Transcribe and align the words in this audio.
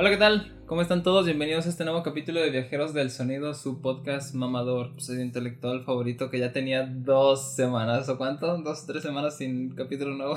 Hola, 0.00 0.08
¿qué 0.08 0.16
tal? 0.16 0.50
¿Cómo 0.64 0.80
están 0.80 1.02
todos? 1.02 1.26
Bienvenidos 1.26 1.66
a 1.66 1.68
este 1.68 1.84
nuevo 1.84 2.02
capítulo 2.02 2.40
de 2.40 2.48
Viajeros 2.48 2.94
del 2.94 3.10
Sonido, 3.10 3.52
su 3.52 3.82
podcast 3.82 4.34
mamador, 4.34 4.94
su 4.96 5.12
intelectual 5.12 5.84
favorito 5.84 6.30
que 6.30 6.38
ya 6.38 6.54
tenía 6.54 6.86
dos 6.86 7.54
semanas, 7.54 8.08
¿o 8.08 8.16
cuánto? 8.16 8.56
¿Dos 8.62 8.84
o 8.84 8.86
tres 8.86 9.02
semanas 9.02 9.36
sin 9.36 9.74
capítulo 9.74 10.14
nuevo? 10.14 10.36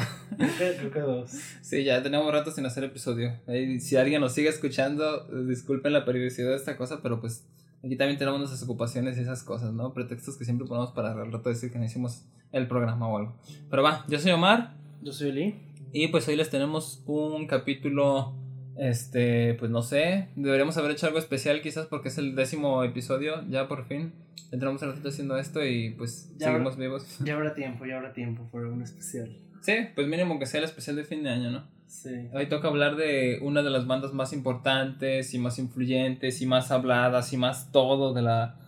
Creo 0.57 0.91
que 0.91 0.99
dos. 0.99 1.31
Sí, 1.61 1.85
ya 1.85 2.03
tenemos 2.03 2.29
rato 2.29 2.51
sin 2.51 2.65
hacer 2.65 2.83
episodio. 2.83 3.39
Si 3.79 3.95
alguien 3.95 4.19
nos 4.19 4.33
sigue 4.33 4.49
escuchando, 4.49 5.23
disculpen 5.45 5.93
la 5.93 6.03
periodicidad 6.03 6.49
de 6.49 6.57
esta 6.57 6.75
cosa, 6.75 6.99
pero 7.01 7.21
pues 7.21 7.47
aquí 7.85 7.95
también 7.95 8.19
tenemos 8.19 8.39
nuestras 8.39 8.63
ocupaciones 8.63 9.17
y 9.17 9.21
esas 9.21 9.43
cosas, 9.43 9.71
¿no? 9.71 9.93
Pretextos 9.93 10.35
que 10.35 10.43
siempre 10.43 10.67
ponemos 10.67 10.91
para 10.91 11.13
al 11.13 11.31
rato 11.31 11.47
decir 11.47 11.71
que 11.71 11.79
no 11.79 11.85
hicimos 11.85 12.25
el 12.51 12.67
programa 12.67 13.07
o 13.07 13.17
algo. 13.17 13.37
Pero 13.69 13.81
va, 13.81 14.03
yo 14.09 14.19
soy 14.19 14.33
Omar. 14.33 14.73
Yo 15.01 15.13
soy 15.13 15.31
Lee. 15.31 15.55
Y 15.93 16.09
pues 16.09 16.27
hoy 16.27 16.35
les 16.35 16.49
tenemos 16.49 17.01
un 17.05 17.47
capítulo 17.47 18.42
este, 18.77 19.53
pues 19.55 19.71
no 19.71 19.81
sé, 19.81 20.29
deberíamos 20.35 20.77
haber 20.77 20.91
hecho 20.91 21.07
algo 21.07 21.19
especial 21.19 21.61
quizás 21.61 21.85
porque 21.87 22.09
es 22.09 22.17
el 22.17 22.35
décimo 22.35 22.83
episodio, 22.83 23.43
ya 23.49 23.67
por 23.67 23.85
fin. 23.85 24.13
Entramos 24.51 24.81
un 24.81 24.89
ratito 24.89 25.09
haciendo 25.09 25.37
esto 25.37 25.65
y 25.65 25.91
pues 25.91 26.31
Ya 26.37 26.47
seguimos 26.47 26.77
vivos. 26.77 27.19
Ya 27.23 27.33
habrá 27.33 27.53
tiempo, 27.55 27.85
ya 27.85 27.97
habrá 27.97 28.13
tiempo 28.13 28.47
por 28.51 28.65
un 28.65 28.81
especial. 28.81 29.35
Sí, 29.61 29.73
pues 29.95 30.07
mínimo 30.07 30.39
que 30.39 30.45
sea 30.45 30.59
el 30.59 30.65
especial 30.65 30.95
de 30.95 31.05
fin 31.05 31.23
de 31.23 31.29
año, 31.29 31.49
¿no? 31.49 31.63
Sí. 31.87 32.09
Hoy 32.33 32.47
toca 32.49 32.67
hablar 32.67 32.95
de 32.95 33.39
una 33.41 33.61
de 33.61 33.69
las 33.69 33.87
bandas 33.87 34.13
más 34.13 34.33
importantes 34.33 35.33
y 35.33 35.39
más 35.39 35.59
influyentes 35.59 36.41
y 36.41 36.45
más 36.45 36.71
habladas 36.71 37.31
y 37.33 37.37
más 37.37 37.71
todo 37.71 38.13
de 38.13 38.23
la... 38.23 38.59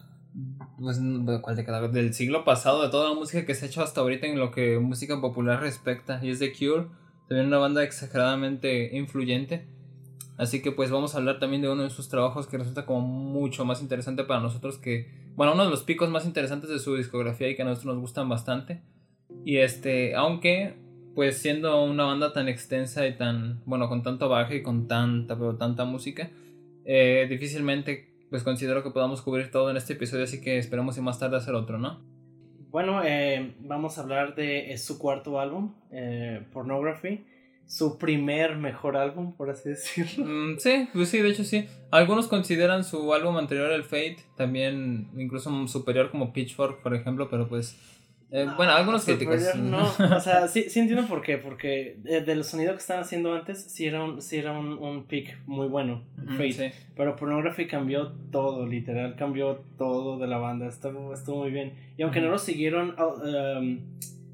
Pues, 0.79 0.99
¿de 1.01 1.41
¿cuál 1.41 1.55
década? 1.55 1.87
Del 1.87 2.13
siglo 2.13 2.43
pasado, 2.43 2.83
de 2.83 2.89
toda 2.89 3.09
la 3.09 3.15
música 3.15 3.45
que 3.45 3.55
se 3.55 3.65
ha 3.65 3.67
hecho 3.67 3.81
hasta 3.81 4.01
ahorita 4.01 4.27
en 4.27 4.37
lo 4.37 4.51
que 4.51 4.79
música 4.79 5.19
popular 5.21 5.59
respecta. 5.61 6.19
Y 6.23 6.29
es 6.29 6.39
The 6.39 6.53
Cure, 6.53 6.87
también 7.27 7.47
una 7.47 7.57
banda 7.57 7.83
exageradamente 7.83 8.95
influyente. 8.95 9.65
Así 10.37 10.61
que 10.61 10.71
pues 10.71 10.91
vamos 10.91 11.15
a 11.15 11.19
hablar 11.19 11.39
también 11.39 11.61
de 11.61 11.69
uno 11.69 11.83
de 11.83 11.89
sus 11.89 12.09
trabajos 12.09 12.47
que 12.47 12.57
resulta 12.57 12.85
como 12.85 13.01
mucho 13.01 13.63
más 13.63 13.81
interesante 13.81 14.23
para 14.25 14.41
nosotros 14.41 14.77
que, 14.77 15.09
bueno, 15.35 15.53
uno 15.53 15.63
de 15.63 15.69
los 15.69 15.83
picos 15.83 16.09
más 16.09 16.25
interesantes 16.25 16.69
de 16.69 16.79
su 16.79 16.95
discografía 16.95 17.49
y 17.49 17.55
que 17.55 17.61
a 17.61 17.65
nosotros 17.65 17.95
nos 17.95 18.01
gustan 18.01 18.27
bastante. 18.27 18.81
Y 19.45 19.57
este, 19.57 20.15
aunque 20.15 20.75
pues 21.15 21.37
siendo 21.37 21.81
una 21.83 22.03
banda 22.03 22.33
tan 22.33 22.49
extensa 22.49 23.07
y 23.07 23.15
tan, 23.15 23.61
bueno, 23.65 23.87
con 23.87 24.03
tanto 24.03 24.27
baje 24.27 24.57
y 24.57 24.63
con 24.63 24.87
tanta, 24.87 25.37
pero 25.37 25.55
tanta 25.55 25.85
música, 25.85 26.29
eh, 26.83 27.25
difícilmente 27.29 28.13
pues 28.29 28.43
considero 28.43 28.83
que 28.83 28.91
podamos 28.91 29.21
cubrir 29.21 29.49
todo 29.49 29.69
en 29.69 29.77
este 29.77 29.93
episodio, 29.93 30.25
así 30.25 30.41
que 30.41 30.57
esperemos 30.57 30.97
y 30.97 31.01
más 31.01 31.19
tarde 31.19 31.37
hacer 31.37 31.55
otro, 31.55 31.77
¿no? 31.77 32.01
Bueno, 32.69 33.01
eh, 33.05 33.55
vamos 33.61 33.97
a 33.97 34.01
hablar 34.01 34.35
de 34.35 34.73
es 34.73 34.83
su 34.83 34.99
cuarto 34.99 35.39
álbum, 35.39 35.73
eh, 35.91 36.45
Pornography. 36.51 37.23
Su 37.67 37.97
primer 37.97 38.57
mejor 38.57 38.95
álbum, 38.95 39.33
por 39.35 39.49
así 39.49 39.69
decirlo. 39.69 40.25
Mm, 40.25 40.57
sí, 40.59 40.87
pues 40.93 41.09
sí, 41.09 41.19
de 41.19 41.29
hecho 41.29 41.43
sí. 41.43 41.67
Algunos 41.91 42.27
consideran 42.27 42.83
su 42.83 43.13
álbum 43.13 43.37
anterior, 43.37 43.71
el 43.71 43.83
Fate, 43.83 44.17
también 44.37 45.07
incluso 45.17 45.67
superior 45.67 46.11
como 46.11 46.31
Pitchfork, 46.31 46.81
por 46.81 46.93
ejemplo, 46.95 47.27
pero 47.29 47.47
pues... 47.47 47.75
eh, 48.31 48.47
bueno, 48.55 48.71
algunos 48.73 49.03
críticos. 49.05 49.55
No, 49.55 49.83
o 49.83 50.19
sea, 50.19 50.47
sí, 50.47 50.69
sí 50.69 50.79
entiendo 50.79 51.07
por 51.07 51.21
qué, 51.21 51.37
porque 51.37 51.97
eh, 52.05 52.21
del 52.21 52.43
sonido 52.43 52.73
que 52.73 52.79
estaban 52.79 53.03
haciendo 53.03 53.33
antes, 53.33 53.63
sí 53.63 53.85
era 53.85 54.03
un, 54.03 54.21
sí 54.21 54.37
era 54.37 54.51
un, 54.51 54.73
un 54.77 55.05
pick 55.05 55.37
muy 55.47 55.67
bueno, 55.67 56.03
Ujú, 56.23 56.33
Fate. 56.33 56.51
sí. 56.53 56.65
Pero 56.95 57.15
Pornography 57.15 57.65
cambió 57.67 58.11
todo, 58.31 58.65
literal, 58.67 59.15
cambió 59.15 59.63
todo 59.77 60.17
de 60.19 60.27
la 60.27 60.37
banda. 60.37 60.67
Estuvo, 60.67 61.13
estuvo 61.13 61.37
muy 61.43 61.51
bien. 61.51 61.73
Y 61.97 62.03
aunque 62.03 62.21
no 62.21 62.29
lo 62.29 62.37
siguieron 62.37 62.93
ah, 62.97 63.07
um, 63.59 63.79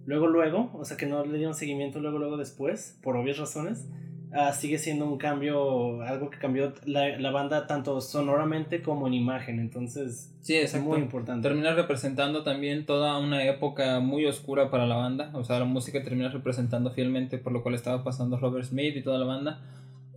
luego, 0.06 0.28
luego, 0.28 0.72
o 0.74 0.86
sea 0.86 0.98
que 0.98 1.06
no 1.06 1.26
le 1.26 1.38
dieron 1.38 1.56
seguimiento 1.56 2.00
luego, 2.00 2.18
luego 2.18 2.38
después, 2.38 2.98
por 3.02 3.16
obvias 3.16 3.38
razones, 3.38 3.88
ah, 4.34 4.54
sigue 4.54 4.78
siendo 4.78 5.06
un 5.06 5.18
cambio, 5.18 6.02
algo 6.02 6.30
que 6.30 6.38
cambió 6.38 6.74
la, 6.86 7.18
la 7.20 7.32
banda 7.32 7.68
tanto 7.68 8.02
sonoramente 8.02 8.82
como 8.82 9.08
en 9.08 9.14
imagen. 9.14 9.60
Entonces, 9.60 10.32
Sí, 10.42 10.56
es 10.56 10.76
muy 10.82 10.98
importante. 10.98 11.48
Termina 11.48 11.74
representando 11.76 12.44
también 12.44 12.88
toda 12.88 13.20
una 13.20 13.46
época 13.46 14.00
muy 14.00 14.26
oscura 14.26 14.72
para 14.72 14.88
la 14.88 14.96
banda. 14.96 15.30
O 15.36 15.44
sea, 15.44 15.60
la 15.60 15.66
música 15.66 16.04
termina 16.04 16.30
representando 16.30 16.90
fielmente 16.90 17.38
por 17.38 17.54
lo 17.54 17.62
cual 17.62 17.76
estaba 17.76 18.04
pasando 18.04 18.38
Robert 18.38 18.66
Smith 18.66 18.96
y 18.96 19.04
toda 19.04 19.20
la 19.20 19.26
banda. 19.26 19.62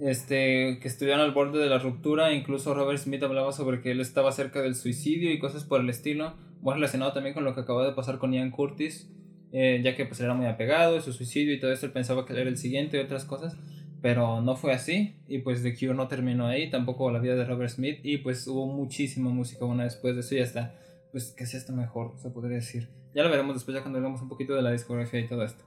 Este, 0.01 0.78
que 0.81 0.89
estuvieron 0.89 1.21
al 1.21 1.33
borde 1.33 1.59
de 1.59 1.69
la 1.69 1.78
ruptura. 1.78 2.33
Incluso 2.33 2.72
Robert 2.72 2.99
Smith 2.99 3.22
hablaba 3.22 3.53
sobre 3.53 3.83
que 3.83 3.91
él 3.91 4.01
estaba 4.01 4.33
cerca 4.33 4.62
del 4.62 4.77
suicidio 4.77 5.31
y 5.31 5.39
cosas 5.39 5.65
por 5.65 5.83
el 5.83 5.91
estilo. 5.91 6.33
Muy 6.62 6.72
relacionado 6.72 7.12
también 7.12 7.34
con 7.34 7.45
lo 7.45 7.55
que 7.55 7.61
acaba 7.61 7.84
de 7.84 7.93
pasar 7.93 8.19
con 8.19 8.33
Ian 8.33 8.51
Curtis. 8.51 9.11
Eh, 9.54 9.81
ya 9.82 9.97
que 9.97 10.04
pues 10.04 10.20
era 10.20 10.34
muy 10.34 10.44
apegado, 10.44 11.00
su 11.00 11.15
suicidio 11.15 11.54
y 11.54 11.60
todo 11.60 11.72
eso. 11.72 11.87
Él 11.87 11.92
pensaba 11.92 12.26
que 12.26 12.34
él 12.34 12.41
era 12.41 12.50
el 12.50 12.59
siguiente 12.59 12.98
y 12.98 13.00
otras 13.00 13.25
cosas. 13.25 13.56
Pero 14.03 14.42
no 14.42 14.54
fue 14.56 14.75
así. 14.75 15.16
Y 15.26 15.38
pues 15.38 15.62
The 15.62 15.75
Cure 15.75 15.94
no 15.94 16.09
terminó 16.09 16.47
ahí. 16.47 16.69
Tampoco 16.69 17.10
la 17.10 17.20
vida 17.20 17.37
de 17.37 17.47
Robert 17.47 17.70
Smith. 17.70 18.00
Y 18.03 18.19
pues 18.19 18.47
hubo 18.47 18.66
muchísima 18.66 19.31
música 19.31 19.65
buena 19.65 19.84
después 19.84 20.15
de 20.15 20.20
eso. 20.20 20.34
Y 20.34 20.41
hasta 20.41 20.75
pues 21.15 21.32
casi 21.38 21.56
hasta 21.56 21.72
mejor, 21.72 22.15
se 22.16 22.28
podría 22.28 22.56
decir. 22.56 22.88
Ya 23.15 23.22
lo 23.22 23.31
veremos 23.31 23.54
después, 23.54 23.72
ya 23.72 23.82
cuando 23.82 23.98
hablemos 23.98 24.20
un 24.20 24.28
poquito 24.28 24.56
de 24.56 24.62
la 24.62 24.72
discografía 24.72 25.20
y 25.20 25.28
todo 25.28 25.44
esto. 25.44 25.65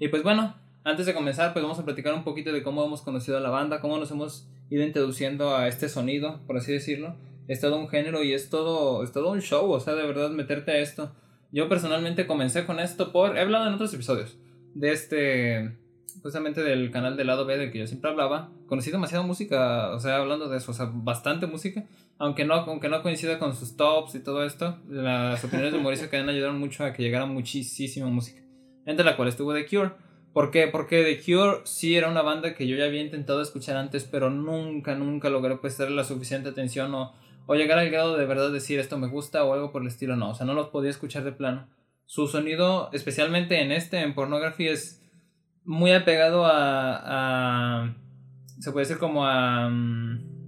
Y 0.00 0.08
pues 0.08 0.24
bueno, 0.24 0.56
antes 0.82 1.06
de 1.06 1.14
comenzar, 1.14 1.52
pues 1.52 1.62
vamos 1.62 1.78
a 1.78 1.84
platicar 1.84 2.12
un 2.12 2.24
poquito 2.24 2.52
de 2.52 2.64
cómo 2.64 2.84
hemos 2.84 3.00
conocido 3.00 3.36
a 3.36 3.40
la 3.40 3.50
banda, 3.50 3.80
cómo 3.80 3.98
nos 3.98 4.10
hemos 4.10 4.48
ido 4.68 4.82
introduciendo 4.82 5.54
a 5.54 5.68
este 5.68 5.88
sonido, 5.88 6.40
por 6.44 6.56
así 6.56 6.72
decirlo. 6.72 7.14
Es 7.46 7.60
todo 7.60 7.78
un 7.78 7.88
género 7.88 8.24
y 8.24 8.32
es 8.32 8.50
todo, 8.50 9.04
es 9.04 9.12
todo 9.12 9.30
un 9.30 9.42
show, 9.42 9.70
o 9.70 9.78
sea, 9.78 9.94
de 9.94 10.04
verdad 10.04 10.30
meterte 10.30 10.72
a 10.72 10.78
esto. 10.78 11.14
Yo 11.52 11.68
personalmente 11.68 12.26
comencé 12.26 12.66
con 12.66 12.80
esto 12.80 13.12
por, 13.12 13.36
he 13.36 13.40
hablado 13.40 13.66
en 13.66 13.74
otros 13.74 13.92
episodios, 13.92 14.38
de 14.74 14.92
este, 14.92 15.76
justamente 16.22 16.62
del 16.62 16.90
canal 16.90 17.16
del 17.16 17.26
lado 17.26 17.44
B 17.46 17.58
del 17.58 17.72
que 17.72 17.78
yo 17.78 17.86
siempre 17.86 18.10
hablaba. 18.10 18.50
Conocí 18.66 18.90
demasiada 18.90 19.24
música, 19.24 19.90
o 19.90 19.98
sea, 19.98 20.16
hablando 20.16 20.48
de 20.48 20.58
eso, 20.58 20.70
o 20.70 20.74
sea, 20.74 20.90
bastante 20.92 21.46
música 21.46 21.84
aunque 22.20 22.44
no, 22.44 22.52
aunque 22.54 22.90
no 22.90 23.02
coincida 23.02 23.38
con 23.38 23.56
sus 23.56 23.78
tops 23.78 24.14
y 24.14 24.20
todo 24.20 24.44
esto, 24.44 24.76
las 24.90 25.42
opiniones 25.42 25.72
de 25.72 25.78
Mauricio 25.78 26.10
Cadena 26.10 26.32
ayudaron 26.32 26.60
mucho 26.60 26.84
a 26.84 26.92
que 26.92 27.02
llegara 27.02 27.24
muchísima 27.24 28.08
música. 28.08 28.42
Entre 28.84 29.06
la 29.06 29.16
cual 29.16 29.30
estuvo 29.30 29.54
The 29.54 29.66
Cure. 29.66 29.92
¿Por 30.34 30.50
qué? 30.50 30.66
Porque 30.66 31.02
The 31.02 31.24
Cure 31.24 31.62
sí 31.64 31.96
era 31.96 32.10
una 32.10 32.20
banda 32.20 32.54
que 32.54 32.66
yo 32.66 32.76
ya 32.76 32.84
había 32.84 33.00
intentado 33.00 33.40
escuchar 33.40 33.78
antes, 33.78 34.04
pero 34.04 34.28
nunca, 34.28 34.94
nunca 34.94 35.30
logré 35.30 35.56
prestarle 35.56 35.96
la 35.96 36.04
suficiente 36.04 36.50
atención 36.50 36.94
o, 36.94 37.14
o 37.50 37.56
llegar 37.56 37.80
al 37.80 37.90
grado 37.90 38.16
de 38.16 38.26
verdad 38.26 38.52
decir 38.52 38.78
esto 38.78 38.96
me 38.96 39.08
gusta 39.08 39.42
o 39.42 39.52
algo 39.52 39.72
por 39.72 39.82
el 39.82 39.88
estilo. 39.88 40.14
No, 40.14 40.30
o 40.30 40.34
sea, 40.36 40.46
no 40.46 40.54
los 40.54 40.68
podía 40.68 40.88
escuchar 40.88 41.24
de 41.24 41.32
plano. 41.32 41.66
Su 42.06 42.28
sonido, 42.28 42.90
especialmente 42.92 43.60
en 43.60 43.72
este, 43.72 43.98
en 44.02 44.14
Pornography, 44.14 44.68
es 44.68 45.02
muy 45.64 45.90
apegado 45.90 46.44
a... 46.46 47.92
se 48.60 48.70
puede 48.70 48.86
decir 48.86 48.98
como 48.98 49.26
a... 49.26 49.68
mm, 49.68 50.39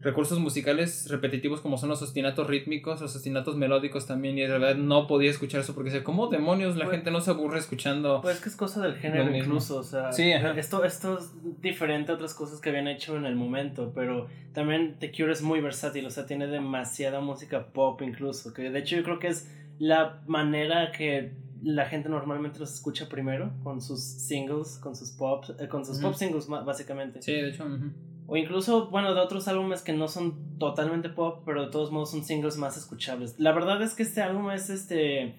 recursos 0.00 0.38
musicales 0.38 1.08
repetitivos 1.10 1.60
como 1.60 1.76
son 1.76 1.90
los 1.90 2.00
ostinatos 2.00 2.46
rítmicos, 2.46 3.00
los 3.00 3.14
ostinatos 3.14 3.56
melódicos 3.56 4.06
también, 4.06 4.38
y 4.38 4.42
de 4.42 4.48
verdad 4.48 4.74
no 4.74 5.06
podía 5.06 5.30
escuchar 5.30 5.60
eso 5.60 5.74
porque 5.74 5.90
decía, 5.90 6.02
¿cómo 6.04 6.28
demonios 6.28 6.76
la 6.76 6.86
Pues- 6.86 6.96
gente 6.96 7.10
no 7.10 7.20
se 7.20 7.30
aburre 7.32 7.58
escuchando? 7.58 8.20
Pues 8.22 8.40
que 8.40 8.48
es 8.48 8.56
cosa 8.56 8.80
del 8.82 8.96
género 8.96 9.34
incluso, 9.36 9.78
o 9.78 9.82
sea, 9.82 10.10
Sí, 10.12 10.30
esto, 10.32 10.84
esto 10.84 11.18
es 11.18 11.32
diferente 11.60 12.12
a 12.12 12.14
otras 12.14 12.32
cosas 12.34 12.60
que 12.60 12.70
habían 12.70 12.88
hecho 12.88 13.16
en 13.16 13.26
el 13.26 13.34
momento, 13.36 13.92
pero 13.94 14.26
también 14.54 14.96
The 14.98 15.12
Cure 15.12 15.32
es 15.32 15.42
muy 15.42 15.60
versátil, 15.60 16.06
o 16.06 16.10
sea, 16.10 16.24
tiene 16.26 16.46
demasiada 16.46 17.20
música 17.20 17.66
pop 17.66 18.00
incluso, 18.02 18.54
que 18.54 18.70
de 18.70 18.78
hecho 18.78 18.96
yo 18.96 19.02
creo 19.02 19.18
que 19.18 19.28
es 19.28 19.48
la 19.78 20.22
manera 20.26 20.92
que 20.92 21.32
la 21.62 21.84
gente 21.84 22.08
normalmente 22.08 22.58
los 22.58 22.72
escucha 22.72 23.06
primero, 23.08 23.52
con 23.62 23.82
sus 23.82 24.00
singles, 24.00 24.78
con 24.82 24.96
sus 24.96 25.10
pop, 25.10 25.44
eh, 25.58 25.68
con 25.68 25.84
sus 25.84 25.98
pop 25.98 26.14
singles 26.14 26.46
básicamente. 26.48 27.20
Sí, 27.20 27.32
de 27.32 27.50
hecho. 27.50 27.66
O 28.30 28.36
incluso, 28.36 28.90
bueno, 28.90 29.12
de 29.12 29.20
otros 29.20 29.48
álbumes 29.48 29.82
que 29.82 29.92
no 29.92 30.06
son 30.06 30.56
totalmente 30.56 31.08
pop, 31.08 31.42
pero 31.44 31.64
de 31.64 31.70
todos 31.72 31.90
modos 31.90 32.12
son 32.12 32.22
singles 32.22 32.56
más 32.58 32.76
escuchables. 32.76 33.34
La 33.38 33.50
verdad 33.50 33.82
es 33.82 33.94
que 33.94 34.04
este 34.04 34.22
álbum 34.22 34.52
es 34.52 34.70
este. 34.70 35.34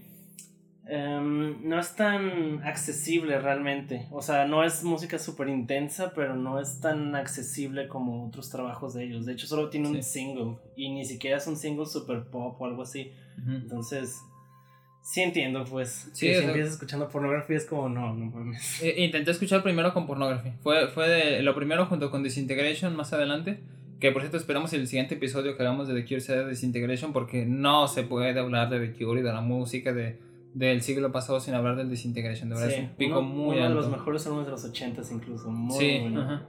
em, 0.85 1.69
no 1.69 1.79
es 1.79 1.95
tan 1.95 2.61
accesible 2.65 3.39
realmente. 3.39 4.09
O 4.11 4.21
sea, 4.21 4.45
no 4.45 4.65
es 4.65 4.83
música 4.83 5.19
súper 5.19 5.47
intensa, 5.47 6.11
pero 6.13 6.35
no 6.35 6.59
es 6.59 6.81
tan 6.81 7.15
accesible 7.15 7.87
como 7.87 8.27
otros 8.27 8.49
trabajos 8.49 8.93
de 8.93 9.05
ellos. 9.05 9.25
De 9.25 9.31
hecho, 9.31 9.47
solo 9.47 9.69
tiene 9.69 9.87
un 9.87 10.03
single. 10.03 10.57
Y 10.75 10.89
ni 10.89 11.05
siquiera 11.05 11.37
es 11.37 11.47
un 11.47 11.55
single 11.55 11.85
super 11.85 12.25
pop 12.25 12.59
o 12.59 12.65
algo 12.65 12.81
así. 12.81 13.13
Entonces. 13.47 14.19
Sí 15.01 15.21
entiendo, 15.21 15.65
pues. 15.65 16.09
Sí, 16.13 16.27
que 16.27 16.39
si 16.39 16.45
empiezas 16.45 16.73
escuchando 16.73 17.09
pornografía 17.09 17.57
es 17.57 17.65
como, 17.65 17.89
no, 17.89 18.13
no 18.13 18.25
mames. 18.25 18.79
Eh, 18.83 19.03
Intenté 19.03 19.31
escuchar 19.31 19.63
primero 19.63 19.93
con 19.93 20.05
Pornography. 20.07 20.51
Fue, 20.61 20.87
fue 20.89 21.09
de, 21.09 21.41
lo 21.43 21.55
primero 21.55 21.85
junto 21.87 22.11
con 22.11 22.23
Disintegration 22.23 22.95
más 22.95 23.11
adelante. 23.13 23.59
Que 23.99 24.11
por 24.11 24.21
cierto 24.23 24.37
esperamos 24.37 24.73
el 24.73 24.87
siguiente 24.87 25.13
episodio 25.15 25.55
que 25.55 25.61
hagamos 25.61 25.87
de 25.87 25.93
The 25.93 26.05
Cure 26.07 26.21
sea 26.21 26.37
de 26.37 26.49
Disintegration 26.49 27.13
porque 27.13 27.45
no 27.45 27.87
se 27.87 28.01
puede 28.03 28.39
hablar 28.39 28.69
de 28.69 28.79
The 28.87 28.93
Cure 29.05 29.19
y 29.19 29.23
de 29.23 29.31
la 29.31 29.41
música 29.41 29.93
de, 29.93 30.17
del 30.55 30.81
siglo 30.81 31.11
pasado 31.11 31.39
sin 31.39 31.53
hablar 31.53 31.75
del 31.75 31.89
Disintegration. 31.89 32.49
De 32.49 32.55
verdad 32.55 32.69
Sí, 32.69 32.75
es 32.77 32.81
un 32.81 32.89
pico 32.95 33.19
uno, 33.19 33.21
muy 33.27 33.57
uno 33.57 33.65
alto. 33.67 33.75
de 33.77 33.81
los 33.83 33.91
mejores 33.91 34.25
álbumes 34.25 34.45
de 34.47 34.51
los 34.53 34.63
ochentas 34.65 35.11
incluso. 35.11 35.49
Muy 35.51 35.77
Sí, 35.79 35.99
bueno. 36.01 36.21
ajá. 36.21 36.41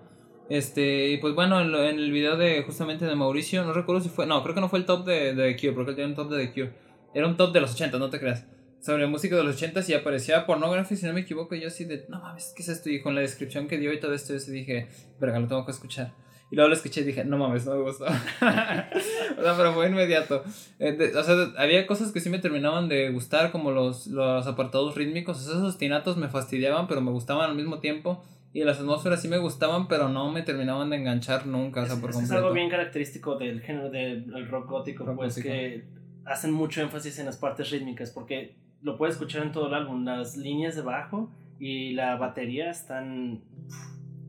Este, 0.48 1.10
y 1.10 1.18
pues 1.18 1.34
bueno, 1.34 1.60
en, 1.60 1.74
en 1.74 1.98
el 1.98 2.10
video 2.10 2.36
de 2.36 2.62
justamente 2.62 3.04
de 3.06 3.14
Mauricio, 3.14 3.64
no 3.64 3.72
recuerdo 3.72 4.02
si 4.02 4.08
fue, 4.08 4.26
no, 4.26 4.42
creo 4.42 4.54
que 4.54 4.60
no 4.60 4.68
fue 4.68 4.78
el 4.80 4.84
top 4.86 5.04
de, 5.06 5.34
de 5.34 5.52
The 5.54 5.56
Cure, 5.60 5.72
porque 5.72 5.90
él 5.90 5.96
tiene 5.96 6.10
un 6.10 6.16
top 6.16 6.30
de 6.30 6.46
The 6.46 6.52
Cure. 6.52 6.72
Era 7.14 7.26
un 7.26 7.36
top 7.36 7.52
de 7.52 7.60
los 7.60 7.74
80, 7.74 7.98
no 7.98 8.10
te 8.10 8.18
creas. 8.18 8.46
Sobre 8.80 9.06
música 9.06 9.36
de 9.36 9.44
los 9.44 9.56
80 9.56 9.82
y 9.88 9.94
aparecía 9.94 10.44
pornography, 10.44 10.96
si 10.96 11.06
no 11.06 11.12
me 11.12 11.20
equivoco, 11.20 11.54
y 11.54 11.60
yo 11.60 11.68
así 11.68 11.84
de, 11.84 12.04
no 12.08 12.20
mames, 12.20 12.52
¿qué 12.56 12.62
es 12.62 12.68
esto? 12.68 12.90
Y 12.90 13.00
con 13.00 13.14
la 13.14 13.20
descripción 13.20 13.68
que 13.68 13.78
dio 13.78 13.92
y 13.92 14.00
todo 14.00 14.12
esto, 14.12 14.32
yo 14.32 14.40
sí 14.40 14.50
dije, 14.50 14.88
verga, 15.20 15.38
lo 15.38 15.46
tengo 15.46 15.64
que 15.64 15.70
escuchar. 15.70 16.12
Y 16.52 16.56
luego 16.56 16.68
lo 16.68 16.74
escuché 16.74 17.00
y 17.00 17.04
dije, 17.04 17.24
no 17.24 17.38
mames, 17.38 17.64
no 17.64 17.76
me 17.76 17.82
gustó. 17.82 18.04
o 18.04 18.08
sea, 18.08 19.56
pero 19.56 19.72
fue 19.72 19.88
inmediato. 19.88 20.44
Eh, 20.78 21.12
o 21.16 21.22
sea, 21.22 21.34
había 21.56 21.86
cosas 21.86 22.12
que 22.12 22.20
sí 22.20 22.28
me 22.28 22.40
terminaban 22.40 22.90
de 22.90 23.08
gustar, 23.08 23.52
como 23.52 23.70
los, 23.70 24.06
los 24.08 24.46
apartados 24.46 24.94
rítmicos. 24.94 25.38
O 25.38 25.40
sea, 25.40 25.54
esos 25.54 25.78
tinatos 25.78 26.18
me 26.18 26.28
fastidiaban, 26.28 26.88
pero 26.88 27.00
me 27.00 27.10
gustaban 27.10 27.48
al 27.48 27.56
mismo 27.56 27.78
tiempo. 27.78 28.22
Y 28.52 28.64
las 28.64 28.78
atmósferas 28.80 29.22
sí 29.22 29.28
me 29.28 29.38
gustaban, 29.38 29.88
pero 29.88 30.10
no 30.10 30.30
me 30.30 30.42
terminaban 30.42 30.90
de 30.90 30.96
enganchar 30.96 31.46
nunca, 31.46 31.84
o 31.84 31.86
sea, 31.86 31.96
por 31.96 32.10
es, 32.10 32.16
completo. 32.16 32.34
Es 32.34 32.42
algo 32.42 32.52
bien 32.52 32.68
característico 32.68 33.36
del 33.36 33.62
género 33.62 33.88
del 33.88 34.46
rock 34.50 34.68
gótico, 34.68 35.06
pues 35.16 35.42
que 35.42 35.84
hacen 36.24 36.52
mucho 36.52 36.82
énfasis 36.82 37.18
en 37.18 37.26
las 37.26 37.36
partes 37.36 37.70
rítmicas, 37.70 38.10
porque 38.10 38.56
lo 38.82 38.96
puedes 38.96 39.14
escuchar 39.14 39.42
en 39.42 39.52
todo 39.52 39.68
el 39.68 39.74
álbum. 39.74 40.04
Las 40.04 40.36
líneas 40.36 40.76
de 40.76 40.82
bajo 40.82 41.30
y 41.58 41.92
la 41.92 42.16
batería 42.16 42.70
están 42.70 43.42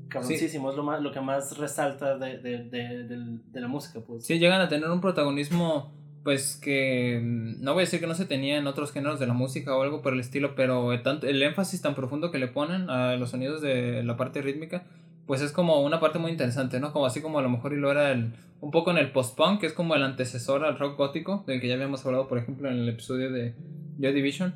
cabroncísimo, 0.08 0.70
es 0.70 0.76
lo, 0.76 0.84
más, 0.84 1.02
lo 1.02 1.12
que 1.12 1.20
más 1.22 1.58
resalta 1.58 2.18
de, 2.18 2.38
de, 2.38 2.64
de, 2.66 3.04
de, 3.52 3.62
la 3.62 3.68
música, 3.68 4.00
pues. 4.06 4.26
Sí, 4.26 4.38
llegan 4.38 4.62
a 4.62 4.70
tener 4.70 4.90
un 4.90 5.02
protagonismo, 5.02 5.92
pues 6.24 6.56
que 6.56 7.20
no 7.24 7.74
voy 7.74 7.82
a 7.82 7.86
decir 7.86 8.00
que 8.00 8.08
no 8.08 8.14
se 8.14 8.26
tenía 8.26 8.58
en 8.58 8.68
otros 8.68 8.92
géneros 8.92 9.20
de 9.20 9.26
la 9.26 9.34
música 9.34 9.76
o 9.76 9.82
algo 9.82 10.04
por 10.04 10.14
el 10.14 10.20
estilo, 10.20 10.54
pero 10.56 11.02
tanto, 11.02 11.26
el 11.26 11.42
énfasis 11.42 11.82
tan 11.82 11.96
profundo 11.96 12.30
que 12.30 12.38
le 12.38 12.48
ponen 12.48 12.90
a 12.90 13.16
los 13.16 13.32
sonidos 13.32 13.62
de 13.62 14.04
la 14.04 14.16
parte 14.16 14.42
rítmica, 14.42 14.84
pues 15.26 15.42
es 15.42 15.52
como 15.52 15.82
una 15.82 16.00
parte 16.00 16.20
muy 16.20 16.32
interesante, 16.32 16.80
¿no? 16.80 16.92
Como 16.92 17.06
así 17.06 17.22
como 17.22 17.40
a 17.40 17.42
lo 17.42 17.50
mejor 17.50 17.74
y 17.74 17.78
lo 17.78 17.92
era 17.92 18.12
el, 18.12 18.34
un 18.62 18.72
poco 18.72 18.92
en 18.92 18.98
el 18.98 19.12
post-punk, 19.12 19.60
que 19.60 19.68
es 19.68 19.74
como 19.74 19.96
el 19.96 20.04
antecesor 20.04 20.66
al 20.66 20.78
rock 20.78 20.98
gótico, 20.98 21.44
del 21.48 21.62
que 21.62 21.68
ya 21.68 21.76
habíamos 21.76 22.06
hablado, 22.06 22.28
por 22.28 22.38
ejemplo, 22.38 22.70
en 22.70 22.76
el 22.76 22.90
episodio 22.90 23.32
de 23.32 23.56
Joy 24.00 24.14
Division. 24.14 24.54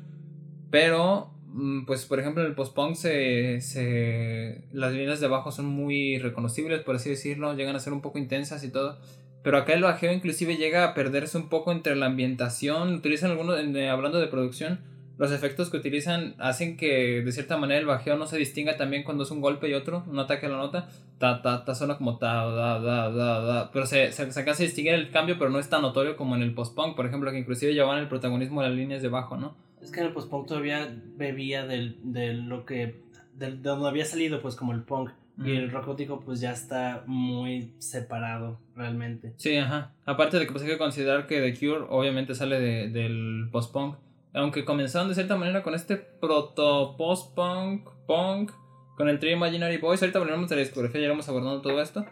Pero 0.70 1.32
Mm, 1.52 1.86
pues 1.86 2.04
por 2.04 2.20
ejemplo 2.20 2.42
en 2.42 2.48
el 2.48 2.54
post-punk 2.54 2.94
se, 2.94 3.60
se, 3.62 4.62
las 4.72 4.92
líneas 4.92 5.18
de 5.18 5.26
abajo 5.26 5.50
son 5.50 5.66
muy 5.66 6.18
reconocibles, 6.18 6.82
por 6.82 6.96
así 6.96 7.08
decirlo, 7.10 7.54
llegan 7.54 7.74
a 7.74 7.80
ser 7.80 7.92
un 7.92 8.00
poco 8.02 8.18
intensas 8.18 8.62
y 8.64 8.70
todo. 8.70 8.98
Pero 9.42 9.56
acá 9.56 9.72
el 9.72 9.82
bajeo 9.82 10.12
inclusive 10.12 10.56
llega 10.56 10.84
a 10.84 10.94
perderse 10.94 11.38
un 11.38 11.48
poco 11.48 11.72
entre 11.72 11.96
la 11.96 12.06
ambientación, 12.06 12.94
utilizan 12.94 13.30
algunos, 13.30 13.56
hablando 13.58 14.20
de 14.20 14.26
producción, 14.26 14.80
los 15.18 15.32
efectos 15.32 15.68
que 15.68 15.76
utilizan 15.76 16.34
hacen 16.38 16.76
que 16.76 17.22
de 17.22 17.32
cierta 17.32 17.56
manera 17.56 17.80
el 17.80 17.86
bajeo 17.86 18.16
no 18.16 18.26
se 18.26 18.38
distinga 18.38 18.76
también 18.76 19.02
cuando 19.02 19.24
es 19.24 19.30
un 19.30 19.40
golpe 19.40 19.68
y 19.68 19.74
otro, 19.74 20.04
un 20.06 20.18
ataque 20.18 20.46
a 20.46 20.48
la 20.48 20.56
nota, 20.56 20.88
ta, 21.18 21.42
ta, 21.42 21.64
ta, 21.64 21.74
suena 21.74 21.98
como 21.98 22.18
ta, 22.18 22.46
da, 22.46 22.78
da, 22.78 23.10
da, 23.10 23.40
da, 23.40 23.70
pero 23.72 23.84
se, 23.84 24.12
se, 24.12 24.30
se 24.30 24.40
alcanza 24.40 24.62
a 24.62 24.66
distinguir 24.66 24.94
el 24.94 25.10
cambio, 25.10 25.36
pero 25.38 25.50
no 25.50 25.58
es 25.58 25.68
tan 25.68 25.82
notorio 25.82 26.16
como 26.16 26.36
en 26.36 26.42
el 26.42 26.54
post-punk, 26.54 26.94
por 26.94 27.06
ejemplo, 27.06 27.30
que 27.32 27.38
inclusive 27.38 27.74
llevan 27.74 27.98
el 27.98 28.08
protagonismo 28.08 28.62
de 28.62 28.68
las 28.68 28.76
líneas 28.76 29.02
de 29.02 29.08
bajo, 29.08 29.36
¿no? 29.36 29.54
Es 29.82 29.90
que 29.90 30.00
en 30.00 30.06
el 30.06 30.12
post-punk 30.12 30.46
todavía 30.46 30.88
bebía 31.16 31.66
del, 31.66 31.98
de 32.02 32.34
lo 32.34 32.64
que. 32.64 33.00
de 33.34 33.56
donde 33.56 33.88
había 33.88 34.04
salido, 34.04 34.40
pues 34.40 34.54
como 34.54 34.72
el 34.72 34.82
punk. 34.82 35.10
Y 35.44 35.52
el 35.52 35.70
rock 35.70 35.86
gótico, 35.86 36.18
pues 36.18 36.40
ya 36.40 36.50
está 36.50 37.04
muy 37.06 37.72
separado, 37.78 38.58
realmente. 38.74 39.34
Sí, 39.36 39.56
ajá. 39.56 39.92
Aparte 40.04 40.36
de 40.36 40.46
que 40.46 40.50
pues 40.52 40.64
hay 40.64 40.70
que 40.70 40.78
considerar 40.78 41.28
que 41.28 41.40
The 41.40 41.56
Cure, 41.56 41.86
obviamente, 41.90 42.34
sale 42.34 42.58
de, 42.58 42.88
del 42.88 43.48
post-punk. 43.52 43.94
Aunque 44.34 44.64
comenzaron 44.64 45.08
de 45.08 45.14
cierta 45.14 45.36
manera 45.36 45.62
con 45.62 45.74
este 45.74 45.96
proto-post-punk, 45.96 47.88
punk, 48.06 48.52
con 48.96 49.08
el 49.08 49.18
Three 49.18 49.32
Imaginary 49.32 49.78
Boys. 49.78 50.02
Ahorita 50.02 50.18
volvemos 50.18 50.50
a 50.52 50.54
la 50.54 50.60
discografía, 50.60 51.00
ya 51.00 51.06
iremos 51.06 51.28
abordando 51.28 51.62
todo 51.62 51.80
esto 51.80 52.04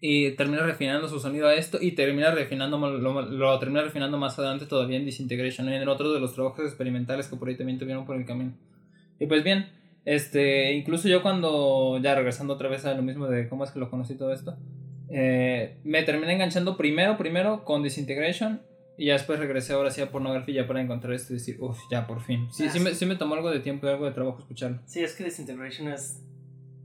y 0.00 0.30
termina 0.32 0.62
refinando 0.62 1.08
su 1.08 1.18
sonido 1.18 1.48
a 1.48 1.54
esto 1.54 1.78
y 1.80 1.92
termina 1.92 2.30
refinando 2.30 2.78
lo, 2.78 3.22
lo, 3.22 3.58
termina 3.58 3.82
refinando 3.82 4.16
más 4.16 4.38
adelante 4.38 4.66
todavía 4.66 4.96
en 4.96 5.04
Disintegration 5.04 5.68
en 5.68 5.88
otro 5.88 6.12
de 6.12 6.20
los 6.20 6.34
trabajos 6.34 6.64
experimentales 6.64 7.26
que 7.26 7.36
por 7.36 7.48
ahí 7.48 7.56
también 7.56 7.78
tuvieron 7.78 8.06
por 8.06 8.16
el 8.16 8.24
camino 8.24 8.52
y 9.18 9.26
pues 9.26 9.42
bien 9.42 9.70
este 10.04 10.72
incluso 10.74 11.08
yo 11.08 11.20
cuando 11.20 11.98
ya 12.00 12.14
regresando 12.14 12.54
otra 12.54 12.68
vez 12.68 12.84
a 12.84 12.94
lo 12.94 13.02
mismo 13.02 13.26
de 13.26 13.48
cómo 13.48 13.64
es 13.64 13.72
que 13.72 13.80
lo 13.80 13.90
conocí 13.90 14.14
todo 14.14 14.32
esto 14.32 14.56
eh, 15.10 15.78
me 15.82 16.02
terminé 16.04 16.34
enganchando 16.34 16.76
primero 16.76 17.18
primero 17.18 17.64
con 17.64 17.82
Disintegration 17.82 18.62
y 18.98 19.06
ya 19.06 19.14
después 19.14 19.38
regresé 19.38 19.72
ahora 19.72 19.90
sí 19.90 20.02
a 20.02 20.10
Pornography 20.10 20.52
ya 20.52 20.66
para 20.66 20.82
encontrar 20.82 21.14
esto 21.14 21.32
y 21.32 21.36
decir 21.36 21.56
uff 21.60 21.78
ya 21.90 22.06
por 22.06 22.20
fin 22.20 22.48
sí, 22.50 22.64
ah, 22.66 22.70
sí, 22.70 22.80
me, 22.80 22.94
sí 22.94 23.06
me 23.06 23.16
tomó 23.16 23.34
algo 23.34 23.50
de 23.50 23.60
tiempo 23.60 23.86
y 23.86 23.90
algo 23.90 24.04
de 24.04 24.12
trabajo 24.12 24.40
escucharlo 24.40 24.80
sí 24.84 25.02
es 25.02 25.14
que 25.14 25.24
Disintegration 25.24 25.88
es 25.88 26.22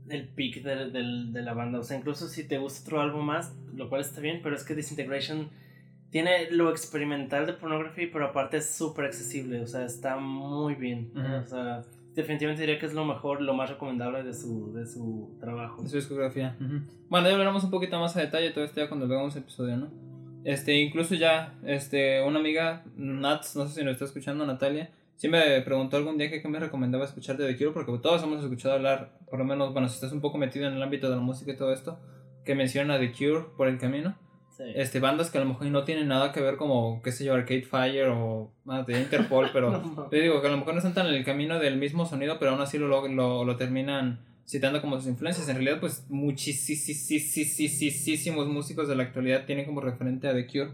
el 0.08 0.28
peak 0.28 0.62
de, 0.62 0.90
de, 0.90 1.42
la 1.42 1.54
banda. 1.54 1.78
O 1.78 1.82
sea, 1.82 1.96
incluso 1.96 2.28
si 2.28 2.46
te 2.46 2.58
gusta 2.58 2.82
otro 2.82 3.00
álbum 3.00 3.24
más, 3.24 3.54
lo 3.74 3.88
cual 3.88 4.00
está 4.00 4.20
bien, 4.20 4.40
pero 4.42 4.54
es 4.54 4.64
que 4.64 4.74
Disintegration 4.74 5.48
tiene 6.10 6.50
lo 6.50 6.70
experimental 6.70 7.46
de 7.46 7.54
Pornography, 7.54 8.06
pero 8.06 8.26
aparte 8.26 8.58
es 8.58 8.70
súper 8.70 9.06
accesible. 9.06 9.60
O 9.62 9.66
sea, 9.66 9.84
está 9.84 10.16
muy 10.16 10.74
bien. 10.74 11.10
O 11.16 11.46
sea, 11.46 11.82
definitivamente 12.14 12.62
diría 12.62 12.78
que 12.78 12.86
es 12.86 12.94
lo 12.94 13.04
mejor, 13.04 13.40
lo 13.40 13.54
más 13.54 13.70
recomendable 13.70 14.22
de 14.22 14.34
su, 14.34 14.72
de 14.72 14.86
su 14.86 15.36
trabajo. 15.40 15.82
De 15.82 15.88
su 15.88 15.96
discografía. 15.96 16.56
Bueno, 17.08 17.26
ya 17.26 17.32
hablaremos 17.32 17.64
un 17.64 17.70
poquito 17.70 17.98
más 17.98 18.16
a 18.16 18.20
detalle 18.20 18.50
todo 18.50 18.64
esto 18.64 18.80
ya 18.80 18.88
cuando 18.88 19.08
veamos 19.08 19.34
el 19.34 19.42
episodio, 19.42 19.76
¿no? 19.76 20.03
Este, 20.44 20.74
incluso 20.74 21.14
ya, 21.14 21.54
este, 21.64 22.22
una 22.22 22.38
amiga, 22.38 22.84
Nats, 22.96 23.56
no 23.56 23.66
sé 23.66 23.80
si 23.80 23.84
nos 23.84 23.92
está 23.94 24.04
escuchando, 24.04 24.44
Natalia, 24.46 24.90
sí 25.16 25.28
me 25.28 25.60
preguntó 25.62 25.96
algún 25.96 26.18
día 26.18 26.30
que 26.30 26.46
me 26.48 26.58
recomendaba 26.58 27.04
escuchar 27.04 27.36
de 27.36 27.46
The 27.46 27.56
Cure, 27.56 27.72
porque 27.72 27.92
todos 28.02 28.22
hemos 28.22 28.42
escuchado 28.42 28.74
hablar, 28.74 29.18
por 29.28 29.38
lo 29.38 29.44
menos, 29.44 29.72
bueno, 29.72 29.88
si 29.88 29.94
estás 29.94 30.12
un 30.12 30.20
poco 30.20 30.36
metido 30.36 30.66
en 30.66 30.74
el 30.74 30.82
ámbito 30.82 31.08
de 31.08 31.16
la 31.16 31.22
música 31.22 31.52
y 31.52 31.56
todo 31.56 31.72
esto, 31.72 31.98
que 32.44 32.54
menciona 32.54 32.98
The 32.98 33.12
Cure 33.12 33.46
por 33.56 33.68
el 33.68 33.78
camino. 33.78 34.16
Este, 34.76 35.00
bandas 35.00 35.30
que 35.30 35.38
a 35.38 35.40
lo 35.40 35.48
mejor 35.48 35.66
no 35.66 35.82
tienen 35.82 36.06
nada 36.06 36.30
que 36.30 36.40
ver 36.40 36.56
como, 36.56 37.02
qué 37.02 37.10
sé 37.10 37.24
yo, 37.24 37.34
Arcade 37.34 37.62
Fire 37.62 38.08
o 38.10 38.52
ah, 38.68 38.84
de 38.86 39.00
Interpol, 39.00 39.50
pero 39.52 39.82
te 40.10 40.20
digo 40.20 40.40
que 40.40 40.46
a 40.46 40.50
lo 40.50 40.58
mejor 40.58 40.74
no 40.74 40.78
están 40.78 40.94
tan 40.94 41.08
en 41.08 41.14
el 41.14 41.24
camino 41.24 41.58
del 41.58 41.76
mismo 41.76 42.06
sonido, 42.06 42.38
pero 42.38 42.52
aún 42.52 42.60
así 42.60 42.78
lo, 42.78 43.08
lo, 43.08 43.44
lo 43.44 43.56
terminan 43.56 44.20
citando 44.46 44.80
como 44.80 44.96
sus 44.96 45.08
influencias. 45.08 45.48
En 45.48 45.56
realidad, 45.56 45.80
pues 45.80 46.04
muchísimos 46.08 48.48
músicos 48.48 48.88
de 48.88 48.96
la 48.96 49.04
actualidad 49.04 49.46
tienen 49.46 49.64
como 49.64 49.80
referente 49.80 50.28
a 50.28 50.34
The 50.34 50.46
Cure 50.46 50.70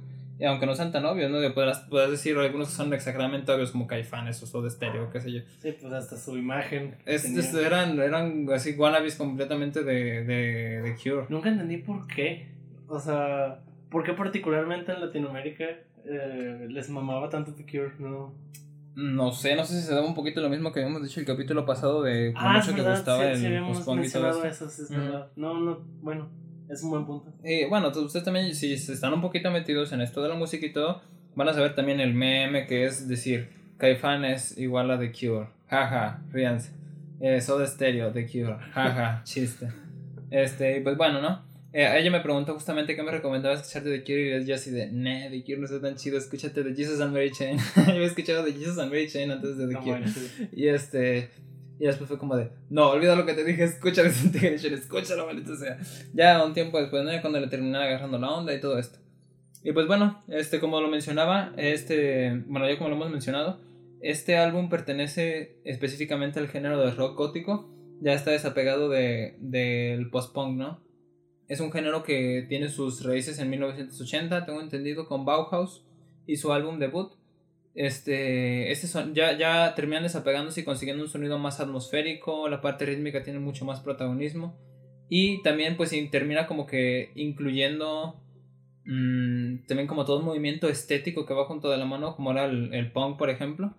aunque 0.47 0.67
no 0.67 0.75
sean 0.75 0.93
tan 0.93 1.05
obvios, 1.05 1.31
¿no? 1.31 1.55
Podrás, 1.55 1.89
decir 2.11 2.37
algunos 2.39 2.69
que 2.69 2.75
son 2.75 2.93
exageradamente 2.93 3.53
obvios 3.53 3.73
como 3.73 3.87
Caifanes 3.87 4.43
o 4.55 4.63
de 4.63 4.71
Stereo, 4.71 5.11
qué 5.11 5.21
sé 5.21 5.33
yo. 5.33 5.41
Sí, 5.61 5.75
pues 5.81 5.93
hasta 5.93 6.17
su 6.17 6.37
imagen. 6.37 6.97
eran, 7.05 7.99
eran 7.99 8.49
así 8.53 8.73
wannabes 8.73 9.17
completamente 9.17 9.85
de, 9.85 10.25
de, 10.25 10.83
de 10.83 10.97
Cure. 10.97 11.27
Nunca 11.29 11.51
entendí 11.51 11.79
por 11.79 12.07
qué. 12.07 12.49
O 12.89 12.99
sea, 12.99 13.61
¿por 13.91 14.03
qué 14.03 14.15
particularmente 14.15 14.93
en 14.93 15.01
Latinoamérica 15.01 15.65
eh, 16.05 16.67
les 16.69 16.89
mamaba 16.89 17.29
tanto 17.29 17.55
The 17.55 17.65
Cure? 17.65 17.93
No. 17.99 18.33
No 19.01 19.33
sé, 19.33 19.57
no 19.57 19.65
sé 19.65 19.81
si 19.81 19.87
se 19.87 19.95
daba 19.95 20.07
un 20.07 20.15
poquito 20.15 20.43
lo 20.43 20.51
mismo 20.51 20.73
que 20.73 20.81
habíamos 20.81 21.03
dicho 21.03 21.21
el 21.21 21.27
capítulo 21.27 21.65
pasado 21.65 22.03
de 22.03 22.33
lo 22.33 22.39
ah, 22.39 22.53
mucho 22.53 22.75
que 22.75 22.83
gustaba 22.83 23.25
el 23.25 23.63
post 23.65 23.81
y 24.05 24.13
todo 24.13 24.45
eso. 24.45 24.67
es 24.67 24.91
verdad. 24.91 25.29
No, 25.37 25.59
no, 25.59 25.81
bueno, 26.03 26.29
es 26.69 26.83
un 26.83 26.91
buen 26.91 27.07
punto. 27.07 27.33
Y 27.43 27.65
bueno, 27.65 27.89
ustedes 27.89 28.25
también, 28.25 28.55
si 28.55 28.75
están 28.75 29.15
un 29.15 29.23
poquito 29.23 29.51
metidos 29.51 29.93
en 29.93 30.03
esto 30.03 30.23
de 30.23 30.29
la 30.29 30.35
música 30.35 30.67
y 30.67 30.73
todo, 30.73 31.01
van 31.35 31.49
a 31.49 31.55
saber 31.55 31.75
también 31.75 31.99
el 32.01 32.13
meme 32.13 32.67
que 32.67 32.85
es 32.85 33.09
decir, 33.09 33.49
Caifán 33.79 34.27
es 34.27 34.59
igual 34.59 34.91
a 34.91 34.99
The 34.99 35.13
Cure. 35.13 35.49
Jaja, 35.69 36.23
ríanse. 36.31 36.73
Eh, 37.21 37.41
Soda 37.41 37.67
Stereo, 37.67 38.13
The 38.13 38.27
Cure. 38.27 38.59
Jaja, 38.73 39.23
chiste. 39.25 39.69
Este, 40.31 40.83
pues 40.83 40.99
bueno, 40.99 41.23
¿no? 41.23 41.43
Eh, 41.73 41.89
ella 41.99 42.11
me 42.11 42.21
preguntó 42.21 42.55
justamente 42.55 42.97
qué 42.97 43.03
me 43.03 43.13
recomendaba 43.13 43.55
escuchar 43.55 43.85
de 43.85 43.99
The 43.99 44.05
Cure 44.05 44.43
y 44.43 44.47
yo 44.47 44.55
así 44.57 44.71
de, 44.71 44.91
nah, 44.91 45.31
The 45.31 45.43
Cure 45.45 45.59
no 45.59 45.65
está 45.67 45.81
tan 45.81 45.95
chido, 45.95 46.19
escúchate 46.19 46.65
de 46.65 46.75
Jesus 46.75 47.01
and 47.01 47.13
Mary 47.13 47.31
Chain. 47.31 47.59
yo 47.77 47.93
había 47.93 48.07
escuchado 48.07 48.43
de 48.45 48.53
Jesus 48.53 48.79
and 48.79 48.91
Mary 48.91 49.09
Chain 49.09 49.31
antes 49.31 49.57
de 49.57 49.69
The 49.69 49.75
Cure. 49.77 50.03
y 50.53 50.67
este, 50.67 51.31
y 51.79 51.87
después 51.87 52.09
fue 52.09 52.19
como 52.19 52.37
de, 52.37 52.51
no, 52.69 52.91
olvida 52.91 53.15
lo 53.15 53.25
que 53.25 53.35
te 53.35 53.45
dije, 53.45 53.65
escucha 53.65 54.03
Disintegration, 54.03 54.75
escúchalo, 54.75 55.27
maldito 55.27 55.57
sea. 55.57 55.79
Ya 56.13 56.45
un 56.45 56.55
tiempo 56.55 56.81
después, 56.81 57.05
¿no? 57.05 57.11
Cuando 57.21 57.41
le 57.41 57.47
terminé 57.47 57.79
agarrando 57.79 58.19
la 58.19 58.31
onda 58.31 58.53
y 58.53 58.61
todo 58.61 58.79
esto. 58.79 58.99
Y 59.63 59.73
pues 59.73 59.87
bueno, 59.87 60.23
este, 60.29 60.59
como 60.59 60.81
lo 60.81 60.89
mencionaba, 60.89 61.53
este, 61.57 62.43
bueno, 62.47 62.69
ya 62.69 62.77
como 62.79 62.91
lo 62.91 62.97
hemos 62.97 63.11
mencionado, 63.11 63.61
este 64.01 64.37
álbum 64.37 64.69
pertenece 64.69 65.61
específicamente 65.65 66.39
al 66.39 66.49
género 66.49 66.79
de 66.81 66.91
rock 66.91 67.17
gótico. 67.17 67.71
Ya 68.01 68.15
está 68.15 68.31
desapegado 68.31 68.89
de, 68.89 69.37
del 69.41 70.11
post-punk, 70.11 70.57
¿no? 70.57 70.81
Es 71.51 71.59
un 71.59 71.73
género 71.73 72.05
que 72.05 72.47
tiene 72.49 72.69
sus 72.69 73.03
raíces 73.03 73.41
en 73.41 73.51
1980, 73.51 74.47
tengo 74.47 74.61
entendido, 74.61 75.09
con 75.09 75.25
Bauhaus 75.25 75.83
y 76.25 76.37
su 76.37 76.53
álbum 76.53 76.79
debut, 76.79 77.13
este, 77.75 78.71
este 78.71 78.87
son, 78.87 79.15
ya, 79.17 79.37
ya 79.37 79.75
terminan 79.75 80.05
desapegándose 80.05 80.61
y 80.61 80.65
consiguiendo 80.65 81.03
un 81.03 81.11
sonido 81.11 81.41
más 81.41 81.59
atmosférico, 81.59 82.49
la 82.49 82.61
parte 82.61 82.87
rítmica 82.87 83.25
tiene 83.25 83.41
mucho 83.41 83.65
más 83.65 83.81
protagonismo. 83.81 84.57
Y 85.09 85.43
también 85.43 85.77
pues 85.77 85.93
termina 86.13 86.47
como 86.47 86.69
que 86.69 87.11
incluyendo 87.17 88.21
mm, 88.85 89.67
también 89.67 89.89
como 89.89 90.05
todo 90.05 90.21
un 90.21 90.27
movimiento 90.27 90.69
estético 90.69 91.27
que 91.27 91.35
va 91.35 91.47
junto 91.47 91.69
de 91.69 91.79
la 91.79 91.85
mano 91.85 92.15
como 92.15 92.31
era 92.31 92.45
el, 92.45 92.73
el 92.75 92.93
punk 92.93 93.19
por 93.19 93.29
ejemplo. 93.29 93.75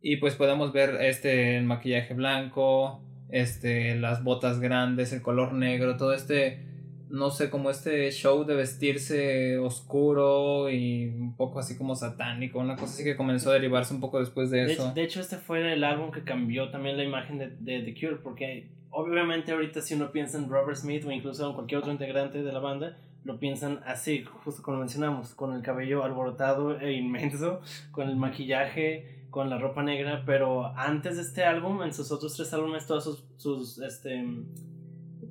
Y 0.00 0.16
pues 0.16 0.34
podemos 0.34 0.72
ver 0.72 0.96
este 1.00 1.56
el 1.56 1.62
maquillaje 1.62 2.14
blanco 2.14 3.00
este 3.30 3.94
las 3.94 4.24
botas 4.24 4.58
grandes 4.58 5.12
el 5.12 5.22
color 5.22 5.52
negro 5.52 5.96
todo 5.96 6.12
este 6.12 6.71
no 7.12 7.30
sé, 7.30 7.50
como 7.50 7.68
este 7.68 8.10
show 8.10 8.44
de 8.44 8.54
vestirse 8.54 9.58
oscuro 9.58 10.70
y 10.70 11.08
un 11.08 11.36
poco 11.36 11.58
así 11.58 11.76
como 11.76 11.94
satánico, 11.94 12.58
una 12.58 12.74
cosa 12.74 12.94
así 12.94 13.04
que 13.04 13.16
comenzó 13.16 13.50
a 13.50 13.52
derivarse 13.52 13.92
un 13.92 14.00
poco 14.00 14.18
después 14.18 14.50
de, 14.50 14.72
eso. 14.72 14.92
De, 14.94 15.02
hecho, 15.02 15.20
este 15.20 15.36
fue 15.36 15.74
el 15.74 15.84
álbum 15.84 16.10
que 16.10 16.24
cambió 16.24 16.70
también 16.70 16.96
la 16.96 17.04
imagen 17.04 17.38
de, 17.38 17.82
The 17.82 17.94
Cure, 17.94 18.16
porque 18.16 18.70
obviamente 18.90 19.52
ahorita 19.52 19.82
si 19.82 19.92
uno 19.92 20.10
piensa 20.10 20.38
en 20.38 20.48
Robert 20.48 20.78
Smith 20.78 21.04
o 21.04 21.12
incluso 21.12 21.46
en 21.46 21.54
cualquier 21.54 21.80
otro 21.80 21.92
integrante 21.92 22.42
de 22.42 22.50
la 22.50 22.60
banda, 22.60 22.96
lo 23.24 23.38
piensan 23.38 23.80
así, 23.84 24.24
justo 24.24 24.62
como 24.62 24.78
mencionamos, 24.78 25.34
con 25.34 25.52
el 25.52 25.60
cabello 25.60 26.04
alborotado 26.04 26.80
e 26.80 26.92
inmenso, 26.92 27.60
con 27.90 28.08
el 28.08 28.16
maquillaje, 28.16 29.26
con 29.28 29.50
la 29.50 29.58
ropa 29.58 29.82
negra, 29.82 30.22
pero 30.24 30.66
antes 30.78 31.16
de 31.16 31.22
este 31.22 31.44
álbum, 31.44 31.82
en 31.82 31.92
sus 31.92 32.10
otros 32.10 32.34
tres 32.34 32.54
álbumes, 32.54 32.86
todos 32.86 33.04
sus, 33.04 33.24
sus 33.36 33.78
este, 33.82 34.24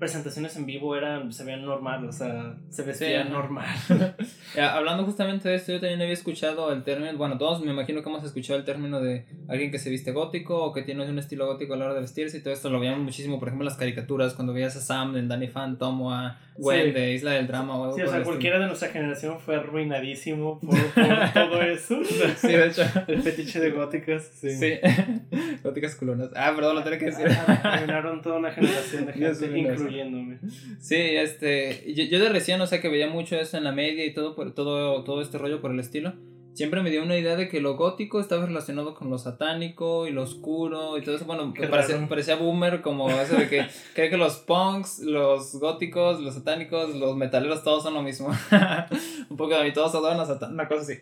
presentaciones 0.02 0.56
en 0.56 0.66
vivo 0.66 0.96
eran, 0.96 1.32
se 1.32 1.44
veían 1.44 1.64
normal, 1.64 2.04
o 2.06 2.12
sea, 2.12 2.58
se 2.72 2.82
vestían 2.82 3.32
normal. 3.32 3.68
Hablando 4.60 5.06
justamente 5.06 5.48
de 5.48 5.54
esto, 5.54 5.74
yo 5.74 5.80
también 5.80 6.02
había 6.02 6.14
escuchado 6.14 6.74
el 6.74 6.82
término, 6.84 7.16
bueno, 7.20 7.38
todos 7.38 7.62
me 7.64 7.72
imagino 7.72 8.02
que 8.02 8.10
hemos 8.10 8.24
escuchado 8.24 8.58
el 8.58 8.66
término 8.66 9.00
de 9.00 9.28
alguien 9.48 9.70
que 9.70 9.78
se 9.78 9.92
viste 9.92 10.12
gótico 10.12 10.58
o 10.58 10.74
que 10.74 10.82
tiene 10.82 11.08
un 11.08 11.20
estilo 11.20 11.46
gótico 11.46 11.76
a 11.76 11.78
la 11.78 11.86
hora 11.86 11.94
de 11.94 12.02
vestirse 12.02 12.40
y 12.40 12.42
todo 12.42 12.52
esto 12.52 12.72
lo 12.72 12.80
veíamos 12.80 13.04
muchísimo, 13.04 13.38
por 13.38 13.50
ejemplo, 13.50 13.64
en 13.64 13.70
las 13.70 13.78
caricaturas, 13.78 14.34
cuando 14.34 14.54
veías 14.54 14.76
a 14.76 14.82
Sam 14.82 15.18
en 15.18 15.28
Danny 15.28 15.50
Phantom 15.50 16.02
o 16.02 16.12
a 16.12 16.40
Gwen 16.56 16.94
de 16.94 17.14
Isla 17.14 17.32
del 17.32 17.48
Drama 17.48 17.78
o 17.78 17.84
algo 17.86 17.96
Sí, 17.96 18.04
o 18.04 18.08
sea, 18.10 18.24
cualquiera 18.24 18.60
de 18.60 18.68
nuestra 18.68 18.90
generación 18.90 19.40
fue 19.40 19.56
arruinadísimo 19.56 20.60
por, 20.60 20.76
todo 21.34 21.62
eso. 21.62 22.04
sí, 22.04 22.48
de 22.48 22.68
hecho. 22.68 22.84
El 23.08 23.22
fetiche 23.22 23.60
de 23.60 23.72
góticas, 23.72 24.32
sí. 24.40 24.50
Sí, 24.52 24.74
góticas 25.64 25.96
culonas. 25.96 26.30
Ah, 26.36 26.54
perdón, 26.56 26.76
lo 26.76 26.84
tenía 26.84 27.00
que 27.00 27.06
decir. 27.06 27.28
Arruinaron 27.28 28.22
toda 28.22 28.38
una 28.38 28.52
generación 28.52 29.06
de 29.06 29.14
gente, 29.14 29.60
incluyéndome. 29.60 30.40
Sí, 30.80 30.96
este, 30.96 31.94
yo, 31.94 32.20
de 32.20 32.30
recién, 32.30 32.60
o 32.62 32.68
sea, 32.68 32.82
que 32.82 32.90
veía 32.90 33.08
mucho 33.08 33.36
eso 33.36 33.58
en 33.58 33.64
la 33.64 33.72
media 33.72 34.06
y 34.06 34.14
todo, 34.14 34.36
por, 34.36 34.54
todo, 34.54 35.04
todo 35.04 35.22
este 35.22 35.38
rollo 35.38 35.62
por 35.62 35.72
el 35.72 35.80
estilo 35.80 36.14
siempre 36.54 36.82
me 36.82 36.90
dio 36.90 37.04
una 37.04 37.18
idea 37.18 37.36
de 37.36 37.48
que 37.48 37.62
lo 37.62 37.76
gótico 37.76 38.20
estaba 38.20 38.46
relacionado 38.46 38.94
con 38.94 39.10
lo 39.10 39.18
satánico 39.18 40.08
y 40.08 40.12
lo 40.12 40.24
oscuro 40.24 40.98
y 40.98 41.02
todo 41.02 41.16
eso. 41.16 41.26
Bueno, 41.26 41.54
parecía, 41.70 42.08
parecía, 42.08 42.36
boomer 42.36 42.82
como 42.82 43.10
eso 43.10 43.36
de 43.36 43.48
que 43.48 43.68
cree 43.96 44.10
que 44.10 44.18
los 44.18 44.38
punks, 44.38 45.00
los 45.00 45.56
góticos, 45.56 46.20
los 46.20 46.36
satánicos, 46.36 46.96
los 46.96 47.16
metaleros, 47.16 47.64
todos 47.64 47.84
son 47.84 47.94
lo 47.94 48.02
mismo. 48.02 48.30
Un 49.30 49.38
poco 49.38 49.56
de 49.56 49.64
mí, 49.64 49.74
todos 49.74 49.96
adoran 49.96 50.20
a 50.20 50.26
Satán, 50.26 50.54
una 50.54 50.68
cosa 50.68 50.82
así. 50.82 51.00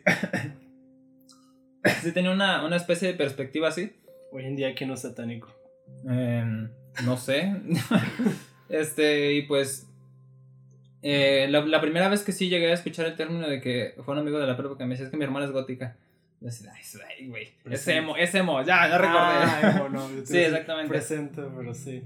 sí 2.02 2.12
tenía 2.12 2.32
una, 2.32 2.66
una, 2.66 2.76
especie 2.76 3.08
de 3.08 3.14
perspectiva 3.16 3.70
así. 3.70 3.94
Hoy 4.32 4.46
en 4.46 4.56
día, 4.56 4.76
¿quién 4.76 4.90
no 4.90 4.94
es 4.94 5.02
satánico? 5.02 5.50
Em, 6.08 6.70
no 7.04 7.18
sé. 7.18 7.52
este, 8.70 9.34
y 9.34 9.42
pues 9.44 9.89
eh, 11.02 11.48
la, 11.50 11.82
primera 11.82 12.10
vez 12.10 12.24
que 12.24 12.32
sí 12.32 12.50
llegué 12.50 12.72
a 12.72 12.74
escuchar 12.74 13.06
el 13.06 13.16
término 13.16 13.48
de 13.48 13.62
que 13.62 13.96
fue 14.04 14.14
un 14.14 14.20
amigo 14.20 14.38
de 14.40 14.48
la 14.48 14.58
prepa 14.58 14.78
que 14.78 14.84
me 14.84 14.92
decía 14.92 15.06
es 15.06 15.12
que 15.12 15.18
mi 15.18 15.24
hermana 15.24 15.46
es 15.46 15.52
gótica. 15.52 15.96
Yo 16.42 16.48
decía, 16.48 16.72
ay, 16.74 17.28
güey, 17.28 17.50
es 17.70 17.88
emo, 17.88 18.16
es 18.16 18.34
emo, 18.34 18.62
ya, 18.62 18.88
ya 18.88 18.98
recordé. 18.98 19.90
no, 19.90 20.10
sí, 20.26 20.38
exactamente. 20.38 20.90
Presente, 20.90 21.42
pero 21.56 21.74
sí. 21.74 22.04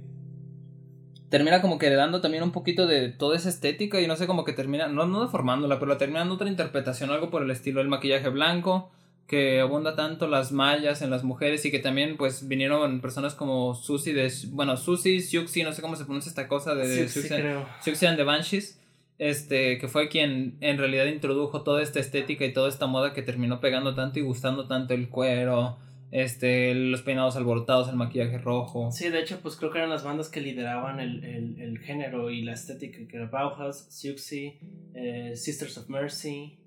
Termina 1.29 1.61
como 1.61 1.79
que 1.79 1.89
dando 1.89 2.21
también 2.21 2.43
un 2.43 2.51
poquito 2.51 2.85
de 2.85 3.09
toda 3.09 3.35
esa 3.35 3.49
estética 3.49 3.99
y 3.99 4.07
no 4.07 4.15
sé, 4.15 4.27
como 4.27 4.43
que 4.43 4.53
termina, 4.53 4.87
no, 4.87 5.05
no 5.07 5.21
deformándola, 5.21 5.79
pero 5.79 5.97
termina 5.97 6.19
dando 6.19 6.35
otra 6.35 6.47
interpretación, 6.47 7.09
algo 7.09 7.31
por 7.31 7.41
el 7.41 7.49
estilo 7.49 7.79
del 7.79 7.89
maquillaje 7.89 8.29
blanco, 8.29 8.91
que 9.25 9.59
abunda 9.59 9.95
tanto 9.95 10.27
las 10.27 10.51
mallas 10.51 11.01
en 11.01 11.09
las 11.09 11.23
mujeres 11.23 11.65
y 11.65 11.71
que 11.71 11.79
también 11.79 12.17
pues 12.17 12.47
vinieron 12.47 13.01
personas 13.01 13.33
como 13.33 13.73
Susie 13.73 14.13
de, 14.13 14.31
bueno, 14.49 14.77
Susie, 14.77 15.21
Siuxi, 15.21 15.63
no 15.63 15.73
sé 15.73 15.81
cómo 15.81 15.95
se 15.95 16.05
pronuncia 16.05 16.29
esta 16.29 16.47
cosa 16.47 16.75
de 16.75 17.07
Siuxi 17.07 18.05
and 18.05 18.17
the 18.17 18.23
Banshees 18.23 18.79
este, 19.23 19.77
que 19.77 19.87
fue 19.87 20.09
quien 20.09 20.57
en 20.59 20.77
realidad 20.77 21.05
introdujo 21.05 21.63
toda 21.63 21.81
esta 21.81 22.01
estética 22.01 22.43
y 22.43 22.51
toda 22.51 22.67
esta 22.67 22.87
moda 22.87 23.13
que 23.13 23.21
terminó 23.21 23.61
pegando 23.61 23.95
tanto 23.95 24.19
y 24.19 24.21
gustando 24.21 24.67
tanto 24.67 24.93
el 24.93 25.07
cuero, 25.07 25.77
este, 26.11 26.75
los 26.75 27.03
peinados 27.03 27.37
alborotados, 27.37 27.87
el 27.87 27.95
maquillaje 27.95 28.37
rojo. 28.37 28.91
Sí, 28.91 29.07
de 29.07 29.21
hecho, 29.21 29.39
pues 29.41 29.55
creo 29.55 29.71
que 29.71 29.77
eran 29.77 29.89
las 29.89 30.03
bandas 30.03 30.27
que 30.27 30.41
lideraban 30.41 30.99
el, 30.99 31.23
el, 31.23 31.79
género 31.79 32.31
y 32.31 32.41
la 32.41 32.51
estética, 32.51 32.97
que 33.07 33.15
era 33.15 33.27
Bauhaus, 33.27 33.85
Siouxsie, 33.89 34.59
eh, 34.93 35.31
Sisters 35.37 35.77
of 35.77 35.87
Mercy, 35.87 36.59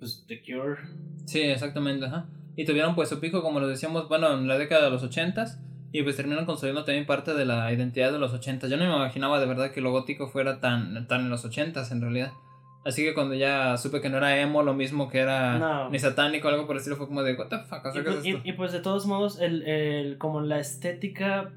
pues 0.00 0.24
The 0.26 0.42
Cure. 0.42 0.80
Sí, 1.26 1.42
exactamente, 1.42 2.06
ajá. 2.06 2.28
Y 2.56 2.64
tuvieron 2.64 2.96
pues 2.96 3.08
su 3.08 3.20
pico, 3.20 3.40
como 3.40 3.60
lo 3.60 3.68
decíamos, 3.68 4.08
bueno, 4.08 4.36
en 4.36 4.48
la 4.48 4.58
década 4.58 4.86
de 4.86 4.90
los 4.90 5.04
ochentas 5.04 5.60
y 5.92 6.02
pues 6.02 6.16
terminan 6.16 6.44
construyendo 6.44 6.84
también 6.84 7.06
parte 7.06 7.34
de 7.34 7.44
la 7.44 7.72
identidad 7.72 8.12
de 8.12 8.18
los 8.18 8.32
80. 8.32 8.68
Yo 8.68 8.76
no 8.76 8.84
me 8.84 8.94
imaginaba 8.94 9.40
de 9.40 9.46
verdad 9.46 9.70
que 9.70 9.80
lo 9.80 9.90
gótico 9.90 10.28
fuera 10.28 10.60
tan, 10.60 11.06
tan 11.06 11.22
en 11.22 11.30
los 11.30 11.44
80 11.44 11.82
en 11.90 12.00
realidad. 12.00 12.32
Así 12.84 13.02
que 13.02 13.12
cuando 13.12 13.34
ya 13.34 13.76
supe 13.76 14.00
que 14.00 14.08
no 14.08 14.18
era 14.18 14.40
emo, 14.40 14.62
lo 14.62 14.72
mismo 14.72 15.08
que 15.08 15.18
era 15.18 15.88
ni 15.90 15.98
satánico 15.98 16.48
o 16.48 16.50
algo 16.50 16.66
por 16.66 16.76
el 16.76 16.78
estilo, 16.78 16.96
fue 16.96 17.06
como 17.06 17.22
de, 17.22 17.34
what 17.34 17.48
the 17.48 17.58
fuck, 17.58 17.84
y, 17.94 18.00
pues, 18.00 18.24
y, 18.44 18.52
pues 18.52 18.72
de 18.72 18.80
todos 18.80 19.06
modos, 19.06 19.40
el, 19.40 19.62
el, 19.62 20.16
como 20.16 20.40
la 20.40 20.58
estética 20.58 21.52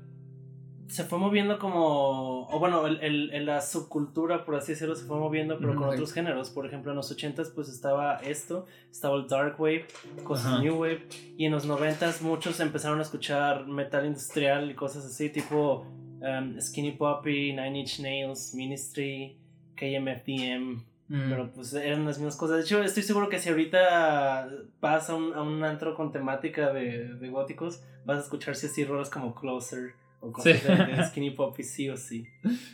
se 0.91 1.05
fue 1.05 1.17
moviendo 1.17 1.57
como, 1.57 2.49
o 2.49 2.59
bueno, 2.59 2.85
el, 2.85 3.31
el, 3.31 3.45
la 3.45 3.61
subcultura, 3.61 4.43
por 4.43 4.55
así 4.55 4.73
decirlo, 4.73 4.93
se 4.93 5.05
fue 5.05 5.17
moviendo, 5.17 5.57
pero 5.57 5.73
con 5.73 5.87
otros 5.87 6.11
géneros. 6.11 6.49
Por 6.49 6.65
ejemplo, 6.65 6.91
en 6.91 6.97
los 6.97 7.17
80s 7.17 7.53
pues 7.55 7.69
estaba 7.69 8.17
esto, 8.17 8.65
estaba 8.91 9.15
el 9.15 9.25
Dark 9.25 9.55
Wave, 9.57 9.85
cosas 10.25 10.59
New 10.59 10.81
Wave, 10.81 11.07
y 11.37 11.45
en 11.45 11.53
los 11.53 11.65
90s 11.65 12.19
muchos 12.19 12.59
empezaron 12.59 12.99
a 12.99 13.03
escuchar 13.03 13.67
metal 13.67 14.05
industrial 14.05 14.69
y 14.69 14.75
cosas 14.75 15.05
así, 15.05 15.29
tipo 15.29 15.87
um, 16.19 16.59
Skinny 16.59 16.91
Poppy, 16.91 17.53
Nine 17.53 17.79
Inch 17.79 18.01
Nails, 18.01 18.53
Ministry, 18.53 19.37
KMFDM. 19.75 20.83
Pero 21.07 21.51
pues 21.51 21.73
eran 21.73 22.05
las 22.05 22.17
mismas 22.17 22.37
cosas. 22.37 22.57
De 22.57 22.63
hecho, 22.63 22.81
estoy 22.83 23.03
seguro 23.03 23.27
que 23.27 23.37
si 23.37 23.49
ahorita 23.49 24.49
vas 24.79 25.09
a 25.09 25.15
un, 25.15 25.33
a 25.33 25.41
un 25.41 25.61
antro 25.63 25.93
con 25.93 26.13
temática 26.13 26.71
de, 26.71 27.15
de 27.15 27.29
góticos, 27.29 27.81
vas 28.05 28.17
a 28.17 28.21
escuchar 28.21 28.55
si 28.55 28.67
así 28.67 28.85
rolas 28.85 29.09
como 29.09 29.35
Closer 29.35 30.00
o 30.21 30.33
sí. 30.41 30.53
de 30.53 31.03
Skinny 31.09 31.31
Poppy 31.31 31.63
sí 31.63 31.89
o 31.89 31.97
sí. 31.97 32.25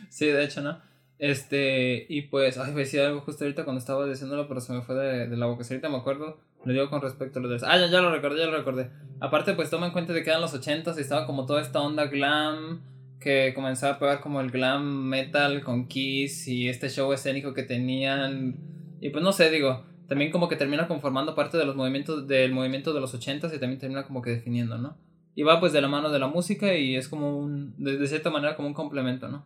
Sí, 0.08 0.26
de 0.26 0.44
hecho, 0.44 0.60
¿no? 0.60 0.80
Este, 1.18 2.06
y 2.08 2.22
pues, 2.22 2.58
ay, 2.58 2.72
decía 2.74 3.06
algo 3.08 3.20
justo 3.22 3.44
ahorita 3.44 3.64
cuando 3.64 3.80
estaba 3.80 4.06
diciéndolo, 4.06 4.46
pero 4.46 4.60
se 4.60 4.72
me 4.72 4.82
fue 4.82 4.94
de, 4.94 5.28
de 5.28 5.36
la 5.36 5.46
boca. 5.46 5.64
Ahorita 5.68 5.88
me 5.88 5.96
acuerdo, 5.96 6.38
lo 6.64 6.72
digo 6.72 6.90
con 6.90 7.00
respecto 7.00 7.38
a 7.38 7.42
lo 7.42 7.48
de. 7.48 7.56
Ah, 7.66 7.78
ya, 7.78 7.88
ya 7.88 8.00
lo 8.00 8.12
recordé, 8.12 8.40
ya 8.40 8.46
lo 8.46 8.56
recordé. 8.56 8.90
Aparte, 9.20 9.54
pues 9.54 9.70
toma 9.70 9.86
en 9.86 9.92
cuenta 9.92 10.12
de 10.12 10.22
que 10.22 10.30
eran 10.30 10.42
los 10.42 10.54
80 10.54 10.94
y 10.96 11.00
estaba 11.00 11.26
como 11.26 11.46
toda 11.46 11.60
esta 11.60 11.80
onda 11.80 12.06
glam 12.06 12.82
que 13.20 13.52
comenzaba 13.54 13.94
a 13.94 13.98
pegar 13.98 14.20
como 14.20 14.40
el 14.40 14.50
glam 14.50 15.08
metal 15.08 15.62
con 15.64 15.88
Kiss 15.88 16.46
y 16.46 16.68
este 16.68 16.88
show 16.88 17.12
escénico 17.12 17.52
que 17.52 17.64
tenían. 17.64 18.56
Y 19.00 19.10
pues 19.10 19.24
no 19.24 19.32
sé, 19.32 19.50
digo, 19.50 19.84
también 20.08 20.30
como 20.30 20.48
que 20.48 20.56
termina 20.56 20.86
conformando 20.86 21.34
parte 21.34 21.58
de 21.58 21.64
los 21.64 21.76
movimientos 21.76 22.26
del 22.28 22.52
movimiento 22.52 22.92
de 22.92 23.00
los 23.00 23.14
80 23.14 23.48
y 23.48 23.58
también 23.58 23.78
termina 23.78 24.04
como 24.04 24.22
que 24.22 24.30
definiendo, 24.30 24.78
¿no? 24.78 24.96
Y 25.34 25.42
va 25.42 25.60
pues 25.60 25.72
de 25.72 25.80
la 25.80 25.88
mano 25.88 26.10
de 26.10 26.18
la 26.18 26.26
música 26.26 26.74
y 26.74 26.96
es 26.96 27.08
como 27.08 27.38
un, 27.38 27.74
de, 27.78 28.06
cierta 28.06 28.30
manera 28.30 28.56
como 28.56 28.68
un 28.68 28.74
complemento, 28.74 29.28
¿no? 29.28 29.44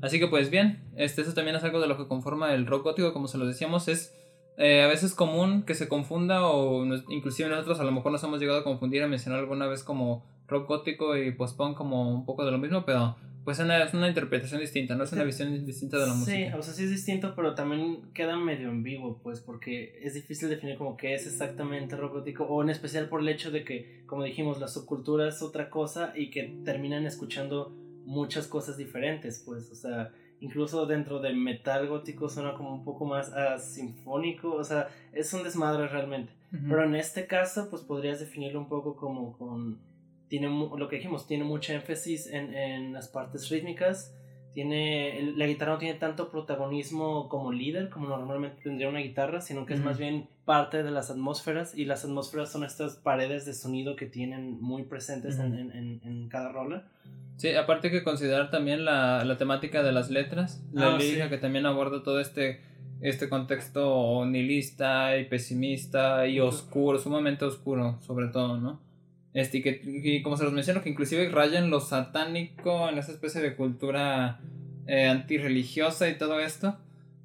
Así 0.00 0.18
que 0.18 0.28
pues 0.28 0.50
bien, 0.50 0.84
este, 0.96 1.22
eso 1.22 1.34
también 1.34 1.56
es 1.56 1.64
algo 1.64 1.80
de 1.80 1.88
lo 1.88 1.96
que 1.96 2.06
conforma 2.06 2.54
el 2.54 2.66
rock 2.66 2.84
gótico, 2.84 3.12
como 3.12 3.28
se 3.28 3.38
lo 3.38 3.46
decíamos, 3.46 3.88
es 3.88 4.14
eh, 4.56 4.82
a 4.82 4.88
veces 4.88 5.14
común 5.14 5.62
que 5.62 5.74
se 5.74 5.88
confunda 5.88 6.46
o 6.46 6.84
inclusive 7.08 7.48
nosotros 7.48 7.78
a 7.80 7.84
lo 7.84 7.92
mejor 7.92 8.12
nos 8.12 8.22
hemos 8.24 8.40
llegado 8.40 8.60
a 8.60 8.64
confundir 8.64 9.02
a 9.02 9.08
mencionar 9.08 9.40
alguna 9.40 9.66
vez 9.66 9.84
como 9.84 10.24
rock 10.48 10.68
gótico 10.68 11.16
y 11.16 11.30
post-punk 11.32 11.76
como 11.76 12.12
un 12.12 12.24
poco 12.24 12.44
de 12.44 12.50
lo 12.50 12.58
mismo, 12.58 12.84
pero 12.84 13.16
pues 13.48 13.60
es 13.60 13.94
una 13.94 14.08
interpretación 14.08 14.60
distinta, 14.60 14.94
¿no? 14.94 15.04
Es 15.04 15.12
una 15.14 15.24
visión 15.24 15.64
distinta 15.64 15.96
de 15.96 16.06
la 16.06 16.12
música. 16.12 16.36
Sí, 16.36 16.54
o 16.54 16.62
sea, 16.62 16.74
sí 16.74 16.84
es 16.84 16.90
distinto, 16.90 17.32
pero 17.34 17.54
también 17.54 18.12
queda 18.12 18.36
medio 18.36 18.68
en 18.68 18.82
vivo, 18.82 19.20
pues, 19.22 19.40
porque 19.40 19.98
es 20.02 20.12
difícil 20.12 20.50
definir 20.50 20.76
como 20.76 20.98
qué 20.98 21.14
es 21.14 21.26
exactamente 21.26 21.96
rock 21.96 22.12
gótico, 22.12 22.44
o 22.44 22.62
en 22.62 22.68
especial 22.68 23.08
por 23.08 23.22
el 23.22 23.28
hecho 23.30 23.50
de 23.50 23.64
que, 23.64 24.02
como 24.04 24.22
dijimos, 24.22 24.60
la 24.60 24.68
subcultura 24.68 25.26
es 25.26 25.40
otra 25.40 25.70
cosa 25.70 26.12
y 26.14 26.28
que 26.28 26.58
terminan 26.62 27.06
escuchando 27.06 27.74
muchas 28.04 28.46
cosas 28.48 28.76
diferentes, 28.76 29.42
pues, 29.46 29.72
o 29.72 29.74
sea, 29.74 30.12
incluso 30.40 30.84
dentro 30.84 31.18
de 31.18 31.32
metal 31.32 31.88
gótico 31.88 32.28
suena 32.28 32.52
como 32.52 32.74
un 32.74 32.84
poco 32.84 33.06
más 33.06 33.30
uh, 33.30 33.58
sinfónico, 33.58 34.56
o 34.56 34.62
sea, 34.62 34.88
es 35.14 35.32
un 35.32 35.42
desmadre 35.42 35.88
realmente. 35.88 36.34
Pero 36.50 36.84
en 36.84 36.94
este 36.96 37.26
caso, 37.26 37.70
pues 37.70 37.82
podrías 37.82 38.20
definirlo 38.20 38.60
un 38.60 38.68
poco 38.68 38.94
como 38.94 39.38
con 39.38 39.87
tiene 40.28 40.48
lo 40.48 40.88
que 40.88 40.96
dijimos, 40.96 41.26
tiene 41.26 41.44
mucho 41.44 41.72
énfasis 41.72 42.26
en, 42.28 42.54
en 42.54 42.92
las 42.92 43.08
partes 43.08 43.48
rítmicas. 43.48 44.14
Tiene, 44.54 45.34
la 45.36 45.46
guitarra 45.46 45.74
no 45.74 45.78
tiene 45.78 45.98
tanto 45.98 46.30
protagonismo 46.30 47.28
como 47.28 47.52
líder, 47.52 47.90
como 47.90 48.08
normalmente 48.08 48.60
tendría 48.62 48.88
una 48.88 48.98
guitarra, 48.98 49.40
sino 49.40 49.66
que 49.66 49.74
es 49.74 49.80
más 49.80 49.98
bien 49.98 50.28
parte 50.44 50.82
de 50.82 50.90
las 50.90 51.10
atmósferas 51.10 51.76
y 51.76 51.84
las 51.84 52.04
atmósferas 52.04 52.50
son 52.50 52.64
estas 52.64 52.96
paredes 52.96 53.44
de 53.44 53.54
sonido 53.54 53.94
que 53.94 54.06
tienen 54.06 54.60
muy 54.60 54.82
presentes 54.84 55.38
en, 55.38 55.54
en, 55.54 56.00
en, 56.02 56.28
cada 56.28 56.50
rola. 56.50 56.88
Sí, 57.36 57.54
aparte 57.54 57.90
que 57.90 58.02
considerar 58.02 58.50
también 58.50 58.84
la, 58.84 59.24
la 59.24 59.36
temática 59.36 59.82
de 59.82 59.92
las 59.92 60.10
letras, 60.10 60.64
la 60.72 60.94
ah, 60.94 60.98
lírica 60.98 61.28
que 61.28 61.38
también 61.38 61.66
aborda 61.66 62.02
todo 62.02 62.18
este, 62.18 62.60
este 63.00 63.28
contexto 63.28 64.24
nihilista 64.26 65.18
y 65.18 65.26
pesimista 65.26 66.26
y 66.26 66.40
oscuro, 66.40 66.98
sumamente 66.98 67.44
oscuro 67.44 67.98
sobre 68.00 68.28
todo, 68.28 68.56
¿no? 68.56 68.87
Este, 69.34 69.58
y 69.58 69.62
que, 69.62 70.22
como 70.22 70.36
se 70.36 70.44
los 70.44 70.52
menciono, 70.52 70.82
que 70.82 70.88
inclusive 70.88 71.28
rayan 71.28 71.70
lo 71.70 71.80
satánico 71.80 72.88
en 72.88 72.98
esa 72.98 73.12
especie 73.12 73.40
de 73.40 73.54
cultura 73.54 74.40
eh, 74.86 75.06
antirreligiosa 75.06 76.08
y 76.08 76.16
todo 76.16 76.40
esto. 76.40 76.76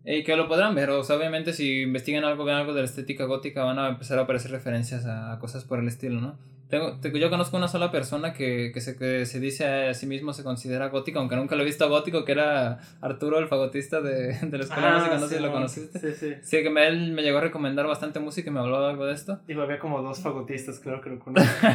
Y 0.05 0.23
que 0.23 0.35
lo 0.35 0.49
podrán 0.49 0.75
ver, 0.75 0.89
o 0.89 1.03
sea, 1.03 1.15
obviamente 1.15 1.53
si 1.53 1.83
investigan 1.83 2.25
algo, 2.25 2.43
ven 2.43 2.55
algo 2.55 2.73
de 2.73 2.81
la 2.81 2.85
estética 2.85 3.23
gótica, 3.23 3.63
van 3.63 3.79
a 3.79 3.87
empezar 3.87 4.19
a 4.19 4.23
aparecer 4.23 4.51
referencias 4.51 5.05
a, 5.05 5.39
cosas 5.39 5.63
por 5.63 5.79
el 5.79 5.87
estilo, 5.87 6.19
¿no? 6.19 6.37
Tengo, 6.81 7.17
yo 7.17 7.29
conozco 7.29 7.57
una 7.57 7.67
sola 7.67 7.91
persona 7.91 8.33
que, 8.33 8.71
que, 8.73 8.81
se, 8.81 8.95
que 8.95 9.25
se 9.25 9.39
dice 9.39 9.65
a 9.65 9.93
sí 9.93 10.05
mismo, 10.05 10.33
se 10.33 10.43
considera 10.43 10.89
gótico, 10.89 11.19
aunque 11.19 11.35
nunca 11.35 11.55
lo 11.55 11.63
he 11.63 11.65
visto 11.65 11.87
gótico, 11.89 12.25
que 12.25 12.31
era 12.33 12.79
Arturo, 13.01 13.39
el 13.39 13.47
fagotista 13.47 14.01
de, 14.01 14.37
de 14.41 14.57
la 14.57 14.63
escuela 14.63 14.87
de 14.87 14.97
música, 14.97 15.17
no 15.17 15.27
sé 15.27 15.37
si 15.37 15.43
lo 15.43 15.51
conociste. 15.51 15.99
Sí, 15.99 16.13
sí. 16.13 16.33
Sí, 16.41 16.63
que 16.63 16.69
me, 16.69 16.87
él 16.87 17.11
me 17.11 17.21
llegó 17.21 17.39
a 17.39 17.41
recomendar 17.41 17.87
bastante 17.87 18.19
música 18.19 18.49
y 18.49 18.53
me 18.53 18.59
habló 18.59 18.85
algo 18.85 19.05
de 19.05 19.13
esto. 19.13 19.39
Y 19.47 19.53
había 19.53 19.79
como 19.79 20.01
dos 20.01 20.19
fagotistas, 20.19 20.79
creo 20.79 21.01
que 21.01 21.09
lo 21.09 21.19
conozco. 21.23 21.67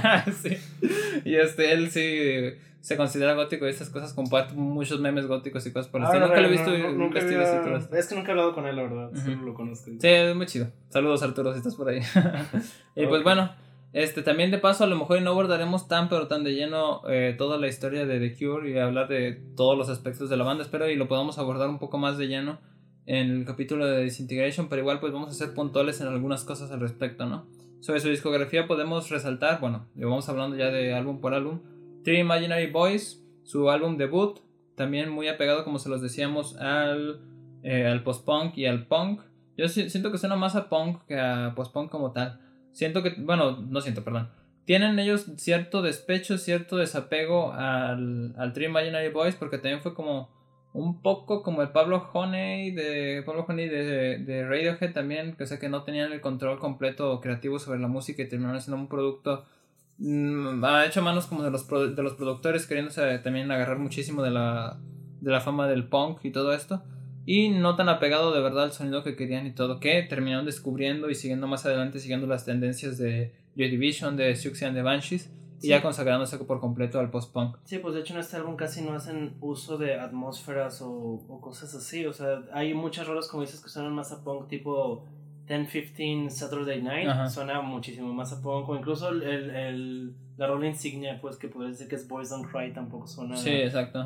sí. 0.43 0.57
Y 1.25 1.37
este, 1.37 1.73
él 1.73 1.91
sí 1.91 2.59
se 2.81 2.97
considera 2.97 3.35
gótico 3.35 3.67
y 3.67 3.71
estas 3.71 3.91
cosas, 3.91 4.13
comparte 4.13 4.55
muchos 4.55 5.01
memes 5.01 5.27
góticos 5.27 5.67
y 5.67 5.73
cosas 5.73 5.91
por 5.91 6.01
el 6.01 6.07
ah, 6.07 6.11
estilo. 6.11 6.27
nunca 6.29 6.41
lo 6.41 6.49
he 6.49 6.51
visto 6.51 6.71
no, 6.71 6.93
nunca 6.93 7.19
Es 7.19 8.07
que 8.07 8.15
nunca 8.15 8.29
he 8.29 8.31
hablado 8.31 8.55
con 8.55 8.67
él, 8.67 8.77
la 8.77 8.83
verdad, 8.83 9.11
solo 9.15 9.43
lo 9.43 9.55
conozco. 9.55 9.91
Sí, 10.01 10.09
es 10.09 10.35
muy 10.35 10.47
chido. 10.47 10.69
Saludos 10.89 11.23
Arturo 11.23 11.53
si 11.53 11.59
estás 11.59 11.75
por 11.75 11.89
ahí. 11.89 12.01
y 12.97 13.07
pues 13.07 13.23
bueno, 13.23 13.51
este 13.93 14.23
también 14.23 14.51
de 14.51 14.59
paso 14.59 14.85
a 14.85 14.87
lo 14.87 14.97
mejor 14.97 15.21
no 15.23 15.31
abordaremos 15.31 15.89
tan 15.89 16.09
pero 16.09 16.29
tan 16.29 16.45
de 16.45 16.55
lleno 16.55 17.03
eh, 17.09 17.35
toda 17.39 17.59
la 17.59 17.69
historia 17.69 18.05
de 18.05 18.21
The 18.21 18.37
Cure 18.37 18.71
y 18.71 18.79
hablar 18.79 19.09
de 19.09 19.41
todos 19.57 19.79
los 19.79 19.89
aspectos 19.89 20.29
de 20.29 20.37
la 20.37 20.45
banda, 20.45 20.63
espero 20.63 20.89
y 20.89 20.97
lo 20.97 21.09
podamos 21.09 21.39
abordar 21.39 21.69
un 21.69 21.79
poco 21.79 21.99
más 21.99 22.19
de 22.19 22.29
lleno 22.29 22.59
en 23.07 23.31
el 23.31 23.45
capítulo 23.47 23.87
de 23.87 24.05
Disintegration, 24.05 24.69
pero 24.69 24.83
igual 24.83 25.01
pues 25.01 25.13
vamos 25.13 25.31
a 25.31 25.35
ser 25.35 25.55
puntuales 25.55 26.01
en 26.03 26.09
algunas 26.09 26.45
cosas 26.45 26.71
al 26.71 26.81
respecto, 26.81 27.25
¿no? 27.25 27.47
Sobre 27.81 28.01
su 28.01 28.09
discografía 28.09 28.67
podemos 28.67 29.09
resaltar, 29.09 29.61
bueno, 29.61 29.87
vamos 29.95 30.29
hablando 30.29 30.57
ya 30.57 30.67
de 30.67 30.93
álbum 30.93 31.21
por 31.21 31.33
álbum, 31.33 31.61
Three 32.05 32.19
Imaginary 32.19 32.71
Boys, 32.71 33.25
su 33.45 33.71
álbum 33.71 33.97
debut, 33.97 34.41
también 34.75 35.11
muy 35.11 35.29
apegado, 35.29 35.65
como 35.65 35.79
se 35.79 35.89
los 35.89 36.03
decíamos, 36.03 36.57
al, 36.57 37.21
eh, 37.63 37.87
al 37.87 38.03
post-punk 38.03 38.59
y 38.59 38.67
al 38.67 38.87
punk. 38.87 39.23
Yo 39.57 39.69
siento 39.69 40.13
que 40.13 40.19
suena 40.19 40.37
más 40.37 40.55
a 40.55 40.69
punk 40.69 41.05
que 41.07 41.19
a 41.19 41.53
post-punk 41.57 41.91
como 41.91 42.13
tal. 42.13 42.41
Siento 42.73 43.03
que, 43.03 43.15
bueno, 43.19 43.57
no 43.57 43.81
siento, 43.81 44.05
perdón. 44.05 44.31
Tienen 44.65 44.99
ellos 44.99 45.27
cierto 45.37 45.83
despecho, 45.83 46.37
cierto 46.37 46.77
desapego 46.77 47.53
al, 47.53 48.35
al 48.37 48.53
Three 48.53 48.67
Imaginary 48.67 49.11
Boys, 49.11 49.35
porque 49.35 49.59
también 49.59 49.81
fue 49.81 49.95
como 49.95 50.31
un 50.75 51.01
poco 51.01 51.43
como 51.43 51.63
el 51.63 51.71
Pablo 51.71 52.11
Honey 52.13 52.73
de 52.73 53.23
Pablo 53.25 53.47
Honey 53.49 53.69
de, 53.69 54.19
de 54.19 54.47
Radiohead 54.47 54.93
también, 54.93 55.35
que 55.37 55.47
sé 55.47 55.59
que 55.59 55.71
no 55.71 55.83
tenían 55.85 56.13
el 56.13 56.21
control 56.21 56.59
completo 56.59 57.21
creativo 57.21 57.59
sobre 57.59 57.81
la 57.81 57.89
música 57.89 58.23
y 58.23 58.29
terminaron 58.29 58.61
siendo 58.61 58.81
un 58.81 58.89
producto 58.89 59.47
Mm, 59.99 60.65
ha 60.65 60.87
hecho 60.87 61.03
manos 61.03 61.27
como 61.27 61.43
de 61.43 61.51
los, 61.51 61.69
de 61.69 62.03
los 62.03 62.15
productores 62.15 62.67
queriéndose 62.67 63.19
también 63.19 63.51
agarrar 63.51 63.79
muchísimo 63.79 64.23
de 64.23 64.31
la, 64.31 64.79
de 65.21 65.31
la 65.31 65.41
fama 65.41 65.67
del 65.67 65.89
punk 65.89 66.25
y 66.25 66.31
todo 66.31 66.53
esto. 66.53 66.83
Y 67.31 67.51
no 67.51 67.77
tan 67.77 67.91
apegado 67.91 68.33
de 68.33 68.41
verdad 68.41 68.65
al 68.65 68.73
sonido 68.73 69.05
que 69.05 69.15
querían 69.15 69.47
y 69.47 69.51
todo, 69.51 69.81
que 69.81 70.03
terminaron 70.03 70.47
descubriendo 70.47 71.11
y 71.11 71.15
siguiendo 71.15 71.47
más 71.47 71.67
adelante, 71.67 71.99
siguiendo 71.99 72.27
las 72.27 72.47
tendencias 72.47 72.97
de 72.97 73.35
Joy 73.55 73.69
Division, 73.69 74.17
de 74.17 74.35
Siouxsie 74.35 74.67
and 74.67 74.75
the 74.75 74.81
Banshees, 74.81 75.31
y 75.61 75.69
ya 75.69 75.83
consagrándose 75.83 76.39
por 76.39 76.59
completo 76.59 76.99
al 76.99 77.11
post-punk. 77.11 77.59
Sí, 77.65 77.81
pues 77.81 77.93
de 77.93 78.01
hecho 78.01 78.15
en 78.15 78.21
este 78.21 78.39
álbum 78.39 78.57
casi 78.57 78.81
no 78.81 78.95
hacen 78.95 79.35
uso 79.43 79.77
de 79.77 80.01
atmósferas 80.01 80.81
o, 80.81 80.89
o 81.29 81.39
cosas 81.43 81.75
así, 81.75 82.07
o 82.07 82.15
sea, 82.15 82.45
hay 82.55 82.73
muchas 82.73 83.07
rolas 83.07 83.29
como 83.29 83.43
dices 83.43 83.61
que 83.61 83.69
suenan 83.69 83.93
más 83.93 84.11
a 84.11 84.25
punk 84.25 84.49
tipo 84.49 85.05
10-15 85.49 86.31
Saturday 86.31 86.81
Night 86.81 87.11
suena 87.29 87.61
muchísimo 87.61 88.11
más 88.15 88.33
a 88.33 88.41
punk 88.41 88.71
o 88.71 88.75
incluso 88.75 89.11
el, 89.11 89.23
el, 89.23 90.15
la 90.39 90.47
rola 90.47 90.67
insignia 90.67 91.19
pues 91.21 91.37
que 91.37 91.49
puede 91.49 91.73
decir 91.73 91.89
que 91.89 91.97
es 91.97 92.09
Boys 92.09 92.31
Don't 92.31 92.51
Cry 92.51 92.73
tampoco 92.73 93.07
suena 93.07 93.37
sí 93.37 93.51
exacto 93.51 94.03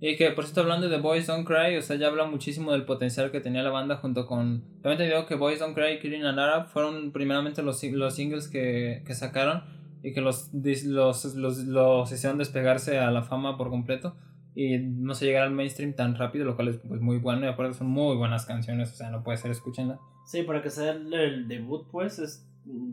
y 0.00 0.16
que 0.16 0.30
por 0.30 0.44
cierto 0.44 0.60
hablando 0.60 0.88
de 0.88 0.98
Boys 0.98 1.26
Don't 1.26 1.46
Cry 1.46 1.76
o 1.76 1.82
sea 1.82 1.96
ya 1.96 2.06
habla 2.06 2.24
muchísimo 2.24 2.72
del 2.72 2.84
potencial 2.84 3.30
que 3.30 3.40
tenía 3.40 3.62
la 3.62 3.70
banda 3.70 3.96
junto 3.96 4.26
con 4.26 4.62
también 4.82 4.98
te 4.98 5.04
digo 5.04 5.26
que 5.26 5.34
Boys 5.34 5.58
Don't 5.58 5.74
Cry 5.74 5.94
y 5.94 5.98
Killing 5.98 6.24
an 6.24 6.38
Arab 6.38 6.68
fueron 6.68 7.10
primeramente 7.12 7.62
los, 7.62 7.82
los 7.82 8.14
singles 8.14 8.48
que, 8.48 9.02
que 9.06 9.14
sacaron 9.14 9.64
y 10.02 10.12
que 10.12 10.20
los, 10.20 10.50
los, 10.52 11.34
los, 11.34 11.58
los 11.58 12.12
hicieron 12.12 12.38
despegarse 12.38 12.98
a 12.98 13.10
la 13.10 13.22
fama 13.22 13.56
por 13.56 13.70
completo 13.70 14.14
y 14.54 14.78
no 14.78 15.14
se 15.14 15.26
llegar 15.26 15.44
al 15.44 15.52
mainstream 15.52 15.92
tan 15.92 16.16
rápido, 16.16 16.44
lo 16.44 16.56
cual 16.56 16.66
es 16.66 16.78
pues, 16.78 17.00
muy 17.00 17.18
bueno. 17.18 17.46
Y 17.46 17.48
aparte 17.48 17.74
son 17.74 17.86
muy 17.86 18.16
buenas 18.16 18.44
canciones, 18.44 18.90
o 18.90 18.96
sea, 18.96 19.08
no 19.08 19.22
puede 19.22 19.38
ser, 19.38 19.52
escúchenla. 19.52 20.00
Sí, 20.26 20.42
para 20.42 20.62
que 20.62 20.70
sea 20.70 20.90
el, 20.90 21.46
debut, 21.46 21.86
pues 21.92 22.18
es, 22.18 22.47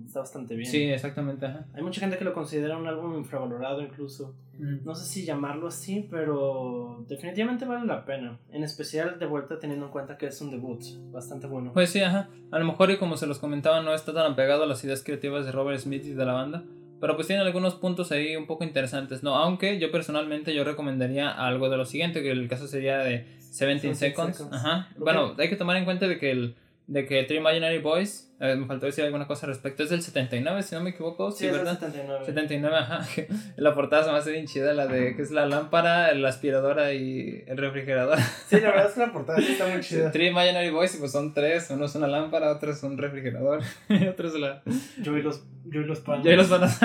está 0.06 0.20
bastante 0.20 0.56
bien. 0.56 0.70
Sí, 0.70 0.84
exactamente. 0.84 1.46
Hay 1.74 1.82
mucha 1.82 2.00
gente 2.00 2.18
que 2.18 2.24
lo 2.24 2.34
considera 2.34 2.78
un 2.78 2.88
álbum 2.88 3.18
infravalorado, 3.18 3.82
incluso. 3.82 4.36
No 4.58 4.96
sé 4.96 5.06
si 5.06 5.26
llamarlo 5.26 5.68
así, 5.68 6.08
pero 6.10 7.04
definitivamente 7.08 7.66
vale 7.66 7.86
la 7.86 8.06
pena. 8.06 8.40
En 8.52 8.64
especial, 8.64 9.20
de 9.20 9.26
vuelta, 9.26 9.60
teniendo 9.60 9.88
en 9.88 9.92
cuenta 9.92 10.18
que 10.18 10.28
es 10.28 10.40
un 10.42 10.52
debut 10.52 10.82
bastante 11.12 11.48
bueno. 11.48 11.74
Pues 11.74 11.90
sí, 11.90 12.00
ajá. 12.00 12.30
A 12.52 12.60
lo 12.60 12.66
mejor, 12.66 12.90
y 12.92 12.98
como 12.98 13.18
se 13.18 13.28
los 13.28 13.40
comentaba, 13.40 13.82
no 13.82 13.94
está 13.94 14.14
tan 14.14 14.32
apegado 14.32 14.64
a 14.64 14.68
las 14.68 14.84
ideas 14.84 15.04
creativas 15.04 15.46
de 15.46 15.52
Robert 15.52 15.80
Smith 15.80 16.06
y 16.06 16.14
de 16.14 16.26
la 16.26 16.34
banda 16.34 16.64
pero 17.00 17.16
pues 17.16 17.28
tiene 17.28 17.42
algunos 17.44 17.76
puntos 17.76 18.12
ahí 18.12 18.36
un 18.36 18.48
poco 18.48 18.64
interesantes, 18.64 19.22
¿no? 19.22 19.36
Aunque 19.36 19.80
yo 19.80 19.92
personalmente 19.92 20.56
yo 20.56 20.64
recomendaría 20.64 21.30
algo 21.30 21.70
de 21.70 21.78
lo 21.78 21.86
siguiente, 21.86 22.24
que 22.24 22.32
el 22.32 22.48
caso 22.48 22.68
sería 22.68 23.00
de 23.00 23.26
17 23.62 23.94
seconds. 23.96 24.48
Ajá. 24.52 24.90
Bueno, 24.98 25.36
hay 25.38 25.50
que 25.50 25.56
tomar 25.56 25.78
en 25.78 25.86
cuenta 25.86 26.08
de 26.08 26.18
que 26.18 26.32
el 26.32 26.56
de 26.88 27.06
que 27.06 27.24
Three 27.24 27.38
Imaginary 27.38 27.80
Boys, 27.80 28.35
me 28.40 28.66
faltó 28.66 28.86
decir 28.86 29.04
alguna 29.04 29.28
cosa 29.28 29.46
al 29.46 29.54
respecto, 29.54 29.84
es 29.84 29.90
del 29.90 30.02
79, 30.02 30.62
si 30.64 30.76
no 30.76 30.82
me 30.82 30.90
equivoco, 30.90 31.32
sí, 31.32 31.48
¿verdad? 31.48 31.80
79. 31.80 32.26
79, 32.26 32.76
ajá. 32.78 33.06
La 33.58 33.74
portada 33.74 34.04
se 34.04 34.12
me 34.12 34.18
hace 34.18 34.32
bien 34.32 34.46
chida, 34.46 34.74
la 34.74 34.88
de 34.88 35.16
que 35.16 35.22
es 35.22 35.32
la 35.32 35.46
lámpara, 35.46 36.14
la 36.14 36.30
aspiradora 36.30 36.94
y 36.94 37.44
el 37.48 37.58
refrigerador. 37.58 38.20
Sí, 38.48 38.60
la 38.60 38.70
verdad 38.70 38.88
es 38.88 38.94
que 38.94 39.00
la 39.00 39.12
portada 39.14 39.40
sí 39.40 39.54
está 39.54 39.68
muy 39.68 39.80
chida. 39.82 40.12
Three 40.12 40.28
Imaginary 40.28 40.70
Boys, 40.70 40.98
pues 41.00 41.12
son 41.12 41.34
tres, 41.34 41.70
uno 41.70 41.86
es 41.86 41.96
una 41.96 42.08
lámpara, 42.08 42.52
otro 42.52 42.72
es 42.72 42.84
un 42.84 42.98
refrigerador, 42.98 43.62
y 43.90 44.08
otro 44.08 44.28
es 44.28 44.34
la... 44.36 44.62
Yo 45.02 45.18
y 45.18 45.22
los, 45.22 45.44
yo 45.66 45.82
y 45.82 45.86
los 45.86 46.00
panas. 46.00 46.26
Yo 46.26 46.32
y 46.32 46.36
los 46.36 46.48
panas, 46.48 46.80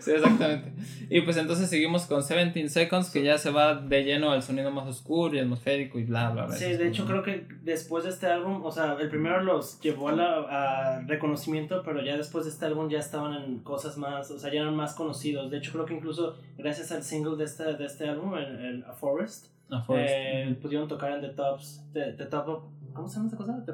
sí, 0.00 0.10
exactamente. 0.10 0.72
Y 1.10 1.22
pues 1.22 1.36
entonces 1.38 1.70
seguimos 1.70 2.04
con 2.04 2.20
17 2.20 2.68
Seconds, 2.68 3.10
que 3.10 3.22
ya 3.22 3.38
se 3.38 3.50
va 3.50 3.74
de 3.74 4.04
lleno 4.04 4.32
al 4.32 4.42
sonido 4.42 4.70
más 4.70 4.86
oscuro 4.86 5.34
y 5.34 5.38
atmosférico 5.38 5.98
y 5.98 6.04
bla, 6.04 6.30
bla, 6.30 6.46
bla. 6.46 6.54
Sí, 6.54 6.72
de 6.72 6.88
hecho 6.88 7.06
creo 7.06 7.22
que 7.22 7.46
después 7.62 8.04
de 8.04 8.10
este 8.10 8.26
álbum, 8.26 8.62
o 8.64 8.70
sea, 8.70 8.96
el 9.00 9.08
primero 9.08 9.42
los 9.42 9.80
llevó 9.80 10.10
a, 10.10 10.12
la, 10.12 10.57
reconocimiento, 11.06 11.82
pero 11.84 12.02
ya 12.02 12.16
después 12.16 12.44
de 12.44 12.50
este 12.50 12.66
álbum 12.66 12.88
ya 12.88 12.98
estaban 12.98 13.34
en 13.34 13.58
cosas 13.60 13.96
más, 13.96 14.30
o 14.30 14.38
sea, 14.38 14.52
ya 14.52 14.60
eran 14.60 14.76
más 14.76 14.94
conocidos. 14.94 15.50
De 15.50 15.58
hecho, 15.58 15.72
creo 15.72 15.84
que 15.84 15.94
incluso 15.94 16.36
gracias 16.56 16.92
al 16.92 17.02
single 17.02 17.36
de 17.36 17.44
este, 17.44 17.64
de 17.76 17.84
este 17.84 18.08
álbum, 18.08 18.36
el, 18.36 18.84
A 18.84 18.92
Forest, 18.92 19.52
eh, 19.90 20.56
pudieron 20.60 20.88
tocar 20.88 21.12
en 21.12 21.20
The 21.20 21.28
Tops, 21.30 21.84
the, 21.92 22.12
Top 22.26 22.48
of, 22.48 22.64
¿cómo 22.92 23.08
se 23.08 23.16
llama 23.16 23.28
esa 23.28 23.36
cosa? 23.36 23.64
The 23.64 23.72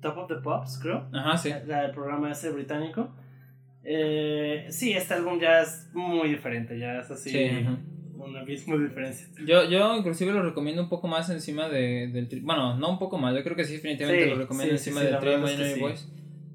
Top 0.00 0.18
of 0.18 0.28
the 0.28 0.36
Pops, 0.36 0.78
creo. 0.78 1.08
Ajá, 1.12 1.36
sí. 1.36 1.50
El, 1.50 1.90
programa 1.90 2.30
ese 2.30 2.50
británico. 2.50 3.08
Eh, 3.82 4.66
sí, 4.70 4.92
este 4.92 5.14
álbum 5.14 5.38
ya 5.40 5.62
es 5.62 5.88
muy 5.92 6.28
diferente, 6.28 6.78
ya 6.78 7.00
es 7.00 7.10
así. 7.10 7.30
Sí, 7.30 7.66
un 8.18 8.36
abismo 8.36 8.78
de 8.78 8.88
diferencia. 8.88 9.28
Yo, 9.46 9.68
yo 9.68 9.96
inclusive 9.96 10.32
lo 10.32 10.42
recomiendo 10.42 10.82
un 10.82 10.88
poco 10.88 11.08
más 11.08 11.30
encima 11.30 11.68
de, 11.68 12.08
del... 12.08 12.28
Bueno, 12.42 12.76
no 12.76 12.90
un 12.90 12.98
poco 12.98 13.18
más, 13.18 13.34
yo 13.34 13.42
creo 13.42 13.56
que 13.56 13.64
sí 13.64 13.74
definitivamente 13.74 14.26
lo 14.26 14.36
recomiendo 14.36 14.74
encima 14.74 15.00
del 15.02 15.18
Trio 15.18 15.38
Imaginary 15.38 15.80
Voice. 15.80 16.04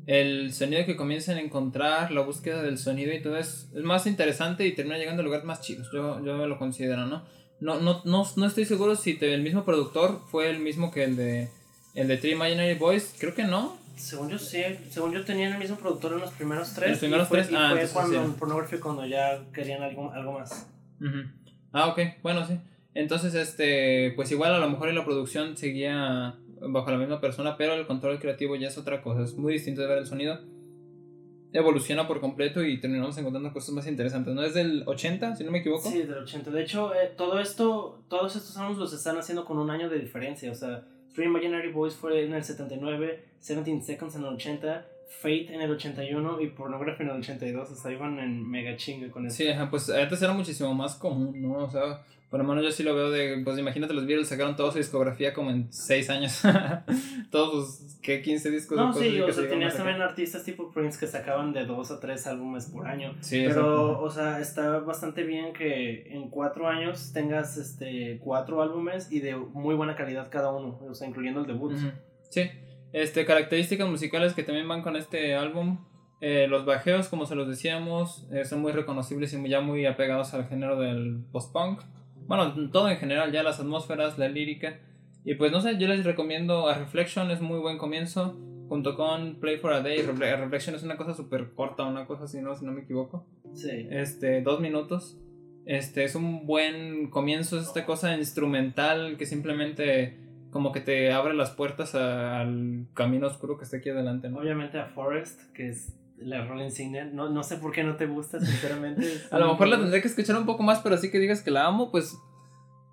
El 0.05 0.51
sonido 0.51 0.85
que 0.85 0.97
comienzan 0.97 1.37
a 1.37 1.41
encontrar, 1.41 2.11
la 2.11 2.21
búsqueda 2.21 2.61
del 2.61 2.77
sonido 2.77 3.13
y 3.13 3.21
todo 3.21 3.37
es, 3.37 3.69
es 3.73 3.83
más 3.83 4.05
interesante 4.05 4.67
y 4.67 4.73
termina 4.73 4.97
llegando 4.97 5.21
a 5.21 5.23
lugares 5.23 5.45
más 5.45 5.61
chidos, 5.61 5.87
yo, 5.93 6.23
yo 6.25 6.45
lo 6.45 6.59
considero, 6.59 7.05
¿no? 7.05 7.23
No, 7.61 7.79
no, 7.79 8.01
no, 8.03 8.25
no 8.35 8.45
estoy 8.45 8.65
seguro 8.65 8.97
si 8.97 9.17
el 9.21 9.41
mismo 9.41 9.63
productor 9.63 10.19
fue 10.27 10.49
el 10.49 10.59
mismo 10.59 10.91
que 10.91 11.05
el 11.05 11.15
de 11.15 11.49
el 11.95 12.07
de 12.07 12.17
Three 12.17 12.33
Imaginary 12.33 12.73
Boys, 12.75 13.15
creo 13.17 13.33
que 13.33 13.43
no. 13.43 13.77
Según 13.95 14.29
yo 14.29 14.39
sí, 14.39 14.61
según 14.89 15.13
yo 15.13 15.23
tenían 15.23 15.53
el 15.53 15.59
mismo 15.59 15.77
productor 15.77 16.13
en 16.13 16.19
los 16.19 16.31
primeros 16.31 16.73
tres. 16.73 16.89
Los 16.89 16.99
primeros 16.99 17.29
tres, 17.29 17.51
y 17.51 17.55
ah, 17.55 17.69
fue 17.73 17.87
cuando 17.89 18.23
en 18.23 18.33
Pornography 18.33 18.77
cuando 18.77 19.05
ya 19.05 19.41
querían 19.53 19.83
algo, 19.83 20.11
algo 20.11 20.39
más. 20.39 20.67
Ah, 21.73 21.87
ok, 21.87 21.99
bueno, 22.21 22.45
sí. 22.45 22.59
Entonces, 22.93 23.33
este, 23.33 24.13
pues 24.15 24.31
igual 24.31 24.53
a 24.53 24.59
lo 24.59 24.69
mejor 24.69 24.89
en 24.89 24.95
la 24.95 25.03
producción 25.03 25.57
seguía 25.57 26.35
bajo 26.61 26.91
la 26.91 26.97
misma 26.97 27.19
persona, 27.19 27.57
pero 27.57 27.73
el 27.73 27.87
control 27.87 28.19
creativo 28.19 28.55
ya 28.55 28.67
es 28.67 28.77
otra 28.77 29.01
cosa, 29.01 29.23
es 29.23 29.33
muy 29.35 29.53
distinto 29.53 29.81
de 29.81 29.87
ver 29.87 29.97
el 29.97 30.05
sonido. 30.05 30.39
Evoluciona 31.51 32.07
por 32.07 32.19
completo 32.19 32.63
y 32.63 32.79
terminamos 32.79 33.17
encontrando 33.17 33.51
cosas 33.51 33.75
más 33.75 33.87
interesantes. 33.87 34.33
¿No 34.33 34.43
es 34.43 34.53
del 34.53 34.83
80, 34.87 35.35
si 35.35 35.43
no 35.43 35.51
me 35.51 35.59
equivoco? 35.59 35.89
Sí, 35.89 35.99
del 35.99 36.19
80. 36.19 36.49
De 36.51 36.63
hecho, 36.63 36.93
eh, 36.95 37.11
todo 37.15 37.39
esto, 37.39 38.03
todos 38.07 38.35
estos 38.35 38.57
años 38.57 38.77
los 38.77 38.93
están 38.93 39.17
haciendo 39.17 39.45
con 39.45 39.59
un 39.59 39.69
año 39.69 39.89
de 39.89 39.99
diferencia. 39.99 40.51
O 40.51 40.55
sea, 40.55 40.83
Three 41.13 41.25
Imaginary 41.25 41.71
Boys 41.71 41.93
fue 41.93 42.23
en 42.25 42.33
el 42.33 42.43
79, 42.43 43.23
17 43.39 43.81
Seconds 43.81 44.15
en 44.15 44.21
el 44.21 44.33
80, 44.33 44.85
Fate 45.07 45.53
en 45.53 45.61
el 45.61 45.71
81 45.71 46.41
y 46.41 46.47
Pornography 46.47 47.03
en 47.03 47.09
el 47.09 47.17
82, 47.17 47.71
o 47.71 47.75
sea, 47.75 47.91
iban 47.91 48.19
en 48.19 48.49
mega 48.49 48.75
chingue 48.75 49.09
con 49.09 49.25
eso. 49.25 49.37
Sí, 49.37 49.47
pues 49.69 49.89
antes 49.89 50.21
era 50.21 50.33
muchísimo 50.33 50.73
más 50.73 50.95
común, 50.95 51.41
¿no? 51.41 51.59
O 51.59 51.69
sea, 51.69 52.03
por 52.33 52.39
lo 52.41 52.47
menos 52.47 52.63
yo 52.63 52.71
sí 52.71 52.81
lo 52.81 52.95
veo 52.95 53.11
de, 53.11 53.43
pues 53.43 53.59
imagínate 53.59 53.93
los 53.93 54.07
Beatles 54.07 54.27
sacaron 54.27 54.55
toda 54.55 54.71
su 54.71 54.79
discografía 54.79 55.35
como 55.35 55.51
en 55.51 55.71
6 55.71 56.09
años. 56.09 56.41
Todos, 57.29 57.99
¿qué? 58.01 58.23
15 58.23 58.49
discos. 58.49 58.75
No, 58.75 58.91
sí, 58.91 59.21
o 59.21 59.31
sea, 59.31 59.47
tenías 59.47 59.77
también 59.77 60.01
artistas 60.01 60.43
tipo 60.43 60.71
Prince 60.71 60.99
que 60.99 61.05
sacaban 61.05 61.53
de 61.53 61.63
2 61.63 61.91
a 61.91 61.99
3 61.99 62.25
álbumes 62.25 62.65
por 62.65 62.87
año. 62.87 63.13
Sí, 63.21 63.43
Pero, 63.47 64.01
o 64.01 64.09
sea, 64.09 64.39
está 64.39 64.79
bastante 64.79 65.21
bien 65.21 65.53
que 65.53 66.07
en 66.09 66.29
4 66.31 66.67
años 66.67 67.13
tengas 67.13 67.57
este 67.57 68.17
4 68.23 68.63
álbumes 68.63 69.11
y 69.11 69.19
de 69.19 69.35
muy 69.35 69.75
buena 69.75 69.95
calidad 69.95 70.31
cada 70.31 70.51
uno, 70.51 70.79
o 70.89 70.95
sea, 70.95 71.07
incluyendo 71.07 71.41
el 71.41 71.45
debut. 71.45 71.75
Sí. 72.29 72.49
Este, 72.93 73.25
características 73.25 73.89
musicales 73.89 74.33
que 74.33 74.43
también 74.43 74.67
van 74.67 74.83
con 74.83 74.95
este 74.95 75.35
álbum. 75.35 75.79
Eh, 76.21 76.47
los 76.47 76.63
bajeos, 76.63 77.09
como 77.09 77.25
se 77.25 77.35
los 77.35 77.49
decíamos, 77.49 78.27
eh, 78.31 78.45
son 78.45 78.61
muy 78.61 78.71
reconocibles 78.71 79.33
y 79.33 79.49
ya 79.49 79.59
muy 79.59 79.85
apegados 79.85 80.33
al 80.33 80.47
género 80.47 80.79
del 80.79 81.25
post-punk. 81.31 81.81
Bueno, 82.27 82.53
todo 82.71 82.89
en 82.89 82.97
general, 82.97 83.31
ya 83.31 83.43
las 83.43 83.59
atmósferas, 83.59 84.17
la 84.17 84.29
lírica. 84.29 84.79
Y 85.25 85.35
pues 85.35 85.51
no 85.51 85.59
sé, 85.59 85.77
yo 85.77 85.87
les 85.87 86.05
recomiendo 86.05 86.69
a 86.69 86.75
Reflection, 86.75 87.31
es 87.31 87.41
muy 87.41 87.59
buen 87.59 87.77
comienzo. 87.77 88.37
Junto 88.69 88.95
con 88.95 89.39
Play 89.39 89.57
for 89.57 89.73
a 89.73 89.81
Day. 89.81 90.01
Reflection 90.01 90.75
es 90.75 90.83
una 90.83 90.95
cosa 90.95 91.13
súper 91.13 91.51
corta, 91.53 91.83
una 91.83 92.05
cosa 92.05 92.23
así, 92.23 92.41
¿no? 92.41 92.55
Si 92.55 92.65
no 92.65 92.71
me 92.71 92.81
equivoco. 92.81 93.25
Sí. 93.53 93.87
Este, 93.91 94.41
dos 94.41 94.61
minutos. 94.61 95.17
Este, 95.65 96.03
es 96.03 96.15
un 96.15 96.45
buen 96.45 97.09
comienzo, 97.09 97.57
es 97.57 97.67
esta 97.67 97.85
cosa 97.85 98.15
instrumental 98.17 99.17
que 99.17 99.25
simplemente 99.25 100.17
como 100.53 100.71
que 100.71 100.79
te 100.79 101.11
abre 101.11 101.33
las 101.33 101.49
puertas 101.49 101.95
al 101.95 102.85
camino 102.93 103.27
oscuro 103.27 103.57
que 103.57 103.65
está 103.65 103.77
aquí 103.77 103.89
adelante, 103.89 104.29
¿no? 104.29 104.37
Obviamente 104.37 104.79
a 104.79 104.85
Forest, 104.85 105.51
que 105.51 105.69
es 105.69 105.93
la 106.17 106.45
rol 106.45 106.61
insignia. 106.61 107.05
No, 107.05 107.29
no 107.29 107.43
sé 107.43 107.57
por 107.57 107.71
qué 107.71 107.83
no 107.83 107.95
te 107.95 108.05
gusta, 108.05 108.39
sinceramente. 108.39 109.05
a 109.31 109.39
lo 109.39 109.49
mejor 109.49 109.67
la 109.67 109.79
tendré 109.79 110.01
que 110.01 110.07
escuchar 110.07 110.37
un 110.37 110.45
poco 110.45 110.63
más, 110.63 110.79
pero 110.79 110.95
así 110.95 111.11
que 111.11 111.19
digas 111.19 111.41
que 111.41 111.51
la 111.51 111.65
amo, 111.65 111.91
pues. 111.91 112.17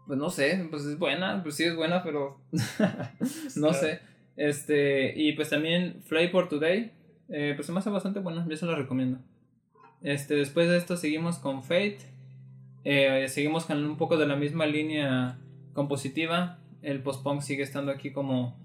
Pues 0.06 0.18
no 0.18 0.30
sé, 0.30 0.66
pues 0.70 0.84
es 0.86 0.98
buena, 0.98 1.40
pues 1.42 1.54
sí 1.54 1.64
es 1.64 1.76
buena, 1.76 2.02
pero. 2.02 2.40
no 3.56 3.72
sé. 3.72 4.00
Este, 4.36 5.12
y 5.14 5.32
pues 5.32 5.50
también 5.50 6.02
Fly 6.06 6.28
for 6.28 6.48
Today, 6.48 6.92
eh, 7.28 7.52
pues 7.54 7.66
se 7.66 7.72
me 7.72 7.78
hace 7.78 7.90
bastante 7.90 8.20
buena, 8.20 8.46
yo 8.48 8.56
se 8.56 8.66
la 8.66 8.74
recomiendo. 8.74 9.18
Este, 10.02 10.34
después 10.34 10.68
de 10.68 10.78
esto 10.78 10.96
seguimos 10.96 11.38
con 11.38 11.62
Fate, 11.62 11.98
eh, 12.84 13.26
seguimos 13.28 13.66
con 13.66 13.84
un 13.84 13.98
poco 13.98 14.16
de 14.16 14.26
la 14.26 14.36
misma 14.36 14.64
línea 14.64 15.38
compositiva, 15.74 16.58
el 16.82 17.02
post-punk 17.02 17.42
sigue 17.42 17.62
estando 17.62 17.92
aquí 17.92 18.10
como, 18.10 18.58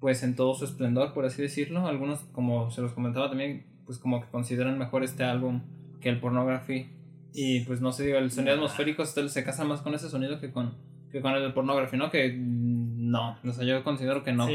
pues 0.00 0.22
en 0.22 0.34
todo 0.36 0.54
su 0.54 0.64
esplendor, 0.64 1.12
por 1.12 1.24
así 1.24 1.42
decirlo. 1.42 1.86
Algunos, 1.86 2.20
como 2.32 2.70
se 2.70 2.82
los 2.82 2.92
comentaba 2.92 3.28
también, 3.28 3.66
pues 3.86 3.98
como 3.98 4.20
que 4.20 4.28
consideran 4.28 4.78
mejor 4.78 5.04
este 5.04 5.24
álbum 5.24 5.62
que 6.00 6.08
el 6.08 6.20
Pornography. 6.20 6.88
Y 7.32 7.60
pues 7.60 7.80
no 7.80 7.92
sé, 7.92 8.06
digo, 8.06 8.18
el 8.18 8.30
sonido 8.30 8.54
atmosférico 8.54 9.04
se 9.04 9.44
casa 9.44 9.64
más 9.64 9.82
con 9.82 9.94
ese 9.94 10.08
sonido 10.08 10.40
que 10.40 10.50
con, 10.50 10.74
que 11.12 11.20
con 11.20 11.34
el 11.34 11.52
Pornography, 11.52 11.96
¿no? 11.96 12.10
Que 12.10 12.36
no, 12.36 13.36
o 13.44 13.52
sea, 13.52 13.64
yo 13.64 13.82
considero 13.84 14.24
que 14.24 14.32
no. 14.32 14.46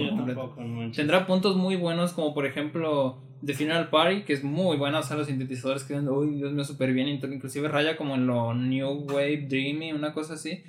Tendrá 0.94 1.26
puntos 1.26 1.56
muy 1.56 1.76
buenos 1.76 2.14
como 2.14 2.34
por 2.34 2.46
ejemplo 2.46 3.22
The 3.46 3.54
Final 3.54 3.90
Party, 3.90 4.24
que 4.24 4.34
es 4.34 4.44
muy 4.44 4.78
buena, 4.78 5.00
o 5.00 5.04
sea, 5.04 5.18
los 5.18 5.28
sintetizadores 5.28 5.84
quedan, 5.84 6.08
uy, 6.10 6.36
Dios 6.36 6.52
mío, 6.52 6.64
súper 6.64 6.94
bien, 6.94 7.08
inclusive 7.08 7.68
raya 7.68 7.96
como 7.96 8.16
en 8.16 8.28
lo 8.28 8.54
New 8.54 9.06
Wave 9.08 9.48
Dreamy, 9.48 9.94
una 9.94 10.14
cosa 10.14 10.34
así. 10.34 10.64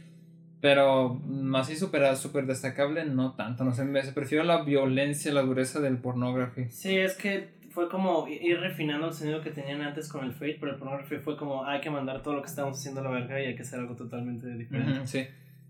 Pero 0.67 1.21
así 1.55 1.77
súper 1.77 2.17
super 2.17 2.45
destacable, 2.45 3.05
no 3.05 3.35
tanto, 3.35 3.63
no 3.63 3.73
sé, 3.73 3.85
me 3.85 4.03
prefiero 4.03 4.43
la 4.43 4.65
violencia, 4.65 5.33
la 5.33 5.43
dureza 5.43 5.79
del 5.79 5.99
pornography. 5.99 6.65
Sí, 6.71 6.97
es 6.97 7.15
que 7.15 7.51
fue 7.71 7.89
como 7.89 8.27
ir 8.27 8.59
refinando 8.59 9.07
el 9.07 9.13
sonido 9.13 9.41
que 9.43 9.51
tenían 9.51 9.81
antes 9.81 10.09
con 10.09 10.25
el 10.25 10.33
Fate, 10.33 10.57
pero 10.59 10.73
el 10.73 10.79
pornography 10.79 11.19
fue 11.19 11.37
como 11.37 11.65
hay 11.65 11.81
que 11.81 11.89
mandar 11.89 12.21
todo 12.21 12.35
lo 12.35 12.43
que 12.43 12.49
estábamos 12.49 12.81
haciendo 12.81 13.01
a 13.01 13.05
la 13.05 13.11
verga 13.11 13.41
y 13.41 13.45
hay 13.45 13.55
que 13.55 13.63
hacer 13.63 13.79
algo 13.79 13.95
totalmente 13.95 14.49
diferente. 14.49 15.07
sí. 15.07 15.25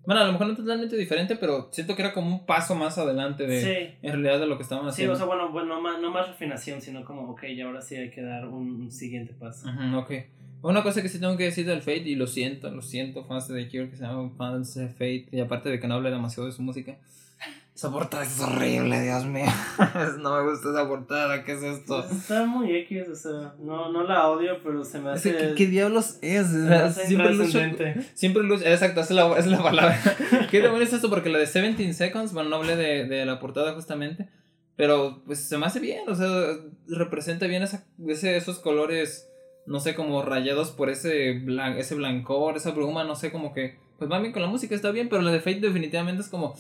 Bueno, 0.07 0.23
a 0.23 0.25
lo 0.25 0.33
mejor 0.33 0.47
no 0.47 0.57
totalmente 0.57 0.97
diferente, 0.97 1.37
pero 1.37 1.69
siento 1.73 1.95
que 1.95 2.01
era 2.01 2.15
como 2.15 2.31
un 2.31 2.47
paso 2.47 2.75
más 2.75 2.97
adelante 2.97 3.47
de 3.47 3.99
en 4.01 4.13
realidad 4.13 4.41
de 4.41 4.47
lo 4.47 4.57
que 4.57 4.63
estaban 4.63 4.89
haciendo. 4.89 5.15
Sí, 5.15 5.15
o 5.15 5.19
sea, 5.19 5.27
bueno, 5.27 5.51
bueno 5.53 5.75
no, 5.75 5.81
más, 5.83 6.01
no 6.01 6.11
más 6.11 6.27
refinación, 6.27 6.81
sino 6.81 7.05
como, 7.05 7.33
ok, 7.33 7.43
y 7.51 7.61
ahora 7.61 7.83
sí 7.83 7.97
hay 7.97 8.09
que 8.11 8.23
dar 8.23 8.49
un, 8.49 8.91
siguiente 8.91 9.35
paso. 9.35 9.69
ok. 9.95 10.13
Una 10.63 10.83
cosa 10.83 11.03
que 11.03 11.09
sí 11.09 11.21
tengo 11.21 11.37
que 11.37 11.45
decir 11.45 11.67
del 11.67 11.81
Fate, 11.81 12.09
y 12.09 12.15
lo 12.15 12.27
siento, 12.27 12.71
lo 12.71 12.83
siento, 12.83 13.25
fans 13.25 13.49
de 13.49 13.65
The 13.65 13.71
Cure 13.71 13.91
que 13.91 13.97
se 13.97 14.03
llaman 14.03 14.35
fans 14.37 14.75
de 14.75 14.89
Fate, 14.89 15.29
y 15.31 15.41
aparte 15.41 15.69
de 15.69 15.79
que 15.79 15.87
no 15.87 15.95
hable 15.95 16.11
demasiado 16.11 16.47
de 16.47 16.53
su 16.53 16.63
música, 16.63 16.97
esa 17.77 17.93
portada 17.93 18.23
es 18.23 18.41
horrible, 18.41 19.03
Dios 19.03 19.27
mío. 19.27 19.45
no 20.21 20.35
me 20.35 20.51
gusta 20.51 20.71
esa 20.71 20.89
portada, 20.89 21.45
¿qué 21.45 21.53
es 21.53 21.63
esto? 21.63 22.07
Está 22.07 22.47
muy 22.47 22.75
X, 22.75 23.09
o 23.13 23.15
sea, 23.15 23.55
no, 23.59 23.93
no 23.93 24.03
la 24.03 24.29
odio, 24.29 24.63
pero 24.65 24.83
se 24.83 24.99
me 24.99 25.11
hace. 25.11 25.37
¿Qué, 25.37 25.55
qué 25.55 25.67
diablos 25.67 26.17
es? 26.23 26.47
siempre 27.07 27.35
lucho. 27.35 27.61
Siempre 28.15 28.43
lucho. 28.45 28.65
Exacto, 28.65 29.03
esa 29.03 29.13
es 29.13 29.17
la, 29.17 29.39
es 29.39 29.47
la 29.47 29.63
palabra. 29.63 30.01
¿Qué 30.51 30.63
demonios 30.63 30.89
es 30.89 30.95
esto? 30.95 31.11
Porque 31.11 31.29
la 31.29 31.39
de 31.39 31.45
17 31.45 31.93
Seconds, 31.93 32.33
bueno, 32.33 32.49
no 32.49 32.57
hablé 32.57 32.77
de, 32.77 33.05
de 33.05 33.27
la 33.27 33.39
portada 33.39 33.75
justamente. 33.75 34.27
Pero 34.77 35.23
pues 35.27 35.41
se 35.41 35.59
me 35.59 35.67
hace 35.67 35.81
bien, 35.81 36.09
o 36.09 36.15
sea, 36.15 36.29
representa 36.89 37.47
bien 37.47 37.63
esa, 37.63 37.85
ese, 38.07 38.37
esos 38.37 38.59
colores, 38.59 39.29
no 39.67 39.81
sé, 39.81 39.95
como 39.95 40.23
rayados 40.23 40.71
por 40.71 40.91
ese, 40.91 41.35
blan, 41.35 41.77
ese 41.79 41.95
blancor, 41.95 42.57
esa 42.57 42.71
bruma, 42.71 43.05
no 43.05 43.15
sé, 43.15 43.33
como 43.33 43.53
que, 43.53 43.79
pues 43.99 44.11
va 44.11 44.21
bien 44.21 44.33
con 44.33 44.43
la 44.43 44.49
música, 44.49 44.75
está 44.75 44.91
bien, 44.91 45.09
pero 45.09 45.23
la 45.23 45.33
de 45.33 45.41
Fate 45.41 45.61
definitivamente 45.61 46.23
es 46.23 46.29
como, 46.29 46.55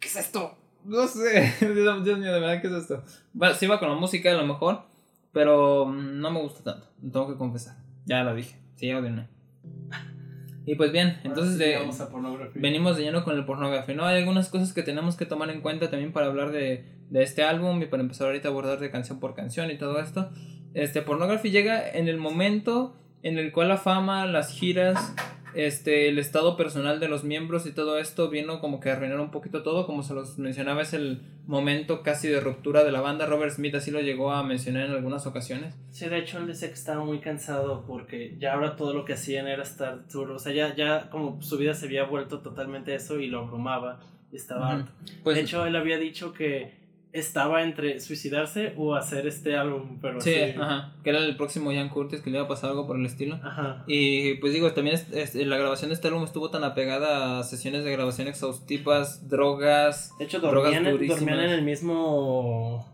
¿qué 0.00 0.08
es 0.08 0.16
esto? 0.16 0.56
No 0.84 1.06
sé, 1.06 1.54
Dios 1.60 2.18
mío, 2.18 2.32
de 2.32 2.40
verdad, 2.40 2.60
¿qué 2.60 2.68
es 2.68 2.74
esto? 2.74 3.02
Bueno, 3.32 3.54
sí 3.54 3.66
va 3.66 3.78
con 3.78 3.88
la 3.88 3.96
música 3.96 4.30
a 4.30 4.34
lo 4.34 4.46
mejor, 4.46 4.82
pero 5.32 5.92
no 5.92 6.30
me 6.30 6.40
gusta 6.40 6.64
tanto, 6.64 6.88
tengo 7.00 7.28
que 7.28 7.36
confesar. 7.36 7.76
Ya 8.06 8.24
lo 8.24 8.34
dije, 8.34 8.56
sí, 8.76 8.90
no. 8.90 9.28
Y 10.64 10.74
pues 10.74 10.92
bien, 10.92 11.18
entonces 11.24 11.56
de, 11.56 11.78
venimos 12.54 12.96
de 12.96 13.02
lleno 13.02 13.24
con 13.24 13.36
el 13.36 13.46
pornografía, 13.46 13.94
¿no? 13.94 14.04
Hay 14.04 14.18
algunas 14.18 14.50
cosas 14.50 14.74
que 14.74 14.82
tenemos 14.82 15.16
que 15.16 15.24
tomar 15.24 15.48
en 15.48 15.62
cuenta 15.62 15.88
también 15.88 16.12
para 16.12 16.26
hablar 16.26 16.52
de, 16.52 16.84
de 17.10 17.22
este 17.22 17.42
álbum 17.42 17.82
y 17.82 17.86
para 17.86 18.02
empezar 18.02 18.28
ahorita 18.28 18.48
a 18.48 18.50
abordar 18.50 18.80
de 18.80 18.90
canción 18.90 19.20
por 19.20 19.34
canción 19.34 19.70
y 19.70 19.78
todo 19.78 20.00
esto. 20.00 20.30
Este 20.74 21.02
pornography 21.02 21.50
llega 21.50 21.88
en 21.88 22.08
el 22.08 22.18
momento 22.18 22.96
en 23.22 23.38
el 23.38 23.52
cual 23.52 23.68
la 23.68 23.78
fama, 23.78 24.26
las 24.26 24.50
giras 24.52 25.14
este, 25.54 26.08
el 26.08 26.18
estado 26.18 26.56
personal 26.56 27.00
de 27.00 27.08
los 27.08 27.24
miembros 27.24 27.66
y 27.66 27.72
todo 27.72 27.98
esto 27.98 28.28
vino 28.28 28.60
como 28.60 28.80
que 28.80 28.90
a 28.90 28.92
arruinar 28.92 29.18
un 29.18 29.30
poquito 29.30 29.62
todo, 29.62 29.86
como 29.86 30.02
se 30.02 30.14
los 30.14 30.38
mencionaba, 30.38 30.82
es 30.82 30.92
el 30.92 31.22
momento 31.46 32.02
casi 32.02 32.28
de 32.28 32.40
ruptura 32.40 32.84
de 32.84 32.92
la 32.92 33.00
banda. 33.00 33.26
Robert 33.26 33.52
Smith 33.52 33.74
así 33.74 33.90
lo 33.90 34.00
llegó 34.00 34.32
a 34.32 34.42
mencionar 34.42 34.86
en 34.86 34.92
algunas 34.92 35.26
ocasiones. 35.26 35.74
Sí, 35.90 36.08
de 36.08 36.18
hecho 36.18 36.38
él 36.38 36.46
decía 36.46 36.68
que 36.68 36.74
estaba 36.74 37.04
muy 37.04 37.20
cansado 37.20 37.84
porque 37.86 38.36
ya 38.38 38.54
ahora 38.54 38.76
todo 38.76 38.92
lo 38.92 39.04
que 39.04 39.14
hacían 39.14 39.48
era 39.48 39.62
estar 39.62 40.06
duro, 40.08 40.36
o 40.36 40.38
sea, 40.38 40.52
ya, 40.52 40.74
ya 40.76 41.10
como 41.10 41.40
su 41.42 41.58
vida 41.58 41.74
se 41.74 41.86
había 41.86 42.04
vuelto 42.04 42.40
totalmente 42.40 42.94
eso 42.94 43.18
y 43.18 43.26
lo 43.26 43.40
abrumaba 43.40 44.00
estaba 44.32 44.72
harto. 44.72 44.92
Pues, 45.24 45.36
de 45.36 45.42
hecho 45.42 45.64
él 45.66 45.74
había 45.74 45.98
dicho 45.98 46.32
que 46.32 46.77
estaba 47.12 47.62
entre 47.62 48.00
suicidarse 48.00 48.74
o 48.76 48.94
hacer 48.94 49.26
este 49.26 49.56
álbum, 49.56 49.98
pero 50.00 50.20
sí, 50.20 50.34
ajá, 50.34 50.92
que 51.02 51.10
era 51.10 51.18
el 51.20 51.36
próximo 51.36 51.72
Ian 51.72 51.88
Curtis 51.88 52.20
que 52.20 52.30
le 52.30 52.36
iba 52.36 52.44
a 52.44 52.48
pasar 52.48 52.70
algo 52.70 52.86
por 52.86 52.96
el 52.96 53.06
estilo. 53.06 53.36
Ajá. 53.42 53.84
Y 53.86 54.34
pues 54.34 54.52
digo, 54.52 54.72
también 54.72 55.00
la 55.34 55.56
grabación 55.56 55.88
de 55.90 55.94
este 55.94 56.08
álbum 56.08 56.24
estuvo 56.24 56.50
tan 56.50 56.64
apegada 56.64 57.38
a 57.38 57.44
sesiones 57.44 57.84
de 57.84 57.92
grabación 57.92 58.28
exhaustivas, 58.28 59.28
drogas, 59.28 60.12
de 60.18 60.26
hecho 60.26 60.40
dormían, 60.40 60.84
dormían 60.84 61.40
en 61.40 61.50
el 61.50 61.62
mismo 61.62 62.86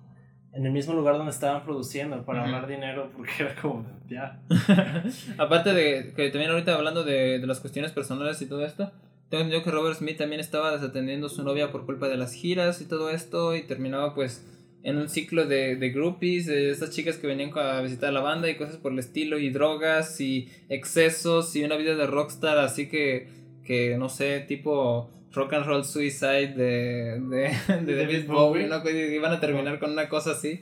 en 0.53 0.65
el 0.65 0.73
mismo 0.73 0.95
lugar 0.95 1.17
donde 1.17 1.33
estaban 1.33 1.65
produciendo 1.65 2.25
para 2.25 2.45
ahorrar 2.45 2.69
dinero 2.69 3.11
porque 3.17 3.33
era 3.41 3.55
como 3.57 3.85
ya. 4.09 4.41
Aparte 5.39 5.73
de 5.73 6.13
que 6.15 6.31
también 6.31 6.53
ahorita 6.53 6.75
hablando 6.75 7.03
de, 7.03 7.41
de 7.41 7.47
las 7.47 7.59
cuestiones 7.59 7.91
personales 7.91 8.41
y 8.41 8.47
todo 8.47 8.65
esto, 8.65 8.93
tengo 9.29 9.45
entendido 9.45 9.65
que 9.65 9.71
Robert 9.71 9.99
Smith 9.99 10.19
también 10.19 10.41
estaba 10.41 10.73
desatendiendo 10.73 11.27
a 11.27 11.31
su 11.31 11.43
novia 11.43 11.73
por 11.73 11.87
culpa 11.87 12.09
de 12.09 12.17
las 12.17 12.35
giras 12.35 12.81
y 12.81 12.85
todo 12.85 13.11
esto 13.11 13.57
y 13.57 13.63
terminaba 13.63 14.15
pues 14.15 14.45
en 14.83 14.99
un 14.99 15.09
ciclo 15.09 15.47
de, 15.47 15.77
de 15.77 15.91
groupies, 15.91 16.47
de 16.47 16.71
estas 16.71 16.91
chicas 16.91 17.17
que 17.17 17.27
venían 17.27 17.51
a 17.57 17.81
visitar 17.81 18.13
la 18.13 18.21
banda 18.21 18.51
y 18.51 18.57
cosas 18.57 18.77
por 18.77 18.93
el 18.93 18.99
estilo 18.99 19.39
y 19.39 19.51
drogas 19.51 20.21
y 20.21 20.49
excesos 20.69 21.57
y 21.57 21.65
una 21.65 21.77
vida 21.77 21.95
de 21.95 22.07
rockstar 22.07 22.59
así 22.59 22.89
que, 22.89 23.29
que 23.65 23.97
no 23.97 24.09
sé, 24.09 24.41
tipo 24.41 25.11
rock 25.33 25.55
and 25.55 25.67
roll 25.67 25.85
suicide 25.85 26.55
de, 26.55 27.21
de, 27.21 27.57
de 27.83 27.97
David 27.97 28.27
Bowie, 28.27 28.67
¿no? 28.67 28.89
iban 28.89 29.33
a 29.33 29.41
terminar 29.41 29.79
con 29.79 29.93
una 29.93 30.09
cosa 30.09 30.33
así. 30.33 30.61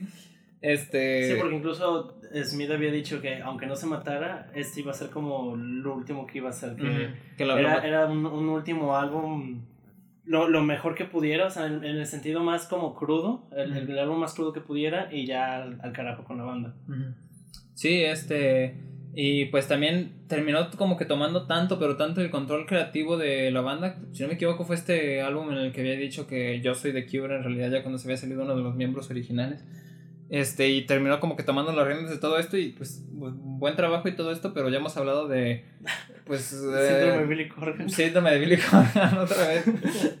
Este... 0.63 1.27
Sí, 1.27 1.35
porque 1.41 1.57
incluso 1.57 2.17
Smith 2.45 2.71
había 2.71 2.89
dicho 2.89 3.19
que 3.19 3.41
aunque 3.41 3.65
no 3.65 3.75
se 3.75 3.85
matara, 3.85 4.49
este 4.55 4.79
iba 4.79 4.91
a 4.91 4.95
ser 4.95 5.09
como 5.09 5.57
lo 5.57 5.93
último 5.93 6.25
que 6.25 6.37
iba 6.37 6.47
a 6.47 6.51
hacer. 6.51 6.77
Que, 6.77 7.43
era, 7.43 7.85
era 7.85 8.05
un, 8.05 8.25
último 8.25 8.95
álbum 8.95 9.65
lo, 10.23 10.47
lo, 10.47 10.63
mejor 10.63 10.95
que 10.95 11.03
pudiera, 11.03 11.47
o 11.47 11.49
sea, 11.49 11.65
en, 11.65 11.83
el 11.83 12.05
sentido 12.05 12.41
más 12.41 12.65
como 12.67 12.95
crudo, 12.95 13.49
el, 13.57 13.75
el, 13.75 13.99
álbum 13.99 14.19
más 14.19 14.33
crudo 14.33 14.53
que 14.53 14.61
pudiera 14.61 15.13
y 15.13 15.25
ya 15.25 15.63
al, 15.63 15.91
carajo 15.91 16.23
con 16.23 16.37
la 16.37 16.45
banda. 16.45 16.73
Sí, 17.73 18.01
este... 18.01 18.77
Y 19.15 19.45
pues 19.45 19.67
también 19.67 20.13
terminó 20.27 20.71
como 20.71 20.97
que 20.97 21.05
tomando 21.05 21.45
tanto, 21.45 21.77
pero 21.77 21.97
tanto 21.97 22.21
el 22.21 22.31
control 22.31 22.65
creativo 22.65 23.17
de 23.17 23.51
la 23.51 23.61
banda. 23.61 23.99
Si 24.11 24.23
no 24.23 24.29
me 24.29 24.35
equivoco, 24.35 24.63
fue 24.63 24.75
este 24.75 25.21
álbum 25.21 25.51
en 25.51 25.57
el 25.57 25.71
que 25.71 25.81
había 25.81 25.97
dicho 25.97 26.25
que 26.25 26.61
yo 26.61 26.73
soy 26.73 26.93
de 26.93 27.05
Cure 27.05 27.35
en 27.35 27.43
realidad, 27.43 27.69
ya 27.69 27.83
cuando 27.83 27.99
se 27.99 28.07
había 28.07 28.17
salido 28.17 28.41
uno 28.41 28.55
de 28.55 28.63
los 28.63 28.75
miembros 28.75 29.11
originales. 29.11 29.63
Este, 30.33 30.67
y 30.69 30.87
terminó 30.87 31.19
como 31.19 31.35
que 31.37 31.43
tomando 31.43 31.71
las 31.73 31.85
riendas 31.85 32.09
de 32.09 32.17
todo 32.17 32.39
esto 32.39 32.57
y 32.57 32.69
pues 32.69 33.03
buen 33.07 33.75
trabajo 33.75 34.07
y 34.07 34.15
todo 34.15 34.31
esto, 34.31 34.51
pero 34.51 34.67
ya 34.69 34.79
hemos 34.79 34.97
hablado 34.97 35.27
de 35.27 35.63
pues 36.25 36.41
síndrome 36.45 37.19
de 37.19 37.25
Billy 37.27 37.49
Corgan. 37.49 37.87
Síndrome 37.87 38.31
de 38.31 38.39
Billy 38.39 38.57
Corgan 38.57 39.15
otra 39.19 39.47
vez. 39.47 39.63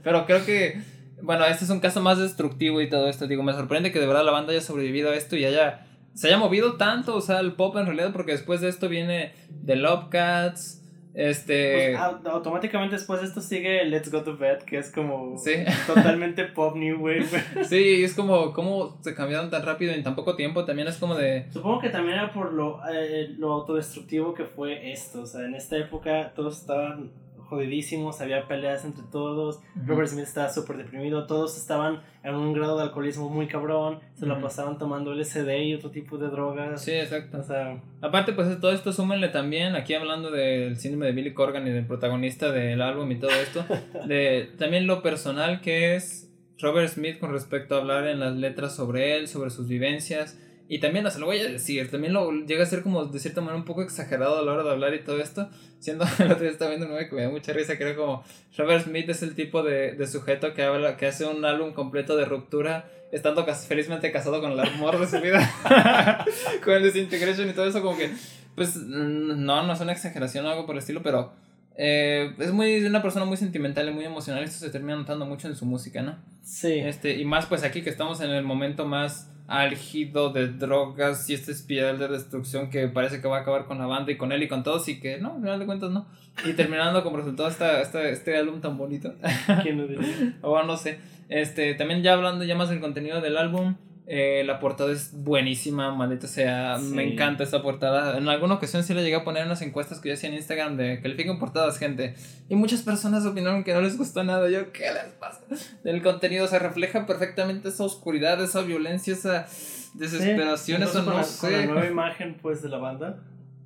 Pero 0.03 0.27
creo 0.27 0.45
que 0.45 0.79
bueno, 1.23 1.43
este 1.45 1.65
es 1.65 1.71
un 1.71 1.79
caso 1.79 1.99
más 1.99 2.19
destructivo 2.19 2.79
y 2.79 2.91
todo 2.91 3.09
esto. 3.09 3.25
Digo, 3.25 3.41
me 3.41 3.53
sorprende 3.53 3.91
que 3.91 3.99
de 3.99 4.05
verdad 4.05 4.23
la 4.23 4.29
banda 4.29 4.51
haya 4.51 4.61
sobrevivido 4.61 5.09
a 5.09 5.15
esto 5.15 5.35
y 5.35 5.45
haya 5.45 5.87
se 6.13 6.27
haya 6.27 6.37
movido 6.37 6.77
tanto, 6.77 7.15
o 7.15 7.21
sea, 7.21 7.39
el 7.39 7.53
pop 7.53 7.75
en 7.77 7.87
realidad 7.87 8.11
porque 8.13 8.33
después 8.33 8.61
de 8.61 8.69
esto 8.69 8.89
viene 8.89 9.33
The 9.65 9.77
Love 9.77 10.09
Cats, 10.09 10.82
Este. 11.13 11.95
Pues, 11.95 12.25
automáticamente 12.25 12.95
después 12.95 13.21
de 13.21 13.27
esto 13.27 13.41
sigue 13.41 13.85
Let's 13.85 14.11
Go 14.11 14.23
to 14.23 14.35
Bed, 14.35 14.59
que 14.63 14.79
es 14.79 14.91
como 14.91 15.35
totalmente 15.87 16.45
pop 16.45 16.75
new 16.75 16.99
wave. 16.99 17.27
sí, 17.65 18.03
es 18.03 18.15
como 18.15 18.51
cómo 18.53 18.97
se 19.01 19.13
cambiaron 19.13 19.49
tan 19.49 19.63
rápido 19.63 19.93
en 19.93 20.03
tan 20.03 20.15
poco 20.15 20.35
tiempo. 20.35 20.65
También 20.65 20.87
es 20.87 20.97
como 20.97 21.15
de. 21.15 21.47
Supongo 21.51 21.79
que 21.79 21.89
también 21.89 22.17
era 22.17 22.33
por 22.33 22.53
lo, 22.53 22.79
eh, 22.91 23.33
lo 23.37 23.51
autodestructivo 23.51 24.33
que 24.33 24.45
fue 24.45 24.91
esto. 24.91 25.21
O 25.21 25.25
sea, 25.25 25.45
en 25.45 25.55
esta 25.55 25.77
época 25.77 26.33
todos 26.35 26.59
estaban 26.59 27.11
jodidísimos, 27.53 28.19
había 28.21 28.47
peleas 28.47 28.83
entre 28.85 29.03
todos, 29.11 29.59
Robert 29.85 30.09
Smith 30.09 30.23
estaba 30.23 30.49
súper 30.49 30.77
deprimido, 30.77 31.27
todos 31.27 31.57
estaban 31.57 32.01
en 32.23 32.35
un 32.35 32.53
grado 32.53 32.77
de 32.77 32.83
alcoholismo 32.83 33.29
muy 33.29 33.47
cabrón, 33.47 33.99
se 34.15 34.25
lo 34.25 34.41
pasaban 34.41 34.77
tomando 34.77 35.13
LSD 35.13 35.49
y 35.63 35.73
otro 35.75 35.91
tipo 35.91 36.17
de 36.17 36.29
drogas. 36.29 36.83
Sí, 36.83 36.91
exacto. 36.91 37.39
O 37.39 37.43
sea, 37.43 37.81
Aparte, 38.01 38.33
pues 38.33 38.59
todo 38.59 38.71
esto 38.71 38.91
súmenle 38.91 39.29
también, 39.29 39.75
aquí 39.75 39.93
hablando 39.93 40.31
del 40.31 40.77
síndrome 40.77 41.07
de 41.07 41.11
Billy 41.11 41.33
Corgan 41.33 41.67
y 41.67 41.71
del 41.71 41.85
protagonista 41.85 42.51
del 42.51 42.81
álbum 42.81 43.11
y 43.11 43.19
todo 43.19 43.31
esto, 43.31 43.65
de 44.07 44.49
también 44.57 44.87
lo 44.87 45.01
personal 45.01 45.61
que 45.61 45.95
es 45.95 46.31
Robert 46.59 46.89
Smith 46.89 47.19
con 47.19 47.31
respecto 47.31 47.75
a 47.75 47.79
hablar 47.79 48.07
en 48.07 48.19
las 48.19 48.35
letras 48.35 48.75
sobre 48.75 49.17
él, 49.17 49.27
sobre 49.27 49.49
sus 49.49 49.67
vivencias 49.67 50.39
y 50.69 50.79
también, 50.79 51.05
o 51.05 51.11
sea, 51.11 51.19
lo 51.19 51.25
voy 51.25 51.39
a 51.39 51.49
decir, 51.49 51.91
también 51.91 52.13
lo 52.13 52.31
llega 52.31 52.63
a 52.63 52.65
ser 52.65 52.83
como 52.83 53.05
de 53.05 53.19
cierta 53.19 53.41
manera 53.41 53.57
un 53.57 53.65
poco 53.65 53.83
exagerado 53.83 54.39
a 54.39 54.41
la 54.43 54.53
hora 54.53 54.63
de 54.63 54.71
hablar 54.71 54.93
y 54.93 55.03
todo 55.03 55.19
esto. 55.19 55.49
Siendo, 55.79 56.05
el 56.19 56.31
otro 56.31 56.41
día 56.43 56.51
estaba 56.51 56.71
viendo 56.71 56.87
un 56.87 56.97
que 56.97 57.15
me 57.15 57.23
da 57.23 57.29
mucha 57.29 57.51
risa, 57.53 57.77
que 57.77 57.83
era 57.83 57.95
como 57.95 58.23
Robert 58.57 58.85
Smith 58.85 59.09
es 59.09 59.23
el 59.23 59.35
tipo 59.35 59.61
de, 59.61 59.93
de 59.93 60.07
sujeto 60.07 60.53
que 60.53 60.63
habla, 60.63 60.95
que 60.95 61.07
hace 61.07 61.25
un 61.25 61.43
álbum 61.43 61.73
completo 61.73 62.15
de 62.15 62.25
ruptura, 62.25 62.89
estando 63.11 63.45
felizmente 63.45 64.11
casado 64.11 64.39
con 64.41 64.53
el 64.53 64.59
amor 64.59 64.99
de 64.99 65.07
su 65.07 65.21
vida, 65.21 65.47
con 66.63 66.73
el 66.73 66.83
Disintegration 66.83 67.49
y 67.49 67.53
todo 67.53 67.67
eso, 67.67 67.81
como 67.81 67.97
que, 67.97 68.09
pues, 68.55 68.77
no, 68.77 69.63
no 69.63 69.73
es 69.73 69.79
una 69.81 69.91
exageración 69.91 70.45
o 70.45 70.49
algo 70.49 70.65
por 70.65 70.75
el 70.75 70.79
estilo, 70.79 71.03
pero 71.03 71.33
eh, 71.75 72.33
es 72.39 72.51
muy 72.51 72.85
una 72.85 73.01
persona 73.01 73.25
muy 73.25 73.37
sentimental 73.37 73.89
y 73.89 73.91
muy 73.91 74.05
emocional, 74.05 74.43
esto 74.43 74.65
se 74.65 74.71
termina 74.71 74.95
notando 74.95 75.25
mucho 75.25 75.47
en 75.47 75.55
su 75.55 75.65
música, 75.65 76.01
¿no? 76.01 76.17
Sí. 76.41 76.79
Este, 76.79 77.17
y 77.17 77.25
más 77.25 77.47
pues 77.47 77.63
aquí 77.63 77.81
que 77.81 77.89
estamos 77.89 78.21
en 78.21 78.29
el 78.29 78.43
momento 78.43 78.85
más 78.85 79.29
álgido 79.47 80.31
de 80.31 80.47
drogas 80.47 81.29
y 81.29 81.33
esta 81.33 81.51
espiral 81.51 81.99
de 81.99 82.07
destrucción 82.07 82.69
que 82.69 82.87
parece 82.87 83.21
que 83.21 83.27
va 83.27 83.37
a 83.37 83.41
acabar 83.41 83.65
con 83.65 83.77
la 83.77 83.85
banda 83.85 84.11
y 84.11 84.17
con 84.17 84.31
él 84.31 84.43
y 84.43 84.47
con 84.47 84.63
todos 84.63 84.87
y 84.87 84.99
que 84.99 85.19
no, 85.19 85.33
al 85.33 85.41
final 85.41 85.59
de 85.59 85.65
cuentas 85.65 85.91
no. 85.91 86.05
Y 86.45 86.53
terminando 86.53 87.03
como 87.03 87.17
resultado 87.17 87.49
esta, 87.49 87.81
esta, 87.81 88.07
este 88.07 88.37
álbum 88.37 88.61
tan 88.61 88.77
bonito. 88.77 89.13
¿Quién 89.61 89.77
lo 89.77 89.87
diría? 89.87 90.37
o 90.41 90.51
bueno, 90.51 90.67
no 90.67 90.77
sé. 90.77 90.99
Este, 91.29 91.73
también 91.75 92.01
ya 92.01 92.13
hablando 92.13 92.43
ya 92.43 92.55
más 92.55 92.69
del 92.69 92.79
contenido 92.79 93.21
del 93.21 93.37
álbum, 93.37 93.75
eh, 94.05 94.43
la 94.45 94.59
portada 94.59 94.91
es 94.91 95.11
buenísima, 95.13 95.93
maldita 95.95 96.27
sea. 96.27 96.77
Me 96.77 97.13
encanta 97.13 97.43
esta 97.43 97.61
portada. 97.61 98.17
En 98.17 98.27
alguna 98.27 98.55
ocasión 98.55 98.83
sí 98.83 98.93
le 98.93 99.01
llegué 99.01 99.15
a 99.15 99.23
poner 99.23 99.45
unas 99.45 99.61
encuestas 99.61 100.01
que 100.01 100.09
yo 100.09 100.15
hacía 100.15 100.29
en 100.29 100.35
Instagram 100.35 100.75
de 100.75 101.01
califiquen 101.01 101.39
portadas, 101.39 101.77
gente. 101.77 102.15
Y 102.49 102.55
muchas 102.55 102.81
personas 102.81 103.25
opinaron 103.25 103.63
que 103.63 103.73
no 103.73 103.81
les 103.81 103.97
gustó 103.97 104.23
nada. 104.23 104.49
Yo, 104.49 104.73
¿qué 104.73 104.91
les 104.91 105.13
pasa? 105.19 105.41
El 105.85 106.01
contenido 106.01 106.47
se 106.47 106.59
refleja 106.59 107.05
perfectamente 107.05 107.69
esa 107.69 107.85
oscuridad, 107.85 108.43
esa 108.43 108.61
violencia, 108.61 109.13
esa 109.13 109.47
desesperación, 109.93 110.83
eso 110.83 111.01
no 111.03 111.23
sé. 111.23 111.39
Con 111.39 111.51
la 111.53 111.65
nueva 111.65 111.87
imagen, 111.87 112.37
pues, 112.41 112.61
de 112.61 112.69
la 112.69 112.79
banda. 112.79 113.19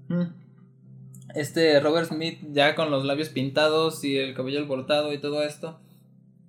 Mm. 0.07 0.25
Este 1.33 1.79
Robert 1.79 2.07
Smith 2.07 2.39
ya 2.51 2.75
con 2.75 2.91
los 2.91 3.05
labios 3.05 3.29
pintados 3.29 4.03
y 4.03 4.17
el 4.17 4.33
cabello 4.33 4.59
alborotado 4.59 5.11
y 5.13 5.17
todo 5.17 5.43
esto 5.43 5.79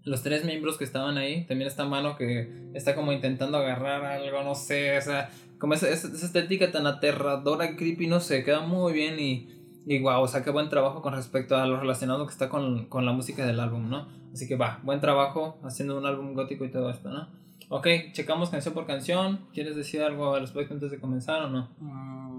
los 0.04 0.22
tres 0.22 0.44
miembros 0.44 0.78
que 0.78 0.84
estaban 0.84 1.18
ahí, 1.18 1.44
también 1.44 1.68
está 1.68 1.84
mano 1.84 2.16
que 2.16 2.70
está 2.74 2.94
como 2.94 3.12
intentando 3.12 3.58
agarrar 3.58 4.04
algo, 4.04 4.42
no 4.42 4.54
sé, 4.54 4.96
o 4.96 5.02
sea, 5.02 5.30
como 5.58 5.74
esa, 5.74 5.88
esa, 5.88 6.08
estética 6.08 6.70
tan 6.70 6.86
aterradora, 6.86 7.76
creepy, 7.76 8.06
no 8.06 8.20
sé, 8.20 8.44
queda 8.44 8.60
muy 8.60 8.92
bien 8.92 9.18
y, 9.18 9.48
y 9.86 9.98
wow, 10.00 10.22
o 10.22 10.28
sea, 10.28 10.42
qué 10.42 10.50
buen 10.50 10.68
trabajo 10.68 11.02
con 11.02 11.14
respecto 11.14 11.56
a 11.56 11.66
lo 11.66 11.80
relacionado 11.80 12.26
que 12.26 12.32
está 12.32 12.48
con, 12.48 12.86
con 12.86 13.04
la 13.04 13.12
música 13.12 13.46
del 13.46 13.60
álbum, 13.60 13.88
¿no? 13.88 14.08
Así 14.32 14.46
que 14.46 14.56
va, 14.56 14.80
buen 14.82 15.00
trabajo 15.00 15.58
haciendo 15.64 15.98
un 15.98 16.06
álbum 16.06 16.34
gótico 16.34 16.64
y 16.64 16.70
todo 16.70 16.90
esto, 16.90 17.10
¿no? 17.10 17.28
Ok, 17.70 17.86
checamos 18.12 18.48
canción 18.48 18.72
por 18.72 18.86
canción. 18.86 19.40
¿Quieres 19.52 19.76
decir 19.76 20.00
algo 20.00 20.34
al 20.34 20.40
respecto 20.40 20.72
antes 20.72 20.90
de 20.90 20.98
comenzar 20.98 21.42
o 21.42 21.50
no? 21.50 21.68
Mm, 21.80 22.37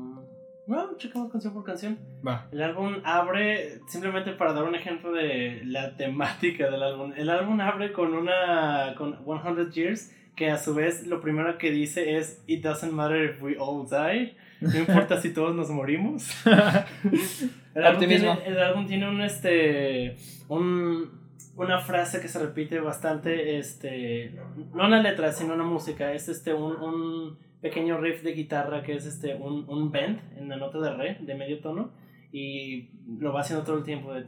bueno, 0.70 0.96
checamos 0.98 1.32
canción 1.32 1.52
por 1.52 1.64
canción. 1.64 1.98
Va. 2.26 2.48
El 2.52 2.62
álbum 2.62 2.98
abre, 3.04 3.80
simplemente 3.88 4.34
para 4.34 4.54
dar 4.54 4.66
un 4.66 4.76
ejemplo 4.76 5.12
de 5.12 5.64
la 5.66 5.98
temática 5.98 6.70
del 6.70 6.84
álbum, 6.84 7.12
el 7.18 7.28
álbum 7.28 7.60
abre 7.60 7.92
con 7.92 8.14
una, 8.14 8.94
con 8.96 9.18
100 9.26 9.72
Years, 9.72 10.12
que 10.36 10.52
a 10.52 10.60
su 10.60 10.76
vez 10.76 11.08
lo 11.08 11.22
primero 11.22 11.58
que 11.58 11.72
dice 11.72 12.18
es, 12.18 12.44
It 12.46 12.64
doesn't 12.64 12.94
matter 12.94 13.32
if 13.32 13.42
we 13.42 13.58
all 13.58 13.90
die. 13.90 14.38
No 14.62 14.78
importa 14.78 15.20
si 15.20 15.34
todos 15.34 15.56
nos 15.56 15.72
morimos. 15.72 16.30
el, 17.74 17.84
álbum 17.84 18.08
tiene, 18.08 18.38
el, 18.46 18.60
álbum 18.60 18.86
tiene, 18.86 19.10
un, 19.10 19.22
este, 19.22 20.18
un, 20.50 21.10
una 21.56 21.80
frase 21.80 22.22
que 22.22 22.28
se 22.28 22.38
repite 22.38 22.80
bastante, 22.80 23.58
este, 23.58 24.36
no 24.76 24.86
una 24.86 25.02
letra, 25.02 25.32
sino 25.32 25.56
una 25.56 25.64
música, 25.64 26.14
es 26.14 26.30
este, 26.30 26.54
un, 26.54 26.76
un 26.76 27.49
pequeño 27.62 28.00
riff 28.00 28.24
de 28.24 28.34
guitarra 28.34 28.84
que 28.84 28.96
es 28.96 29.06
este 29.06 29.36
un, 29.36 29.66
un 29.68 29.92
bend 29.92 30.20
en 30.38 30.50
la 30.50 30.58
nota 30.58 30.80
de 30.80 30.94
re 30.94 31.18
de 31.20 31.36
medio 31.36 31.60
tono 31.60 31.92
y 32.32 32.90
lo 33.18 33.34
va 33.34 33.42
haciendo 33.42 33.66
todo 33.66 33.78
el 33.78 33.84
tiempo 33.84 34.14
de 34.14 34.24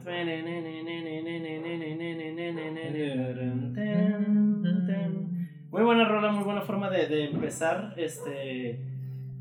muy 5.70 5.82
buena 5.82 6.06
rola 6.06 6.32
muy 6.32 6.44
buena 6.44 6.62
forma 6.62 6.90
de, 6.90 7.06
de 7.06 7.24
empezar 7.24 7.94
este 7.96 8.80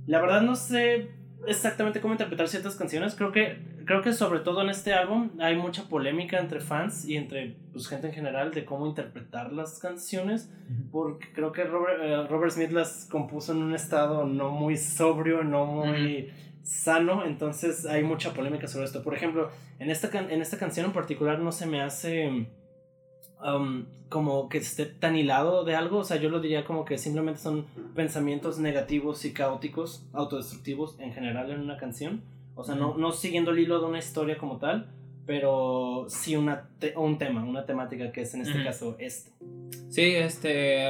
la 0.08 0.22
verdad 0.22 0.42
no 0.42 0.56
sé 0.56 1.10
exactamente 1.48 2.02
cómo 2.02 2.14
interpretar 2.14 2.48
ciertas 2.48 2.76
canciones. 2.76 3.16
Creo 3.16 3.32
que 3.32 3.58
creo 3.86 4.02
que 4.02 4.14
sobre 4.14 4.40
todo 4.40 4.62
en 4.62 4.70
este 4.70 4.94
álbum 4.94 5.32
hay 5.40 5.56
mucha 5.56 5.90
polémica 5.90 6.40
entre 6.40 6.60
fans 6.62 7.06
y 7.06 7.18
entre 7.18 7.56
pues, 7.74 7.88
gente 7.88 8.08
en 8.08 8.14
general 8.14 8.54
de 8.54 8.66
cómo 8.66 8.88
interpretar 8.88 9.52
las 9.52 9.80
canciones, 9.80 10.52
porque 10.92 11.28
creo 11.34 11.52
que 11.52 11.64
Robert, 11.64 12.00
eh, 12.02 12.28
Robert 12.28 12.54
Smith 12.54 12.72
las 12.72 13.08
compuso 13.10 13.52
en 13.52 13.64
un 13.64 13.76
estado 13.76 14.26
no 14.26 14.52
muy 14.52 14.78
sobrio, 14.78 15.44
no 15.44 15.66
muy 15.66 16.32
sano, 16.64 17.26
entonces 17.26 17.86
hay 17.86 18.04
mucha 18.04 18.34
polémica 18.34 18.68
sobre 18.68 18.86
esto. 18.86 19.04
Por 19.04 19.14
ejemplo, 19.14 19.50
en 19.80 19.90
esta, 19.90 20.10
en 20.18 20.42
esta 20.42 20.58
canción 20.58 20.86
en 20.86 20.94
particular 20.94 21.40
no 21.40 21.52
se 21.52 21.66
me 21.66 21.82
hace... 21.82 22.48
Um, 23.44 23.86
como 24.10 24.50
que 24.50 24.58
esté 24.58 24.86
tan 24.86 25.16
hilado 25.16 25.64
de 25.64 25.76
algo, 25.76 26.00
o 26.00 26.04
sea, 26.04 26.18
yo 26.18 26.30
lo 26.30 26.42
diría 26.42 26.66
como 26.66 26.84
que 26.84 26.98
simplemente 26.98 27.40
son 27.40 27.66
pensamientos 27.96 28.60
negativos 28.60 29.24
y 29.26 29.34
caóticos, 29.34 30.06
autodestructivos 30.14 31.00
en 31.00 31.14
general 31.14 31.50
en 31.50 31.62
una 31.62 31.78
canción 31.78 32.22
o 32.56 32.64
sea, 32.64 32.76
no, 32.76 32.98
no 32.98 33.12
siguiendo 33.12 33.52
el 33.52 33.60
hilo 33.60 33.80
de 33.80 33.86
una 33.86 34.00
historia 34.00 34.38
como 34.38 34.58
tal, 34.58 34.88
pero 35.26 36.06
sí 36.10 36.36
una 36.36 36.70
un 36.96 37.18
tema, 37.18 37.44
una 37.44 37.66
temática 37.66 38.12
que 38.12 38.22
es 38.22 38.34
en 38.34 38.42
este 38.42 38.64
caso 38.64 38.96
esto. 39.00 39.32
Sí, 39.90 40.02
este. 40.02 40.86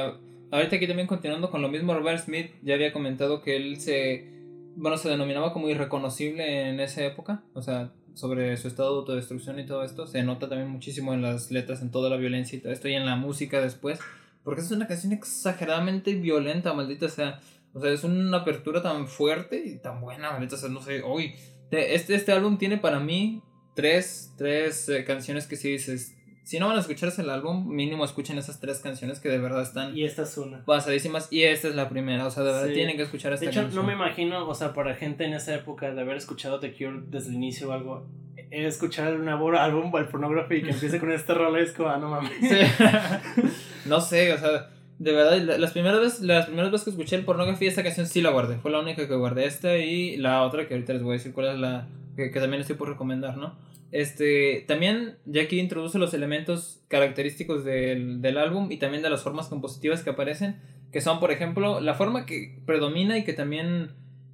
Ahorita 0.50 0.76
aquí 0.76 0.86
también 0.86 1.08
continuando 1.08 1.50
con 1.50 1.62
lo 1.62 1.68
mismo, 1.68 1.94
Robert 1.94 2.20
Smith 2.20 2.50
ya 2.62 2.74
había 2.74 2.92
comentado 2.92 3.42
que 3.42 3.56
él 3.56 3.80
se. 3.80 4.30
Bueno, 4.74 4.96
se 4.96 5.08
denominaba 5.08 5.52
como 5.52 5.68
irreconocible 5.68 6.68
en 6.68 6.80
esa 6.80 7.04
época. 7.04 7.42
O 7.54 7.62
sea, 7.62 7.92
sobre 8.14 8.56
su 8.56 8.68
estado 8.68 8.92
de 8.92 8.98
autodestrucción 9.00 9.58
y 9.58 9.66
todo 9.66 9.84
esto. 9.84 10.06
Se 10.06 10.22
nota 10.22 10.48
también 10.48 10.70
muchísimo 10.70 11.14
en 11.14 11.22
las 11.22 11.50
letras, 11.50 11.82
en 11.82 11.90
toda 11.90 12.10
la 12.10 12.16
violencia 12.16 12.56
y 12.56 12.60
todo 12.60 12.72
esto, 12.72 12.88
y 12.88 12.94
en 12.94 13.06
la 13.06 13.16
música 13.16 13.60
después. 13.60 13.98
Porque 14.44 14.60
es 14.60 14.70
una 14.70 14.86
canción 14.86 15.12
exageradamente 15.12 16.14
violenta, 16.14 16.72
maldita 16.72 17.08
sea. 17.08 17.40
O 17.74 17.80
sea, 17.80 17.90
es 17.90 18.04
una 18.04 18.38
apertura 18.38 18.82
tan 18.82 19.08
fuerte 19.08 19.62
y 19.64 19.78
tan 19.78 20.00
buena, 20.00 20.32
maldita 20.32 20.56
sea. 20.56 20.68
No 20.68 20.82
sé, 20.82 21.02
hoy 21.02 21.34
este, 21.80 22.14
este 22.14 22.32
álbum 22.32 22.58
tiene 22.58 22.76
para 22.76 23.00
mí 23.00 23.42
tres, 23.74 24.34
tres 24.36 24.88
eh, 24.90 25.04
canciones 25.04 25.46
que 25.46 25.56
si 25.56 25.72
dices, 25.72 26.14
si 26.42 26.58
no 26.58 26.68
van 26.68 26.76
a 26.76 26.80
escucharse 26.80 27.22
el 27.22 27.30
álbum, 27.30 27.68
mínimo 27.68 28.04
escuchen 28.04 28.38
esas 28.38 28.60
tres 28.60 28.80
canciones 28.80 29.20
que 29.20 29.28
de 29.28 29.38
verdad 29.38 29.62
están. 29.62 29.96
Y 29.96 30.04
esta 30.04 30.22
es 30.22 30.36
una. 30.38 30.64
Pasadísimas. 30.64 31.28
Y 31.30 31.42
esta 31.42 31.68
es 31.68 31.74
la 31.74 31.88
primera. 31.88 32.26
O 32.26 32.30
sea, 32.30 32.42
de 32.42 32.52
verdad 32.52 32.72
tienen 32.72 32.96
que 32.96 33.02
escuchar 33.02 33.32
esta 33.32 33.46
de 33.46 33.50
hecho, 33.50 33.68
No 33.72 33.82
me 33.82 33.92
imagino, 33.92 34.48
o 34.48 34.54
sea, 34.54 34.72
para 34.72 34.94
gente 34.94 35.24
en 35.24 35.34
esa 35.34 35.54
época 35.54 35.92
de 35.92 36.00
haber 36.00 36.16
escuchado 36.16 36.60
The 36.60 36.72
Cure 36.72 37.02
desde 37.08 37.28
el 37.28 37.34
inicio 37.34 37.68
o 37.68 37.72
algo, 37.72 38.06
escuchar 38.50 39.14
un 39.14 39.28
álbum 39.28 39.96
el 39.96 40.08
pornography 40.08 40.56
y 40.56 40.62
que 40.62 40.70
empiece 40.70 40.98
con 40.98 41.12
este 41.12 41.34
rol 41.34 41.58
es 41.58 41.72
como, 41.72 41.88
ah, 41.88 41.98
no 41.98 42.08
mames. 42.08 42.32
no 43.86 44.00
sé, 44.00 44.32
o 44.32 44.38
sea 44.38 44.68
de 45.02 45.12
verdad, 45.12 45.58
las 45.58 45.72
primeras 45.72 46.00
veces, 46.00 46.20
las 46.20 46.46
primeras 46.46 46.70
veces 46.70 46.84
que 46.84 46.90
escuché 46.90 47.16
el 47.16 47.24
pornografía, 47.24 47.68
esta 47.68 47.82
canción 47.82 48.06
sí 48.06 48.22
la 48.22 48.30
guardé. 48.30 48.58
Fue 48.58 48.70
la 48.70 48.78
única 48.78 49.08
que 49.08 49.14
guardé. 49.16 49.46
Esta 49.46 49.76
y 49.76 50.16
la 50.16 50.42
otra 50.42 50.68
que 50.68 50.74
ahorita 50.74 50.92
les 50.92 51.02
voy 51.02 51.10
a 51.10 51.18
decir 51.18 51.32
cuál 51.32 51.48
es 51.48 51.58
la 51.58 51.88
que, 52.14 52.28
también 52.28 52.60
estoy 52.60 52.76
por 52.76 52.88
recomendar, 52.88 53.36
¿no? 53.36 53.56
Este, 53.92 54.64
también 54.66 55.18
ya 55.26 55.42
aquí 55.42 55.60
introduce 55.60 55.98
los 55.98 56.14
elementos 56.14 56.82
característicos 56.88 57.62
del, 57.62 58.22
del 58.22 58.38
álbum 58.38 58.72
y 58.72 58.78
también 58.78 59.02
de 59.02 59.10
las 59.10 59.22
formas 59.22 59.48
compositivas 59.48 60.02
que 60.02 60.10
aparecen, 60.10 60.56
que 60.90 61.02
son, 61.02 61.20
por 61.20 61.30
ejemplo, 61.30 61.80
la 61.80 61.94
forma 61.94 62.24
que 62.24 62.58
predomina 62.64 63.18
y 63.18 63.24
que 63.24 63.34
también 63.34 63.90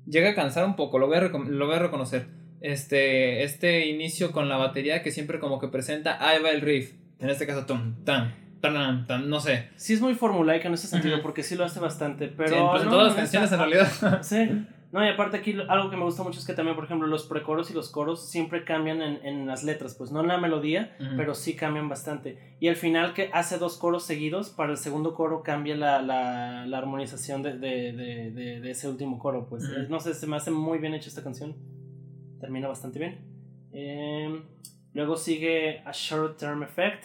llega 0.07 0.31
a 0.31 0.35
cansar 0.35 0.65
un 0.65 0.77
poco, 0.77 0.99
lo 0.99 1.09
voy 1.09 1.17
a, 1.17 1.21
lo 1.23 1.67
voy 1.67 1.75
a 1.75 1.81
reconocer. 1.81 2.27
Este, 2.61 3.43
este 3.43 3.87
inicio 3.89 4.33
con 4.33 4.49
la 4.49 4.57
batería 4.57 5.03
que 5.03 5.11
siempre 5.11 5.39
como 5.39 5.59
que 5.61 5.69
presenta, 5.69 6.25
ahí 6.27 6.43
va 6.43 6.51
el 6.51 6.61
riff, 6.61 6.93
en 7.19 7.31
este 7.31 7.47
caso, 7.47 7.67
tom, 7.67 8.05
tan, 8.05 8.35
no 9.29 9.41
sé. 9.41 9.69
Sí 9.77 9.95
es 9.95 10.01
muy 10.01 10.15
formulaica 10.15 10.69
en 10.69 10.75
ese 10.75 10.87
sentido, 10.87 11.21
porque 11.21 11.43
sí 11.43 11.57
lo 11.57 11.65
hace 11.65 11.81
bastante, 11.81 12.29
pero... 12.29 12.77
en 12.81 12.89
todas 12.89 13.09
las 13.09 13.17
canciones 13.17 13.53
en 13.53 13.59
realidad. 13.59 14.23
sí, 14.23 14.67
No, 14.91 15.05
y 15.05 15.09
aparte 15.09 15.37
aquí 15.37 15.55
algo 15.69 15.91
que 15.91 15.97
me 15.97 16.05
gusta 16.05 16.23
mucho 16.23 16.39
es 16.39 16.47
que 16.47 16.55
también, 16.55 16.75
por 16.75 16.87
ejemplo, 16.87 17.07
los 17.07 17.27
precoros 17.27 17.71
y 17.71 17.75
los 17.75 17.91
coros 17.91 18.31
siempre 18.31 18.65
cambian 18.65 19.03
en, 19.03 19.25
en 19.25 19.47
las 19.47 19.63
letras, 19.63 19.95
pues 19.95 20.11
no 20.11 20.21
en 20.21 20.29
la 20.29 20.39
melodía, 20.39 20.97
pero 21.17 21.35
sí 21.35 21.55
cambian 21.55 21.91
bastante. 21.91 22.57
Y 22.59 22.69
al 22.69 22.77
final 22.77 23.13
que 23.13 23.29
hace 23.35 23.59
dos 23.59 23.77
coros 23.77 24.05
seguidos, 24.05 24.49
para 24.49 24.73
el 24.73 24.79
segundo 24.79 25.15
coro 25.15 25.43
cambia 25.43 25.77
la, 25.77 26.01
la, 26.01 26.65
la 26.67 26.79
armonización 26.79 27.43
de, 27.43 27.59
de, 27.59 27.93
de, 27.93 28.61
de, 28.61 28.71
ese 28.71 28.89
último 28.89 29.19
coro, 29.19 29.47
pues 29.47 29.63
no 29.91 30.01
sé, 30.01 30.15
se 30.15 30.27
me 30.27 30.37
hace 30.37 30.51
muy 30.51 30.79
bien 30.79 30.95
hecha 30.95 31.09
esta 31.09 31.23
canción. 31.23 31.55
Termina 32.41 32.67
bastante 32.69 32.99
bien. 32.99 33.19
Em, 33.73 34.43
luego 34.95 35.17
sigue 35.17 35.81
A 35.85 35.93
Short 35.93 36.39
Term 36.39 36.63
Effect. 36.63 37.05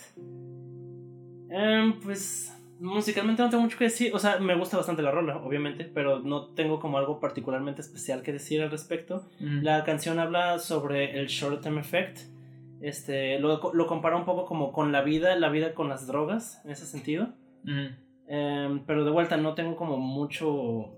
Em, 1.49 1.99
pues 1.99 2.55
musicalmente 2.79 3.41
no 3.41 3.49
tengo 3.49 3.63
mucho 3.63 3.77
que 3.77 3.85
decir. 3.85 4.13
O 4.13 4.19
sea, 4.19 4.39
me 4.39 4.55
gusta 4.55 4.77
bastante 4.77 5.01
la 5.01 5.11
rola, 5.11 5.37
obviamente, 5.37 5.85
pero 5.85 6.19
no 6.19 6.47
tengo 6.47 6.79
como 6.79 6.97
algo 6.97 7.19
particularmente 7.19 7.81
especial 7.81 8.21
que 8.21 8.33
decir 8.33 8.61
al 8.61 8.71
respecto. 8.71 9.27
La 9.39 9.83
canción 9.83 10.19
habla 10.19 10.59
sobre 10.59 11.19
el 11.19 11.27
short 11.27 11.61
term 11.61 11.77
effect. 11.77 12.19
Este, 12.81 13.39
lo, 13.39 13.73
lo, 13.73 13.87
compara 13.87 14.17
un 14.17 14.25
poco 14.25 14.45
como 14.45 14.73
con 14.73 14.91
la 14.91 15.01
vida, 15.01 15.35
la 15.37 15.49
vida 15.49 15.73
con 15.73 15.87
las 15.87 16.05
drogas, 16.05 16.61
en 16.65 16.71
ese 16.71 16.85
sentido. 16.85 17.29
Em, 18.27 18.83
pero 18.85 19.05
de 19.05 19.11
vuelta, 19.11 19.37
no 19.37 19.53
tengo 19.53 19.75
como 19.75 19.97
mucho 19.97 20.91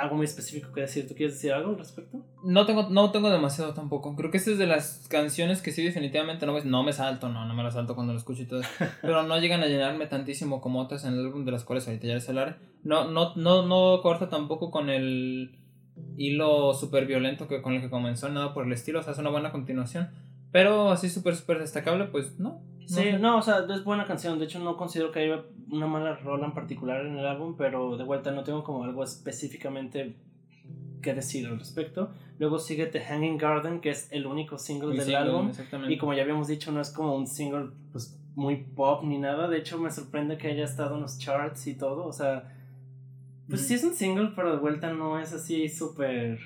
algo 0.00 0.16
muy 0.16 0.24
específico 0.24 0.72
que 0.72 0.80
decir. 0.80 1.06
¿Tú 1.06 1.14
quieres 1.14 1.34
decir 1.34 1.52
algo 1.52 1.70
al 1.70 1.78
respecto? 1.78 2.24
No 2.42 2.64
tengo, 2.64 2.88
no 2.88 3.10
tengo 3.10 3.30
demasiado 3.30 3.74
tampoco. 3.74 4.16
Creo 4.16 4.30
que 4.30 4.38
esta 4.38 4.50
es 4.50 4.58
de 4.58 4.66
las 4.66 5.06
canciones 5.08 5.60
que 5.60 5.72
sí 5.72 5.82
definitivamente 5.82 6.46
no 6.46 6.54
me, 6.54 6.64
no 6.64 6.82
me 6.82 6.92
salto, 6.92 7.28
no, 7.28 7.46
no 7.46 7.54
me 7.54 7.62
las 7.62 7.74
salto 7.74 7.94
cuando 7.94 8.14
lo 8.14 8.18
escucho 8.18 8.42
y 8.42 8.46
todo. 8.46 8.62
pero 9.02 9.22
no 9.24 9.38
llegan 9.38 9.62
a 9.62 9.66
llenarme 9.66 10.06
tantísimo 10.06 10.60
como 10.60 10.80
otras 10.80 11.04
en 11.04 11.14
el 11.14 11.26
álbum 11.26 11.44
de 11.44 11.52
las 11.52 11.64
cuales 11.64 11.86
ahorita 11.86 12.06
ya 12.06 12.14
les 12.14 12.28
hablaré. 12.28 12.54
No, 12.82 13.10
no, 13.10 13.34
no, 13.36 13.66
no 13.66 14.00
corta 14.00 14.28
tampoco 14.28 14.70
con 14.70 14.88
el 14.88 15.58
hilo 16.16 16.72
súper 16.72 17.06
violento 17.06 17.46
que, 17.46 17.60
con 17.60 17.74
el 17.74 17.82
que 17.82 17.90
comenzó, 17.90 18.28
nada 18.30 18.54
por 18.54 18.66
el 18.66 18.72
estilo. 18.72 19.00
O 19.00 19.02
sea, 19.02 19.12
es 19.12 19.18
una 19.18 19.30
buena 19.30 19.52
continuación. 19.52 20.08
Pero 20.50 20.90
así 20.90 21.10
súper, 21.10 21.36
súper 21.36 21.58
destacable, 21.58 22.06
pues 22.06 22.38
no. 22.38 22.62
Sí, 22.90 23.12
no, 23.20 23.38
o 23.38 23.42
sea, 23.42 23.64
es 23.72 23.84
buena 23.84 24.04
canción. 24.04 24.38
De 24.40 24.46
hecho, 24.46 24.58
no 24.58 24.76
considero 24.76 25.12
que 25.12 25.20
haya 25.20 25.44
una 25.70 25.86
mala 25.86 26.16
rola 26.16 26.46
en 26.46 26.54
particular 26.54 27.06
en 27.06 27.16
el 27.16 27.24
álbum, 27.24 27.54
pero 27.56 27.96
de 27.96 28.02
vuelta 28.02 28.32
no 28.32 28.42
tengo 28.42 28.64
como 28.64 28.82
algo 28.82 29.04
específicamente 29.04 30.16
que 31.00 31.14
decir 31.14 31.46
al 31.46 31.58
respecto. 31.60 32.10
Luego 32.40 32.58
sigue 32.58 32.86
The 32.86 33.00
Hanging 33.00 33.38
Garden, 33.38 33.80
que 33.80 33.90
es 33.90 34.08
el 34.10 34.26
único 34.26 34.58
single 34.58 34.98
del 34.98 35.14
álbum. 35.14 35.52
Y 35.88 35.98
como 35.98 36.14
ya 36.14 36.22
habíamos 36.22 36.48
dicho, 36.48 36.72
no 36.72 36.80
es 36.80 36.90
como 36.90 37.14
un 37.14 37.28
single 37.28 37.70
pues, 37.92 38.18
muy 38.34 38.56
pop 38.56 39.04
ni 39.04 39.18
nada. 39.18 39.46
De 39.46 39.58
hecho, 39.58 39.78
me 39.78 39.92
sorprende 39.92 40.36
que 40.36 40.48
haya 40.48 40.64
estado 40.64 40.96
en 40.96 41.02
los 41.02 41.16
charts 41.18 41.68
y 41.68 41.74
todo. 41.74 42.06
O 42.06 42.12
sea, 42.12 42.52
pues 43.48 43.68
sí 43.68 43.74
es 43.74 43.84
un 43.84 43.94
single, 43.94 44.32
pero 44.34 44.50
de 44.50 44.58
vuelta 44.58 44.92
no 44.92 45.20
es 45.20 45.32
así 45.32 45.68
súper. 45.68 46.40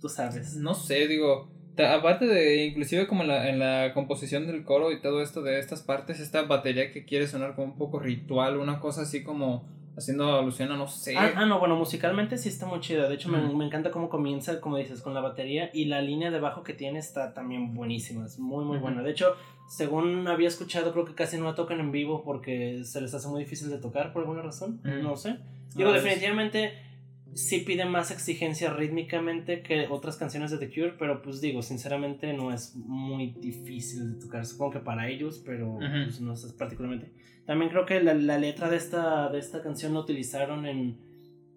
Tú 0.00 0.08
sabes. 0.08 0.56
No 0.56 0.74
sé, 0.74 1.06
digo 1.08 1.57
aparte 1.86 2.26
de, 2.26 2.66
inclusive 2.66 3.06
como 3.06 3.22
en 3.22 3.28
la, 3.28 3.48
en 3.48 3.58
la 3.58 3.92
composición 3.94 4.46
del 4.46 4.64
coro 4.64 4.92
y 4.92 5.00
todo 5.00 5.22
esto 5.22 5.42
de 5.42 5.58
estas 5.58 5.82
partes, 5.82 6.20
esta 6.20 6.42
batería 6.42 6.92
que 6.92 7.04
quiere 7.04 7.26
sonar 7.26 7.54
como 7.54 7.68
un 7.68 7.78
poco 7.78 7.98
ritual, 7.98 8.56
una 8.58 8.80
cosa 8.80 9.02
así 9.02 9.22
como 9.22 9.66
haciendo 9.96 10.38
alusión 10.38 10.70
a 10.70 10.76
no 10.76 10.86
sé. 10.86 11.16
Ah, 11.16 11.32
ah 11.34 11.46
no, 11.46 11.58
bueno, 11.58 11.76
musicalmente 11.76 12.38
sí 12.38 12.48
está 12.48 12.66
muy 12.66 12.80
chida. 12.80 13.08
De 13.08 13.16
hecho, 13.16 13.28
me, 13.28 13.40
me, 13.40 13.66
encanta 13.66 13.90
cómo 13.90 14.08
comienza, 14.08 14.60
como 14.60 14.76
dices, 14.76 15.02
con 15.02 15.12
la 15.12 15.20
batería 15.20 15.70
y 15.74 15.86
la 15.86 16.00
línea 16.00 16.30
de 16.30 16.38
bajo 16.38 16.62
que 16.62 16.72
tiene 16.72 16.98
está 17.00 17.34
también 17.34 17.74
buenísima. 17.74 18.24
Es 18.24 18.38
muy, 18.38 18.64
muy 18.64 18.78
buena. 18.78 19.02
De 19.02 19.10
hecho, 19.10 19.34
según 19.68 20.26
había 20.28 20.48
escuchado, 20.48 20.92
creo 20.92 21.04
que 21.04 21.14
casi 21.14 21.36
no 21.36 21.44
la 21.44 21.54
tocan 21.54 21.80
en 21.80 21.90
vivo 21.92 22.22
porque 22.24 22.84
se 22.84 23.00
les 23.00 23.12
hace 23.12 23.28
muy 23.28 23.40
difícil 23.40 23.70
de 23.70 23.78
tocar 23.78 24.12
por 24.12 24.22
alguna 24.22 24.42
razón. 24.42 24.80
No 24.84 25.16
sé. 25.16 25.36
Digo, 25.74 25.92
definitivamente 25.92 26.72
sí 27.38 27.60
pide 27.60 27.84
más 27.84 28.10
exigencia 28.10 28.72
rítmicamente 28.72 29.62
que 29.62 29.86
otras 29.88 30.16
canciones 30.16 30.50
de 30.50 30.58
The 30.58 30.68
Cure, 30.70 30.94
pero 30.98 31.22
pues 31.22 31.40
digo, 31.40 31.62
sinceramente 31.62 32.32
no 32.32 32.52
es 32.52 32.74
muy 32.74 33.30
difícil 33.38 34.14
de 34.14 34.20
tocar, 34.20 34.44
supongo 34.44 34.72
que 34.72 34.80
para 34.80 35.08
ellos, 35.08 35.40
pero 35.46 35.78
pues, 35.78 36.20
no 36.20 36.32
es 36.32 36.52
particularmente. 36.58 37.12
También 37.46 37.70
creo 37.70 37.86
que 37.86 38.02
la, 38.02 38.14
la, 38.14 38.38
letra 38.38 38.68
de 38.68 38.76
esta, 38.76 39.28
de 39.28 39.38
esta 39.38 39.62
canción 39.62 39.94
la 39.94 40.00
utilizaron 40.00 40.66
en, 40.66 40.98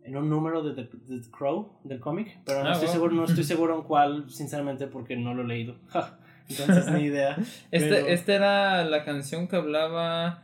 en 0.04 0.16
un 0.16 0.30
número 0.30 0.62
de 0.62 0.84
The, 0.84 0.88
Crow, 1.32 1.80
del 1.84 2.00
cómic, 2.00 2.38
pero 2.46 2.64
no, 2.64 2.70
ah, 2.70 2.74
estoy 2.74 2.90
seguro, 2.90 3.16
no 3.16 3.26
estoy 3.26 3.44
seguro 3.44 3.76
en 3.76 3.82
cuál, 3.82 4.30
sinceramente, 4.30 4.86
porque 4.86 5.16
no 5.16 5.34
lo 5.34 5.42
he 5.42 5.48
leído. 5.48 5.78
Entonces, 6.48 6.92
ni 6.92 7.06
idea. 7.06 7.38
Este, 7.72 8.14
Esta 8.14 8.36
era 8.36 8.86
la 8.86 9.04
canción 9.04 9.48
que 9.48 9.56
hablaba 9.56 10.44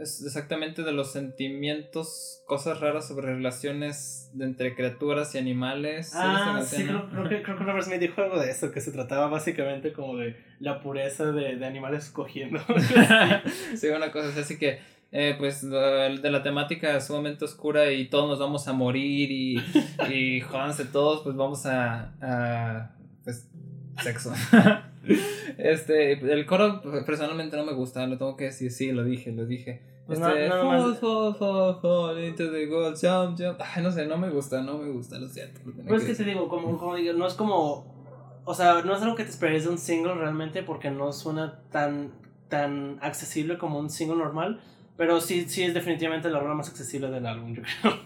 exactamente 0.00 0.82
de 0.82 0.92
los 0.92 1.12
sentimientos, 1.12 2.42
cosas 2.46 2.80
raras 2.80 3.08
sobre 3.08 3.34
relaciones 3.34 4.30
de 4.34 4.44
entre 4.44 4.74
criaturas 4.74 5.34
y 5.34 5.38
animales. 5.38 6.12
Ah, 6.14 6.62
sí, 6.64 6.84
creo, 6.84 7.08
creo, 7.10 7.28
que, 7.28 7.42
creo 7.42 7.58
que 7.58 7.64
Robert 7.64 7.84
Smith 7.84 8.00
dijo 8.00 8.20
algo 8.22 8.38
de 8.38 8.50
eso, 8.50 8.70
que 8.70 8.80
se 8.80 8.92
trataba 8.92 9.28
básicamente 9.28 9.92
como 9.92 10.16
de 10.16 10.36
la 10.60 10.80
pureza 10.80 11.32
de, 11.32 11.56
de 11.56 11.66
animales 11.66 12.10
cogiendo. 12.10 12.60
sí, 13.76 13.88
una 13.88 14.12
cosa 14.12 14.28
así 14.40 14.58
que, 14.58 14.78
eh, 15.10 15.34
pues, 15.38 15.68
de 15.68 16.30
la 16.30 16.42
temática 16.42 17.00
sumamente 17.00 17.44
oscura 17.44 17.90
y 17.92 18.08
todos 18.08 18.28
nos 18.28 18.38
vamos 18.38 18.68
a 18.68 18.72
morir 18.72 19.30
y, 19.30 19.56
y 20.12 20.40
jódanse 20.42 20.84
todos, 20.84 21.22
pues 21.22 21.34
vamos 21.34 21.64
a, 21.66 22.12
a 22.20 22.90
pues, 23.24 23.48
sexo. 24.02 24.32
Este, 25.58 26.12
el 26.12 26.46
coro 26.46 26.80
personalmente 27.04 27.56
no 27.56 27.64
me 27.64 27.72
gusta, 27.72 28.06
lo 28.06 28.18
tengo 28.18 28.36
que 28.36 28.44
decir, 28.44 28.70
sí, 28.70 28.92
lo 28.92 29.04
dije, 29.04 29.32
lo 29.32 29.46
dije. 29.46 29.82
Pues 30.06 30.20
este, 30.20 30.48
no, 30.48 30.94
fall, 30.94 31.34
fall, 31.34 31.80
fall, 31.82 32.24
into 32.24 32.50
the 32.50 32.66
gold, 32.66 32.96
jump, 32.98 33.38
jump. 33.38 33.60
Ay, 33.60 33.82
no 33.82 33.90
sé, 33.92 34.06
no 34.06 34.16
me 34.16 34.30
gusta, 34.30 34.62
no 34.62 34.78
me 34.78 34.88
gusta, 34.90 35.18
lo 35.18 35.28
siento. 35.28 35.60
Pues 35.86 36.02
es 36.02 36.08
que 36.08 36.24
te 36.24 36.30
digo, 36.30 36.48
como, 36.48 36.78
como 36.78 36.94
digo, 36.94 37.12
no 37.12 37.26
es 37.26 37.34
como. 37.34 38.42
O 38.44 38.54
sea, 38.54 38.80
no 38.82 38.96
es 38.96 39.02
algo 39.02 39.14
que 39.14 39.24
te 39.24 39.30
esperes 39.30 39.64
de 39.64 39.70
un 39.70 39.76
single 39.76 40.14
realmente 40.14 40.62
porque 40.62 40.90
no 40.90 41.12
suena 41.12 41.60
tan, 41.70 42.12
tan 42.48 42.98
accesible 43.02 43.58
como 43.58 43.78
un 43.78 43.90
single 43.90 44.16
normal. 44.16 44.60
Pero 44.96 45.20
sí, 45.20 45.44
sí 45.46 45.62
es 45.62 45.74
definitivamente 45.74 46.30
la 46.30 46.40
rola 46.40 46.54
más 46.54 46.70
accesible 46.70 47.10
del 47.10 47.26
álbum, 47.26 47.54
yo 47.54 47.62
creo. 47.62 47.98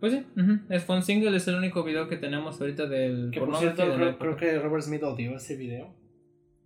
Pues 0.00 0.12
sí, 0.12 0.26
es 0.68 0.88
un 0.88 1.02
single, 1.02 1.34
es 1.36 1.48
el 1.48 1.54
único 1.54 1.82
video 1.82 2.08
que 2.08 2.16
tenemos 2.16 2.60
ahorita 2.60 2.86
del. 2.86 3.30
Que 3.32 3.40
por 3.40 3.56
cierto, 3.56 3.84
creo, 3.94 4.18
creo, 4.18 4.36
que 4.36 4.58
Robert 4.58 4.82
Smith 4.82 5.02
odió 5.02 5.36
ese 5.36 5.56
video. 5.56 5.94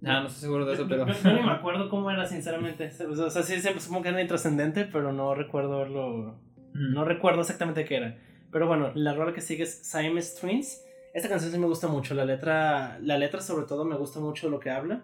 Ah, 0.04 0.20
no 0.20 0.26
estoy 0.28 0.42
seguro 0.42 0.64
de 0.64 0.74
eso, 0.74 0.86
pero. 0.88 1.06
Yo, 1.06 1.32
ni 1.32 1.42
me 1.42 1.50
acuerdo 1.50 1.88
cómo 1.88 2.10
era, 2.10 2.24
sinceramente. 2.26 2.90
O 3.08 3.30
sea, 3.30 3.42
sí, 3.42 3.60
siempre 3.60 3.80
supongo 3.80 4.02
que 4.02 4.08
era 4.10 4.22
intrascendente, 4.22 4.84
pero 4.84 5.12
no 5.12 5.34
recuerdo 5.34 5.78
verlo. 5.78 6.38
No 6.72 7.04
recuerdo 7.04 7.40
exactamente 7.40 7.84
qué 7.84 7.96
era. 7.96 8.18
Pero 8.52 8.66
bueno, 8.66 8.92
la 8.94 9.14
rola 9.14 9.32
que 9.32 9.40
sigue 9.40 9.64
es 9.64 9.80
Siamese 9.82 10.40
Twins. 10.40 10.84
Esta 11.12 11.28
canción 11.28 11.50
sí 11.50 11.58
me 11.58 11.66
gusta 11.66 11.88
mucho. 11.88 12.14
La 12.14 12.24
letra, 12.24 12.98
la 13.00 13.18
letra, 13.18 13.40
sobre 13.40 13.66
todo, 13.66 13.84
me 13.84 13.96
gusta 13.96 14.20
mucho 14.20 14.48
lo 14.48 14.60
que 14.60 14.70
habla. 14.70 15.02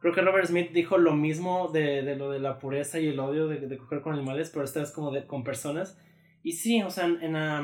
Creo 0.00 0.12
que 0.12 0.20
Robert 0.20 0.48
Smith 0.48 0.72
dijo 0.72 0.98
lo 0.98 1.14
mismo 1.14 1.68
de, 1.72 2.02
de 2.02 2.16
lo 2.16 2.30
de 2.32 2.40
la 2.40 2.58
pureza 2.58 2.98
y 2.98 3.06
el 3.06 3.20
odio 3.20 3.46
de, 3.46 3.60
de, 3.60 3.78
coger 3.78 4.00
con 4.00 4.14
animales, 4.14 4.50
pero 4.50 4.64
esta 4.64 4.80
vez 4.80 4.90
como 4.90 5.12
de, 5.12 5.26
con 5.26 5.44
personas. 5.44 5.96
Y 6.42 6.52
sí, 6.52 6.82
o 6.82 6.90
sea, 6.90 7.06
en 7.06 7.34
la, 7.34 7.60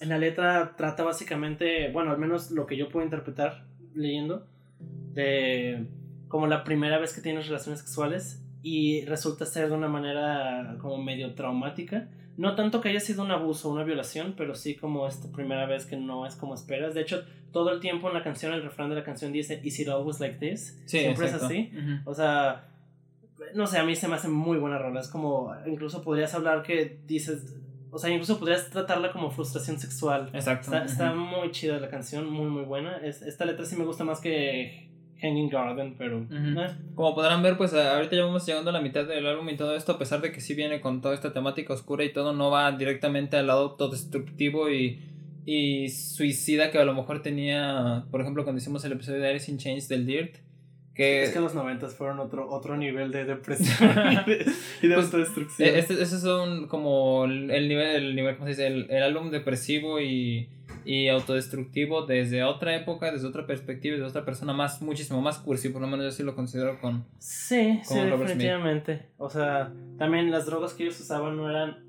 en 0.00 0.08
la 0.08 0.16
letra 0.16 0.74
trata 0.74 1.04
básicamente, 1.04 1.90
bueno, 1.92 2.10
al 2.10 2.18
menos 2.18 2.50
lo 2.50 2.66
que 2.66 2.78
yo 2.78 2.88
puedo 2.88 3.04
interpretar 3.04 3.66
leyendo, 3.94 4.46
de 5.12 5.86
como 6.32 6.46
la 6.46 6.64
primera 6.64 6.98
vez 6.98 7.12
que 7.12 7.20
tienes 7.20 7.46
relaciones 7.46 7.80
sexuales 7.80 8.42
y 8.62 9.04
resulta 9.04 9.44
ser 9.44 9.68
de 9.68 9.74
una 9.74 9.88
manera 9.88 10.78
como 10.80 10.96
medio 10.96 11.34
traumática. 11.34 12.08
No 12.38 12.54
tanto 12.54 12.80
que 12.80 12.88
haya 12.88 13.00
sido 13.00 13.22
un 13.22 13.30
abuso 13.30 13.68
o 13.68 13.72
una 13.74 13.84
violación, 13.84 14.32
pero 14.34 14.54
sí 14.54 14.74
como 14.74 15.06
esta 15.06 15.30
primera 15.30 15.66
vez 15.66 15.84
que 15.84 15.98
no 15.98 16.24
es 16.24 16.34
como 16.34 16.54
esperas. 16.54 16.94
De 16.94 17.02
hecho, 17.02 17.22
todo 17.52 17.70
el 17.70 17.80
tiempo 17.80 18.08
en 18.08 18.14
la 18.14 18.22
canción, 18.22 18.54
el 18.54 18.62
refrán 18.62 18.88
de 18.88 18.94
la 18.96 19.04
canción 19.04 19.30
dice, 19.30 19.60
Is 19.62 19.78
it 19.80 19.88
always 19.88 20.20
like 20.20 20.36
this? 20.36 20.80
Siempre 20.86 21.26
es 21.26 21.34
así. 21.34 21.70
O 22.06 22.14
sea, 22.14 22.66
no 23.54 23.66
sé, 23.66 23.76
a 23.76 23.84
mí 23.84 23.94
se 23.94 24.08
me 24.08 24.14
hace 24.14 24.28
muy 24.28 24.56
buena 24.56 24.78
rola. 24.78 25.00
Es 25.00 25.08
como, 25.08 25.54
incluso 25.66 26.00
podrías 26.00 26.32
hablar 26.32 26.62
que 26.62 26.98
dices, 27.06 27.58
o 27.90 27.98
sea, 27.98 28.08
incluso 28.08 28.38
podrías 28.38 28.70
tratarla 28.70 29.12
como 29.12 29.30
frustración 29.30 29.78
sexual. 29.78 30.30
Exacto. 30.32 30.74
Está, 30.74 31.12
muy 31.12 31.50
chida 31.50 31.78
la 31.78 31.90
canción, 31.90 32.30
muy, 32.30 32.46
muy 32.46 32.64
buena. 32.64 32.96
Es, 33.04 33.20
esta 33.20 33.44
letra 33.44 33.66
sí 33.66 33.76
me 33.76 33.84
gusta 33.84 34.02
más 34.02 34.18
que 34.18 34.91
Hanging 35.22 35.48
Garden, 35.48 35.94
pero... 35.96 36.26
Eh. 36.30 36.68
Como 36.94 37.14
podrán 37.14 37.42
ver, 37.42 37.56
pues 37.56 37.72
ahorita 37.72 38.16
ya 38.16 38.24
vamos 38.24 38.44
llegando 38.44 38.70
a 38.70 38.72
la 38.72 38.80
mitad 38.80 39.06
del 39.06 39.26
álbum 39.26 39.48
y 39.48 39.56
todo 39.56 39.76
esto, 39.76 39.92
a 39.92 39.98
pesar 39.98 40.20
de 40.20 40.32
que 40.32 40.40
sí 40.40 40.54
viene 40.54 40.80
con 40.80 41.00
toda 41.00 41.14
esta 41.14 41.32
temática 41.32 41.72
oscura 41.72 42.04
y 42.04 42.12
todo, 42.12 42.32
no 42.32 42.50
va 42.50 42.72
directamente 42.72 43.36
al 43.36 43.46
lado 43.46 43.70
autodestructivo 43.70 44.68
y, 44.68 45.00
y 45.46 45.88
suicida 45.90 46.72
que 46.72 46.78
a 46.78 46.84
lo 46.84 46.92
mejor 46.92 47.22
tenía, 47.22 48.04
por 48.10 48.20
ejemplo, 48.20 48.42
cuando 48.42 48.60
hicimos 48.60 48.84
el 48.84 48.92
episodio 48.92 49.20
de 49.20 49.30
Alice 49.30 49.50
in 49.50 49.58
Chains 49.58 49.88
del 49.88 50.06
Dirt. 50.06 50.36
Que... 50.94 51.22
Es 51.22 51.30
que 51.30 51.40
los 51.40 51.54
90 51.54 51.88
fueron 51.88 52.20
otro, 52.20 52.50
otro 52.50 52.76
nivel 52.76 53.12
de 53.12 53.24
depresión 53.24 53.90
y 54.82 54.88
de, 54.88 54.94
pues, 54.94 55.06
autodestrucción. 55.06 55.68
E, 55.68 55.78
este, 55.78 55.94
ese 55.94 56.16
es 56.16 56.24
un, 56.24 56.66
como 56.66 57.24
el 57.24 57.68
nivel, 57.68 58.04
el 58.04 58.14
nivel 58.16 58.34
¿cómo 58.34 58.46
se 58.46 58.50
dice? 58.50 58.66
El, 58.66 58.90
el 58.90 59.02
álbum 59.02 59.30
depresivo 59.30 60.00
y 60.00 60.50
y 60.84 61.08
autodestructivo 61.08 62.06
desde 62.06 62.42
otra 62.44 62.74
época, 62.76 63.10
desde 63.12 63.26
otra 63.28 63.46
perspectiva, 63.46 63.94
desde 63.96 64.08
otra 64.08 64.24
persona 64.24 64.52
más, 64.52 64.82
muchísimo 64.82 65.20
más 65.20 65.38
cursi, 65.38 65.68
por 65.68 65.80
lo 65.82 65.86
menos 65.88 66.04
yo 66.06 66.10
sí 66.12 66.22
lo 66.22 66.34
considero 66.34 66.80
con... 66.80 67.04
Sí, 67.18 67.80
sí, 67.84 67.98
definitivamente. 68.00 69.06
O 69.18 69.28
sea, 69.30 69.72
también 69.98 70.30
las 70.30 70.46
drogas 70.46 70.74
que 70.74 70.84
ellos 70.84 70.98
usaban 71.00 71.36
no 71.36 71.48
eran 71.50 71.84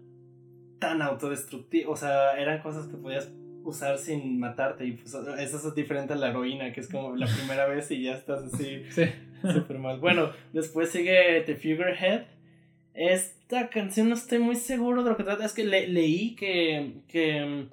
tan 0.80 1.02
autodestructivas, 1.02 1.90
o 1.90 1.96
sea, 1.96 2.34
eran 2.40 2.62
cosas 2.62 2.88
que 2.88 2.98
podías 2.98 3.32
usar 3.64 3.98
sin 3.98 4.40
matarte. 4.40 4.86
Y 4.86 4.92
pues 4.94 5.14
eso 5.14 5.68
es 5.70 5.76
diferente 5.76 6.14
a 6.14 6.16
la 6.18 6.30
heroína, 6.30 6.74
que 6.74 6.82
es 6.82 6.90
como 6.90 7.16
la 7.16 7.28
primera 7.28 7.66
vez 7.68 7.90
y 7.92 8.04
ya 8.04 8.14
estás 8.16 8.44
así 8.54 8.84
Sí. 8.92 9.06
súper 9.54 9.80
mal. 9.80 10.00
Bueno, 10.00 10.32
después 10.52 10.90
sigue 10.90 11.42
The 11.46 11.56
Figurehead. 11.56 12.24
Esta 12.94 13.70
canción 13.70 14.10
no 14.10 14.16
estoy 14.16 14.40
muy 14.40 14.56
seguro 14.56 15.04
de 15.04 15.10
lo 15.10 15.18
que 15.18 15.24
trata. 15.24 15.46
Es 15.46 15.54
que 15.54 15.64
le- 15.64 15.88
leí 15.88 16.36
que, 16.36 16.98
que 17.08 17.68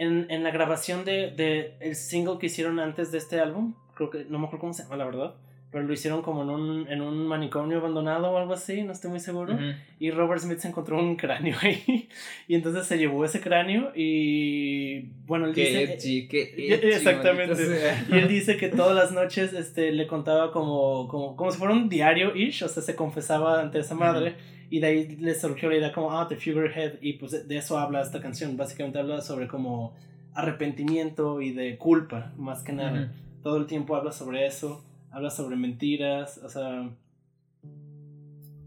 en, 0.00 0.26
en 0.30 0.42
la 0.42 0.50
grabación 0.50 1.04
de, 1.04 1.30
de 1.30 1.74
el 1.78 1.94
single 1.94 2.38
que 2.40 2.46
hicieron 2.46 2.80
antes 2.80 3.12
de 3.12 3.18
este 3.18 3.38
álbum, 3.38 3.74
creo 3.94 4.08
que 4.08 4.24
no 4.30 4.38
me 4.38 4.46
acuerdo 4.46 4.60
cómo 4.62 4.72
se 4.72 4.82
llama, 4.82 4.96
la 4.96 5.04
verdad. 5.04 5.34
Pero 5.70 5.84
lo 5.84 5.92
hicieron 5.92 6.22
como 6.22 6.42
en 6.42 6.48
un, 6.48 6.88
en 6.88 7.00
un 7.02 7.28
manicomio 7.28 7.78
abandonado 7.78 8.30
o 8.32 8.38
algo 8.38 8.54
así, 8.54 8.82
no 8.82 8.92
estoy 8.92 9.10
muy 9.10 9.20
seguro. 9.20 9.54
Ujú. 9.54 9.62
Y 10.00 10.10
Robert 10.10 10.40
Smith 10.40 10.58
se 10.58 10.68
encontró 10.68 10.98
un 10.98 11.16
cráneo 11.16 11.54
ahí. 11.60 12.08
Y 12.48 12.54
entonces 12.54 12.86
se 12.86 12.96
llevó 12.96 13.24
ese 13.26 13.40
cráneo 13.42 13.92
y 13.94 15.02
bueno, 15.26 15.46
él 15.46 15.54
Qué 15.54 15.66
dice... 15.66 15.82
edgy, 15.94 16.28
qué 16.28 16.54
edgy, 16.74 16.88
exactamente. 16.88 17.54
sea. 17.54 18.06
Y 18.10 18.14
él 18.14 18.26
dice 18.36 18.56
que 18.56 18.68
todas 18.68 18.96
las 18.96 19.12
noches 19.12 19.52
este, 19.52 19.92
le 19.92 20.06
contaba 20.06 20.50
como, 20.50 21.06
como, 21.08 21.36
como 21.36 21.50
si 21.52 21.58
fuera 21.58 21.74
un 21.74 21.90
diario-ish, 21.90 22.64
o 22.64 22.68
sea, 22.68 22.82
se 22.82 22.96
confesaba 22.96 23.60
ante 23.60 23.80
esa 23.80 23.94
madre. 23.94 24.34
Y 24.70 24.78
de 24.78 24.86
ahí 24.86 25.16
le 25.16 25.34
surgió 25.34 25.68
la 25.68 25.76
idea 25.76 25.92
como, 25.92 26.12
ah, 26.12 26.26
The 26.28 26.36
Figurehead. 26.36 26.94
Y 27.02 27.14
pues 27.14 27.46
de, 27.46 27.56
eso 27.56 27.78
habla 27.78 28.00
esta 28.00 28.20
canción. 28.20 28.56
Básicamente 28.56 28.98
habla 28.98 29.20
sobre 29.20 29.48
como 29.48 29.94
arrepentimiento 30.32 31.42
y 31.42 31.52
de 31.52 31.76
culpa, 31.76 32.32
más 32.38 32.62
que 32.62 32.72
nada. 32.72 33.02
Ujú. 33.02 33.42
Todo 33.42 33.56
el 33.56 33.66
tiempo 33.66 33.96
habla 33.96 34.12
sobre 34.12 34.46
eso. 34.46 34.84
Habla 35.10 35.30
sobre 35.30 35.56
mentiras, 35.56 36.38
o 36.38 36.48
sea... 36.48 36.88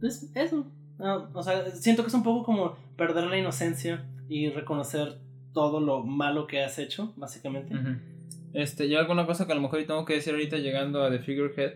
Es 0.01 0.29
eso. 0.35 0.65
Ah, 0.99 1.29
o 1.33 1.41
sea, 1.41 1.71
siento 1.71 2.03
que 2.03 2.09
es 2.09 2.13
un 2.13 2.23
poco 2.23 2.43
como 2.43 2.75
perder 2.97 3.23
la 3.25 3.37
inocencia 3.37 4.05
y 4.27 4.49
reconocer 4.49 5.19
todo 5.53 5.79
lo 5.79 6.03
malo 6.03 6.47
que 6.47 6.61
has 6.61 6.77
hecho, 6.79 7.13
básicamente. 7.15 7.73
Ujú. 7.73 7.95
Este, 8.53 8.89
yo 8.89 8.99
alguna 8.99 9.25
cosa 9.25 9.45
que 9.45 9.53
a 9.53 9.55
lo 9.55 9.61
mejor 9.61 9.83
tengo 9.85 10.05
que 10.05 10.15
decir 10.15 10.33
ahorita 10.33 10.57
llegando 10.57 11.03
a 11.03 11.09
The 11.09 11.19
Figurehead. 11.19 11.73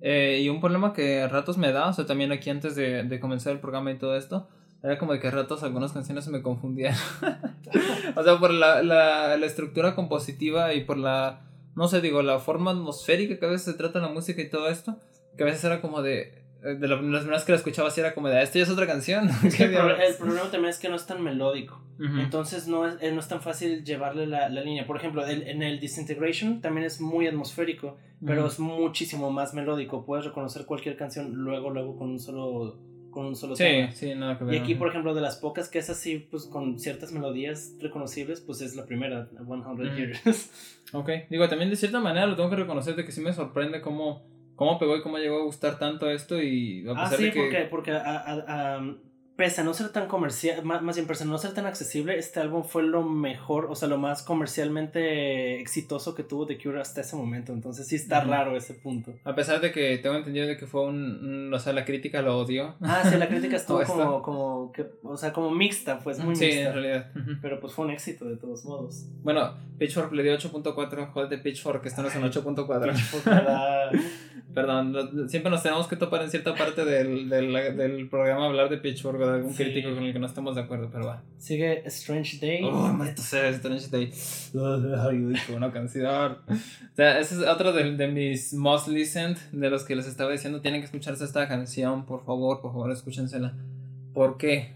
Eh, 0.00 0.40
y 0.42 0.48
un 0.48 0.60
problema 0.60 0.92
que 0.92 1.22
a 1.22 1.28
ratos 1.28 1.58
me 1.58 1.72
da, 1.72 1.88
o 1.88 1.92
sea, 1.92 2.06
también 2.06 2.32
aquí 2.32 2.50
antes 2.50 2.74
de, 2.74 3.02
de 3.02 3.20
comenzar 3.20 3.52
el 3.52 3.60
programa 3.60 3.90
y 3.90 3.98
todo 3.98 4.16
esto, 4.16 4.48
era 4.82 4.98
como 4.98 5.12
de 5.12 5.20
que 5.20 5.28
a 5.28 5.30
ratos 5.30 5.62
algunas 5.62 5.92
canciones 5.92 6.24
se 6.24 6.30
me 6.30 6.42
confundían. 6.42 6.94
o 8.16 8.22
sea, 8.22 8.38
por 8.38 8.52
la, 8.52 8.82
la, 8.82 9.36
la 9.36 9.46
estructura 9.46 9.94
compositiva 9.94 10.72
y 10.74 10.84
por 10.84 10.96
la, 10.96 11.42
no 11.74 11.88
sé, 11.88 12.00
digo, 12.00 12.22
la 12.22 12.38
forma 12.38 12.70
atmosférica 12.70 13.38
que 13.38 13.46
a 13.46 13.50
veces 13.50 13.72
se 13.72 13.74
trata 13.74 14.00
la 14.00 14.08
música 14.08 14.40
y 14.40 14.48
todo 14.48 14.68
esto, 14.68 14.96
que 15.36 15.42
a 15.42 15.46
veces 15.46 15.64
era 15.64 15.80
como 15.80 16.00
de, 16.02 16.39
de 16.62 16.88
la- 16.88 17.00
las 17.00 17.20
primeras 17.22 17.44
que 17.44 17.52
la 17.52 17.58
escuchaba 17.58 17.90
era 17.96 18.14
como 18.14 18.28
de, 18.28 18.36
"Ah, 18.38 18.42
esto 18.42 18.58
ya 18.58 18.64
es 18.64 18.70
otra 18.70 18.86
canción. 18.86 19.28
Es 19.44 19.54
que 19.54 19.58
¿Qué 19.58 19.64
el, 19.64 19.70
pro- 19.72 19.86
diablos? 19.86 19.98
el 20.08 20.14
problema 20.16 20.50
también 20.50 20.70
es 20.70 20.78
que 20.78 20.88
no 20.88 20.96
es 20.96 21.06
tan 21.06 21.22
melódico. 21.22 21.80
Entonces 22.18 22.66
no 22.66 22.86
es, 22.88 22.96
eh, 23.02 23.12
no 23.12 23.20
es 23.20 23.28
tan 23.28 23.42
fácil 23.42 23.84
llevarle 23.84 24.26
la, 24.26 24.48
la 24.48 24.62
línea. 24.62 24.86
Por 24.86 24.96
ejemplo, 24.96 25.26
el- 25.26 25.46
en 25.46 25.62
el 25.62 25.80
Disintegration 25.80 26.62
también 26.62 26.86
es 26.86 26.98
muy 27.00 27.26
atmosférico, 27.26 27.98
pero 28.24 28.46
es 28.46 28.58
muchísimo 28.58 29.30
más 29.30 29.52
melódico. 29.52 30.06
Puedes 30.06 30.24
reconocer 30.24 30.64
cualquier 30.64 30.96
canción 30.96 31.32
luego, 31.34 31.68
luego 31.70 31.96
con 31.98 32.08
un 32.10 32.18
solo, 32.18 32.78
con 33.10 33.26
un 33.26 33.36
solo 33.36 33.54
Sí, 33.54 33.64
tema. 33.64 33.92
sí, 33.92 34.14
nada 34.14 34.38
que 34.38 34.44
ver. 34.44 34.54
Y 34.54 34.58
aquí, 34.58 34.74
por 34.76 34.88
ejemplo, 34.88 35.12
de 35.14 35.20
las 35.20 35.36
pocas 35.36 35.68
que 35.68 35.78
es 35.78 35.90
así, 35.90 36.18
pues 36.30 36.46
con 36.46 36.78
ciertas 36.78 37.12
melodías 37.12 37.74
reconocibles, 37.80 38.40
pues 38.40 38.62
es 38.62 38.76
la 38.76 38.86
primera, 38.86 39.28
100 39.28 39.46
Ujú. 39.88 39.96
Years. 39.96 40.20
Ok, 40.92 41.08
digo, 41.30 41.48
también 41.48 41.70
de 41.70 41.76
cierta 41.76 42.00
manera 42.00 42.26
lo 42.26 42.34
tengo 42.34 42.50
que 42.50 42.56
reconocer 42.56 42.96
de 42.96 43.04
que 43.04 43.12
sí 43.12 43.20
me 43.20 43.32
sorprende 43.32 43.80
cómo, 43.80 44.22
cómo 44.60 44.78
pegó 44.78 44.94
y 44.94 45.00
cómo 45.00 45.16
llegó 45.16 45.40
a 45.40 45.44
gustar 45.44 45.78
tanto 45.78 46.10
esto 46.10 46.38
y 46.38 46.86
a 46.86 46.92
ah, 46.92 47.04
pesar 47.04 47.16
sí, 47.18 47.24
de 47.24 47.32
que... 47.32 47.40
porque, 47.40 47.58
porque 47.70 47.90
a- 47.92 48.18
a- 48.18 48.76
a- 48.76 48.94
pese 49.36 49.62
a 49.62 49.64
no 49.64 49.72
ser 49.72 49.88
tan 49.88 50.06
comercial, 50.06 50.62
más, 50.66 50.82
más 50.82 50.96
bien 50.96 51.06
pese 51.08 51.24
a 51.24 51.26
no 51.26 51.38
ser 51.38 51.54
tan 51.54 51.64
accesible, 51.64 52.18
este 52.18 52.40
álbum 52.40 52.62
fue 52.62 52.82
lo 52.82 53.02
mejor, 53.02 53.68
o 53.70 53.74
sea, 53.74 53.88
lo 53.88 53.96
más 53.96 54.22
comercialmente 54.22 55.58
exitoso 55.58 56.14
que 56.14 56.22
tuvo 56.24 56.44
The 56.46 56.58
Cure 56.58 56.78
hasta 56.78 57.00
ese 57.00 57.16
momento. 57.16 57.54
Entonces 57.54 57.86
sí 57.88 57.96
está 57.96 58.22
raro 58.22 58.54
ese 58.54 58.74
punto. 58.74 59.14
A 59.24 59.34
pesar 59.34 59.62
de 59.62 59.72
que 59.72 59.96
tengo 59.96 60.16
entendido 60.16 60.46
de 60.46 60.58
que 60.58 60.66
fue 60.66 60.82
un, 60.82 60.96
un- 61.46 61.54
o 61.54 61.58
sea, 61.58 61.72
la 61.72 61.86
crítica 61.86 62.20
lo 62.20 62.36
odió. 62.38 62.74
Ah, 62.82 63.02
sí, 63.10 63.16
la 63.16 63.28
crítica 63.28 63.56
estuvo 63.62 63.82
como, 63.84 64.20
como, 64.20 64.72
que, 64.72 64.84
o 65.02 65.16
sea, 65.16 65.32
como 65.32 65.50
mixta, 65.50 66.00
pues 66.00 66.18
muy 66.18 66.36
sí, 66.36 66.44
en 66.44 66.50
mixta. 66.56 66.72
realidad. 66.72 67.10
Pero 67.40 67.60
pues 67.60 67.72
fue 67.72 67.86
un 67.86 67.92
éxito 67.92 68.26
de 68.26 68.36
todos 68.36 68.66
modos. 68.66 69.06
Bueno, 69.22 69.54
Pitchfork 69.78 70.12
le 70.12 70.22
dio 70.22 70.36
8.4, 70.36 71.12
joder 71.12 71.30
de 71.30 71.38
Pitchfork, 71.38 71.80
que 71.80 71.88
esto 71.88 72.02
no 72.02 72.08
es 72.08 72.16
un 72.16 72.24
8.4. 72.24 73.90
Perdón, 74.54 75.28
siempre 75.28 75.48
nos 75.50 75.62
tenemos 75.62 75.86
que 75.86 75.94
topar 75.94 76.22
en 76.22 76.30
cierta 76.30 76.54
parte 76.56 76.84
del, 76.84 77.28
del, 77.28 77.52
del 77.76 78.08
programa 78.08 78.46
hablar 78.46 78.68
de 78.68 78.78
Pitchfork 78.78 79.20
o 79.20 79.26
de 79.26 79.34
algún 79.36 79.54
Sí. 79.54 79.62
crítico 79.62 79.94
con 79.94 80.02
el 80.02 80.12
que 80.12 80.18
no 80.18 80.26
estemos 80.26 80.56
de 80.56 80.62
acuerdo, 80.62 80.88
pero 80.92 81.06
va. 81.06 81.22
Sigue 81.38 81.82
Strange 81.86 82.38
Day. 82.44 82.64
Oh, 82.64 82.88
maldito 82.92 83.22
sea, 83.22 83.48
Strange 83.50 83.88
Day. 83.90 84.12
Ay, 85.08 85.34
buena 85.48 85.70
canción. 85.72 86.38
O 86.48 86.96
sea, 86.96 87.20
ese 87.20 87.36
es 87.36 87.46
otro 87.48 87.72
de, 87.72 87.96
de 87.96 88.08
mis 88.08 88.52
most 88.52 88.88
listened, 88.88 89.36
de 89.52 89.70
los 89.70 89.84
que 89.84 89.94
les 89.94 90.08
estaba 90.08 90.32
diciendo. 90.32 90.60
Tienen 90.60 90.80
que 90.80 90.86
escucharse 90.86 91.24
esta 91.24 91.46
canción, 91.46 92.04
por 92.04 92.24
favor, 92.24 92.60
por 92.60 92.72
favor, 92.72 92.90
escúchensela. 92.90 93.54
¿Por 94.12 94.36
qué? 94.36 94.74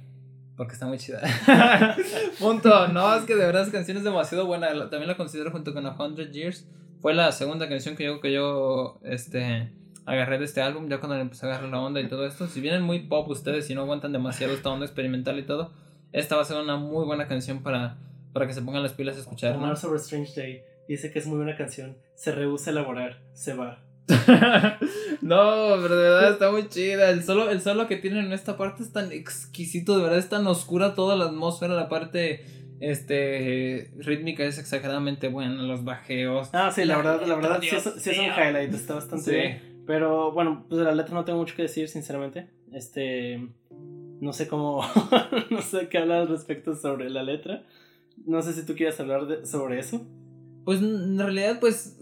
Porque 0.57 0.75
está 0.75 0.87
muy 0.87 0.99
chida. 0.99 1.21
Punto. 2.39 2.89
No, 2.89 3.15
es 3.17 3.25
que 3.25 3.35
de 3.35 3.45
verdad 3.45 3.63
esa 3.63 3.73
canción 3.73 3.97
es 3.97 4.05
demasiado 4.05 4.47
buena. 4.47 4.69
También 4.89 5.09
la 5.09 5.17
considero 5.17 5.51
junto 5.51 5.75
con 5.75 5.85
A 5.85 5.97
Hundred 6.01 6.31
Years. 6.31 6.65
Fue 7.05 7.13
la 7.13 7.33
segunda 7.33 7.69
canción 7.69 7.97
que 7.97 8.05
yo, 8.05 8.19
que 8.19 8.33
yo 8.33 8.99
este, 9.03 9.71
agarré 10.07 10.39
de 10.39 10.47
este 10.47 10.63
álbum, 10.63 10.89
ya 10.89 11.01
cuando 11.01 11.17
le 11.17 11.21
empecé 11.21 11.45
a 11.45 11.51
agarrar 11.51 11.69
la 11.69 11.79
onda 11.79 12.01
y 12.01 12.09
todo 12.09 12.25
esto. 12.27 12.47
Si 12.47 12.63
vienen 12.63 12.81
muy 12.81 13.01
pop 13.01 13.29
ustedes 13.29 13.69
y 13.69 13.75
no 13.75 13.83
aguantan 13.83 14.11
demasiado 14.11 14.55
esta 14.55 14.71
onda 14.71 14.87
experimental 14.87 15.39
y 15.39 15.43
todo, 15.43 15.71
esta 16.13 16.37
va 16.37 16.41
a 16.41 16.45
ser 16.47 16.57
una 16.57 16.77
muy 16.77 17.05
buena 17.05 17.27
canción 17.27 17.63
para, 17.63 17.99
para 18.33 18.47
que 18.47 18.55
se 18.55 18.63
pongan 18.63 18.83
las 18.83 18.95
pilas 18.95 19.19
a 19.19 19.21
escuchar, 19.21 19.53
¿no? 19.53 19.65
Omar 19.65 19.77
sobre 19.77 19.99
Strange 19.99 20.33
Day. 20.35 20.63
Dice 20.89 21.13
que 21.13 21.19
es 21.19 21.27
muy 21.27 21.37
buena 21.37 21.59
canción. 21.59 21.99
Se 22.15 22.33
rehúsa 22.33 22.71
a 22.71 22.73
elaborar. 22.73 23.21
Se 23.35 23.53
va. 23.53 23.83
no, 25.21 25.77
pero 25.83 25.97
de 25.99 26.09
verdad 26.09 26.33
está 26.33 26.51
muy 26.53 26.71
chida. 26.71 27.11
El 27.11 27.23
solo, 27.23 27.51
el 27.51 27.61
solo 27.61 27.87
que 27.87 27.97
tienen 27.99 28.25
en 28.25 28.33
esta 28.33 28.57
parte 28.57 28.83
es 28.83 28.95
tan 28.95 29.13
exquisito, 29.13 29.99
de 29.99 30.05
verdad 30.05 30.19
es 30.19 30.31
tan 30.31 30.47
oscura 30.47 30.95
toda 30.95 31.17
la 31.17 31.27
atmósfera, 31.27 31.75
la 31.75 31.91
parte 31.91 32.47
este 32.91 33.91
rítmica 33.99 34.45
es 34.45 34.59
exageradamente 34.59 35.29
buena, 35.29 35.63
los 35.63 35.85
bajeos. 35.85 36.51
Ah, 36.53 36.71
sí, 36.75 36.85
la 36.85 36.97
verdad, 36.97 37.23
la 37.27 37.35
verdad, 37.37 37.61
sí 37.61 37.75
es, 37.75 37.83
sí 37.99 38.11
es 38.11 38.19
un 38.19 38.25
highlight. 38.27 38.73
Está 38.75 38.95
bastante 38.95 39.25
Sí. 39.25 39.31
bien. 39.37 39.83
Pero 39.87 40.33
bueno, 40.33 40.65
pues 40.69 40.79
de 40.79 40.85
la 40.85 40.95
letra 40.95 41.15
no 41.15 41.25
tengo 41.25 41.39
mucho 41.39 41.55
que 41.55 41.63
decir, 41.63 41.89
sinceramente. 41.89 42.49
Este. 42.73 43.49
No 44.21 44.33
sé 44.33 44.49
cómo. 44.49 44.83
no 45.51 45.61
sé 45.63 45.89
qué 45.89 45.99
hablar 45.99 46.23
al 46.23 46.29
respecto 46.29 46.75
sobre 46.75 47.11
la 47.11 47.23
letra. 47.23 47.65
No 48.25 48.41
sé 48.43 48.53
si 48.53 48.65
tú 48.65 48.75
quieres 48.75 48.99
hablar 49.01 49.27
de- 49.27 49.45
sobre 49.47 49.79
eso. 49.79 50.07
Pues 50.65 50.81
en 50.81 51.19
realidad, 51.19 51.59
pues. 51.61 51.99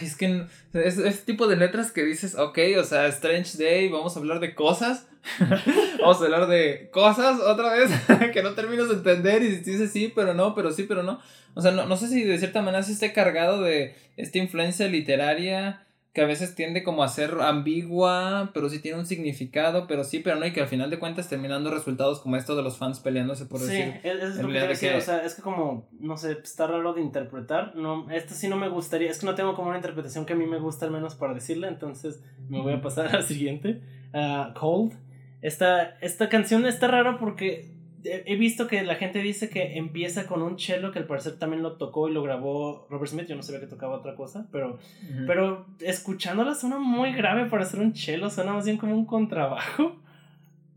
es 0.00 0.16
que 0.16 0.44
es 0.72 0.98
ese 0.98 1.24
tipo 1.24 1.46
de 1.48 1.56
letras 1.56 1.90
que 1.90 2.04
dices, 2.04 2.36
ok, 2.36 2.58
o 2.78 2.84
sea, 2.84 3.06
Strange 3.08 3.58
Day, 3.62 3.88
vamos 3.88 4.16
a 4.16 4.20
hablar 4.20 4.38
de 4.40 4.54
cosas. 4.54 5.07
vamos 6.00 6.20
a 6.20 6.24
hablar 6.24 6.46
de 6.46 6.88
cosas 6.92 7.40
otra 7.40 7.72
vez 7.74 7.90
que 8.32 8.42
no 8.42 8.52
terminas 8.54 8.88
de 8.88 8.94
entender 8.94 9.42
y 9.42 9.48
dices 9.56 9.90
sí, 9.92 10.12
pero 10.14 10.34
no, 10.34 10.54
pero 10.54 10.70
sí, 10.72 10.84
pero 10.84 11.02
no. 11.02 11.20
O 11.54 11.62
sea, 11.62 11.70
no, 11.72 11.86
no 11.86 11.96
sé 11.96 12.08
si 12.08 12.22
de 12.24 12.38
cierta 12.38 12.62
manera 12.62 12.82
sí 12.82 12.92
esté 12.92 13.12
cargado 13.12 13.62
de 13.62 13.94
esta 14.16 14.38
influencia 14.38 14.86
literaria 14.88 15.84
que 16.14 16.22
a 16.22 16.26
veces 16.26 16.54
tiende 16.54 16.82
como 16.82 17.04
a 17.04 17.08
ser 17.08 17.34
ambigua, 17.40 18.50
pero 18.54 18.68
sí 18.68 18.80
tiene 18.80 18.98
un 18.98 19.06
significado, 19.06 19.86
pero 19.86 20.02
sí, 20.02 20.18
pero 20.18 20.36
no, 20.36 20.46
y 20.46 20.52
que 20.52 20.60
al 20.60 20.66
final 20.66 20.90
de 20.90 20.98
cuentas 20.98 21.28
terminando 21.28 21.70
resultados 21.70 22.18
como 22.20 22.36
esto 22.36 22.56
de 22.56 22.62
los 22.62 22.76
fans 22.78 22.98
peleándose 22.98 23.46
por 23.46 23.60
sí, 23.60 23.66
decir. 23.66 24.00
es, 24.02 24.22
es 24.22 24.36
lo 24.36 24.48
que 24.48 24.54
decir. 24.60 24.90
que- 24.90 24.96
O 24.96 25.00
sea, 25.00 25.18
es 25.24 25.34
que 25.34 25.42
como, 25.42 25.86
no 26.00 26.16
sé, 26.16 26.32
está 26.42 26.66
raro 26.66 26.92
de 26.92 27.02
interpretar. 27.02 27.76
No, 27.76 28.10
esto 28.10 28.34
sí 28.34 28.48
no 28.48 28.56
me 28.56 28.68
gustaría. 28.68 29.10
Es 29.10 29.18
que 29.18 29.26
no 29.26 29.34
tengo 29.36 29.54
como 29.54 29.68
una 29.68 29.76
interpretación 29.78 30.24
que 30.26 30.32
a 30.32 30.36
mí 30.36 30.46
me 30.46 30.58
gusta 30.58 30.86
al 30.86 30.92
menos 30.92 31.14
para 31.14 31.34
decirla. 31.34 31.68
Entonces 31.68 32.20
me 32.48 32.60
voy 32.62 32.72
a 32.72 32.80
pasar 32.82 33.06
a 33.14 33.18
la 33.20 33.22
siguiente. 33.22 33.80
Ah, 34.12 34.54
Cold. 34.58 34.94
Esta, 35.40 35.98
esta 36.00 36.28
canción 36.28 36.66
está 36.66 36.88
rara 36.88 37.18
porque 37.18 37.70
he 38.04 38.36
visto 38.36 38.66
que 38.66 38.82
la 38.82 38.94
gente 38.94 39.20
dice 39.20 39.48
que 39.50 39.76
empieza 39.76 40.26
con 40.26 40.42
un 40.42 40.58
cello 40.58 40.92
que 40.92 40.98
al 40.98 41.06
parecer 41.06 41.38
también 41.38 41.62
lo 41.62 41.76
tocó 41.76 42.08
y 42.08 42.12
lo 42.12 42.22
grabó 42.22 42.86
Robert 42.90 43.10
Smith. 43.10 43.26
Yo 43.26 43.36
no 43.36 43.42
sabía 43.42 43.60
que 43.60 43.66
tocaba 43.66 43.96
otra 43.96 44.14
cosa, 44.14 44.46
pero, 44.52 44.78
pero 45.26 45.66
escuchándola 45.80 46.54
suena 46.54 46.78
muy 46.78 47.12
grave 47.12 47.46
para 47.46 47.64
ser 47.64 47.80
un 47.80 47.94
cello. 47.94 48.30
Suena 48.30 48.52
más 48.52 48.64
bien 48.64 48.78
como 48.78 48.94
un 48.94 49.06
contrabajo. 49.06 49.96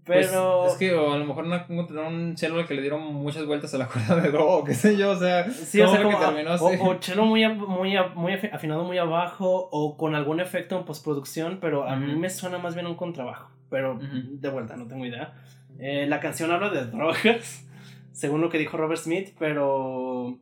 Pues, 0.04 0.28
Pero. 0.30 0.66
es 0.66 0.74
que 0.76 0.94
o 0.96 1.14
a 1.14 1.18
lo 1.18 1.26
mejor 1.26 1.44
una- 1.46 1.66
un, 1.70 1.80
un 1.80 2.36
al 2.60 2.68
que 2.68 2.74
le 2.74 2.82
dieron 2.82 3.02
muchas 3.14 3.46
vueltas 3.46 3.72
a 3.76 3.78
la 3.78 3.88
cuerda 3.88 4.16
de 4.16 4.32
do, 4.32 4.44
o 4.48 4.64
qué 4.64 4.74
sé 4.74 4.98
yo, 4.98 5.12
o 5.12 5.16
sea, 5.16 5.48
Sí, 5.50 5.80
o 5.80 5.88
sea, 5.88 6.02
¿cómo 6.02 6.12
como, 6.14 6.20
que 6.20 6.26
terminó 6.34 6.50
a- 6.52 6.54
así? 6.56 6.66
o, 6.82 6.90
o 6.90 7.00
cello 7.00 7.24
muy, 7.26 7.48
muy, 7.56 7.96
muy 8.16 8.34
afi- 8.34 8.52
afinado 8.52 8.84
muy 8.84 8.98
abajo 8.98 9.70
o 9.72 9.98
con 9.98 10.16
algún 10.16 10.40
efecto 10.40 10.76
en 10.78 10.86
postproducción, 10.86 11.60
pero 11.62 11.88
a 11.88 11.96
mí 11.96 12.16
me 12.16 12.30
suena 12.32 12.58
más 12.58 12.74
bien 12.74 12.88
un 12.88 12.96
contrabajo. 12.96 13.52
Pero 13.70 14.00
de 14.02 14.50
vuelta, 14.50 14.76
no 14.76 14.88
tengo 14.88 15.06
idea. 15.06 15.34
Eh, 15.80 16.06
la 16.08 16.20
canción 16.20 16.52
habla 16.52 16.70
de 16.70 16.86
drogas, 16.88 17.66
según 18.12 18.42
lo 18.42 18.50
que 18.50 18.58
dijo 18.58 18.78
Robert 18.78 19.00
Smith, 19.02 19.30
pero 19.40 20.38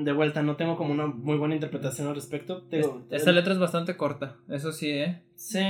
de 0.00 0.12
vuelta, 0.12 0.42
no 0.42 0.56
tengo 0.56 0.76
como 0.76 0.92
una 0.92 1.06
muy 1.06 1.36
buena 1.36 1.54
interpretación 1.54 2.08
al 2.08 2.14
respecto. 2.14 2.64
Esta 3.10 3.32
letra 3.32 3.52
es 3.52 3.58
bastante 3.58 3.96
corta, 3.96 4.36
eso 4.48 4.72
sí, 4.72 4.90
¿eh? 4.90 5.22
Sí. 5.34 5.60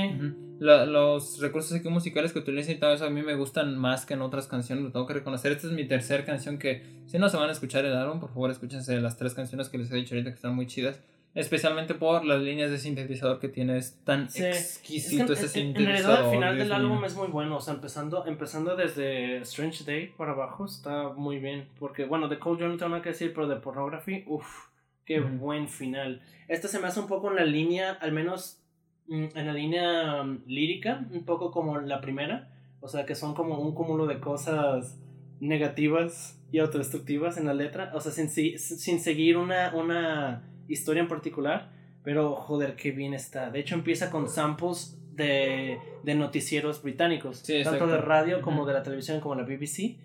los 0.59 1.39
recursos 1.39 1.73
aquí 1.73 1.89
musicales 1.89 2.31
que 2.31 2.39
utilizan 2.39 2.75
y 2.75 2.79
todo 2.79 2.93
eso 2.93 3.05
a 3.05 3.09
mí 3.09 3.21
me 3.23 3.35
gustan 3.35 3.75
más 3.77 4.05
que 4.05 4.13
en 4.13 4.21
otras 4.21 4.47
canciones, 4.47 4.83
lo 4.83 4.91
tengo 4.91 5.07
que 5.07 5.15
reconocer. 5.15 5.51
Esta 5.51 5.67
es 5.67 5.73
mi 5.73 5.85
tercera 5.87 6.25
canción 6.25 6.57
que, 6.57 6.83
si 7.05 7.17
no 7.17 7.29
se 7.29 7.37
van 7.37 7.49
a 7.49 7.53
escuchar 7.53 7.83
el 7.85 7.93
álbum, 7.93 8.19
por 8.19 8.29
favor 8.29 8.51
escúchense 8.51 8.99
las 9.01 9.17
tres 9.17 9.33
canciones 9.33 9.69
que 9.69 9.77
les 9.77 9.91
he 9.91 9.95
dicho 9.95 10.15
ahorita 10.15 10.29
que 10.29 10.35
están 10.35 10.55
muy 10.55 10.67
chidas. 10.67 10.99
Especialmente 11.35 11.95
por 11.95 12.23
las 12.25 12.41
líneas 12.41 12.69
de 12.69 12.77
sintetizador 12.77 13.39
que 13.39 13.49
tiene, 13.49 13.77
es 13.77 13.97
tan 14.03 14.25
exquisito 14.25 15.33
ese 15.33 15.47
sintetizador. 15.47 15.89
En 15.89 16.03
realidad, 16.03 16.25
el 16.25 16.31
final 16.31 16.57
del 16.59 16.71
álbum 16.71 17.05
es 17.05 17.15
muy 17.15 17.27
bueno. 17.27 17.57
O 17.57 17.61
sea, 17.61 17.73
empezando, 17.73 18.27
empezando 18.27 18.75
desde 18.75 19.37
Strange 19.37 19.83
Day 19.83 20.13
para 20.15 20.33
abajo, 20.33 20.65
está 20.65 21.09
muy 21.09 21.39
bien. 21.39 21.69
Porque, 21.79 22.05
bueno, 22.05 22.27
de 22.27 22.37
Cold 22.37 22.59
yo 22.59 22.67
no 22.67 22.77
tengo 22.77 22.89
nada 22.89 23.01
que 23.01 23.09
decir, 23.09 23.33
pero 23.33 23.47
de 23.47 23.55
Pornography, 23.55 24.23
uff, 24.27 24.67
qué 25.05 25.21
buen 25.21 25.69
final. 25.69 26.21
Este 26.47 26.67
se 26.67 26.79
me 26.79 26.85
hace 26.85 26.99
un 26.99 27.07
poco 27.07 27.31
en 27.31 27.37
la 27.37 27.45
línea, 27.45 27.93
al 27.93 28.11
menos 28.11 28.59
mm, 29.07 29.25
en 29.33 29.47
la 29.47 29.53
línea 29.53 30.21
mm, 30.23 30.43
lírica, 30.45 31.03
un 31.11 31.25
poco 31.25 31.49
como 31.49 31.79
la 31.79 31.99
primera. 31.99 32.51
O 32.79 32.87
sea, 32.87 33.07
que 33.07 33.15
son 33.15 33.33
como 33.33 33.57
un 33.57 33.73
cúmulo 33.73 34.05
de 34.05 34.19
cosas 34.19 34.99
negativas 35.39 36.39
y 36.51 36.59
autodestructivas 36.59 37.37
en 37.37 37.47
la 37.47 37.55
letra. 37.55 37.91
O 37.95 38.01
sea, 38.01 38.11
sin, 38.11 38.29
sin 38.29 38.99
seguir 38.99 39.37
una. 39.37 39.73
una 39.73 40.43
historia 40.67 41.01
en 41.01 41.07
particular, 41.07 41.71
pero 42.03 42.35
joder, 42.35 42.75
qué 42.75 42.91
bien 42.91 43.13
está. 43.13 43.49
De 43.49 43.59
hecho, 43.59 43.75
empieza 43.75 44.09
con 44.09 44.29
samples 44.29 44.97
de, 45.15 45.77
de 46.03 46.15
noticieros 46.15 46.81
británicos, 46.81 47.43
tanto 47.63 47.87
de 47.87 47.97
radio 47.97 48.41
como 48.41 48.65
de 48.65 48.73
la 48.73 48.83
televisión, 48.83 49.19
como 49.19 49.35
la 49.35 49.43
BBC. 49.43 49.97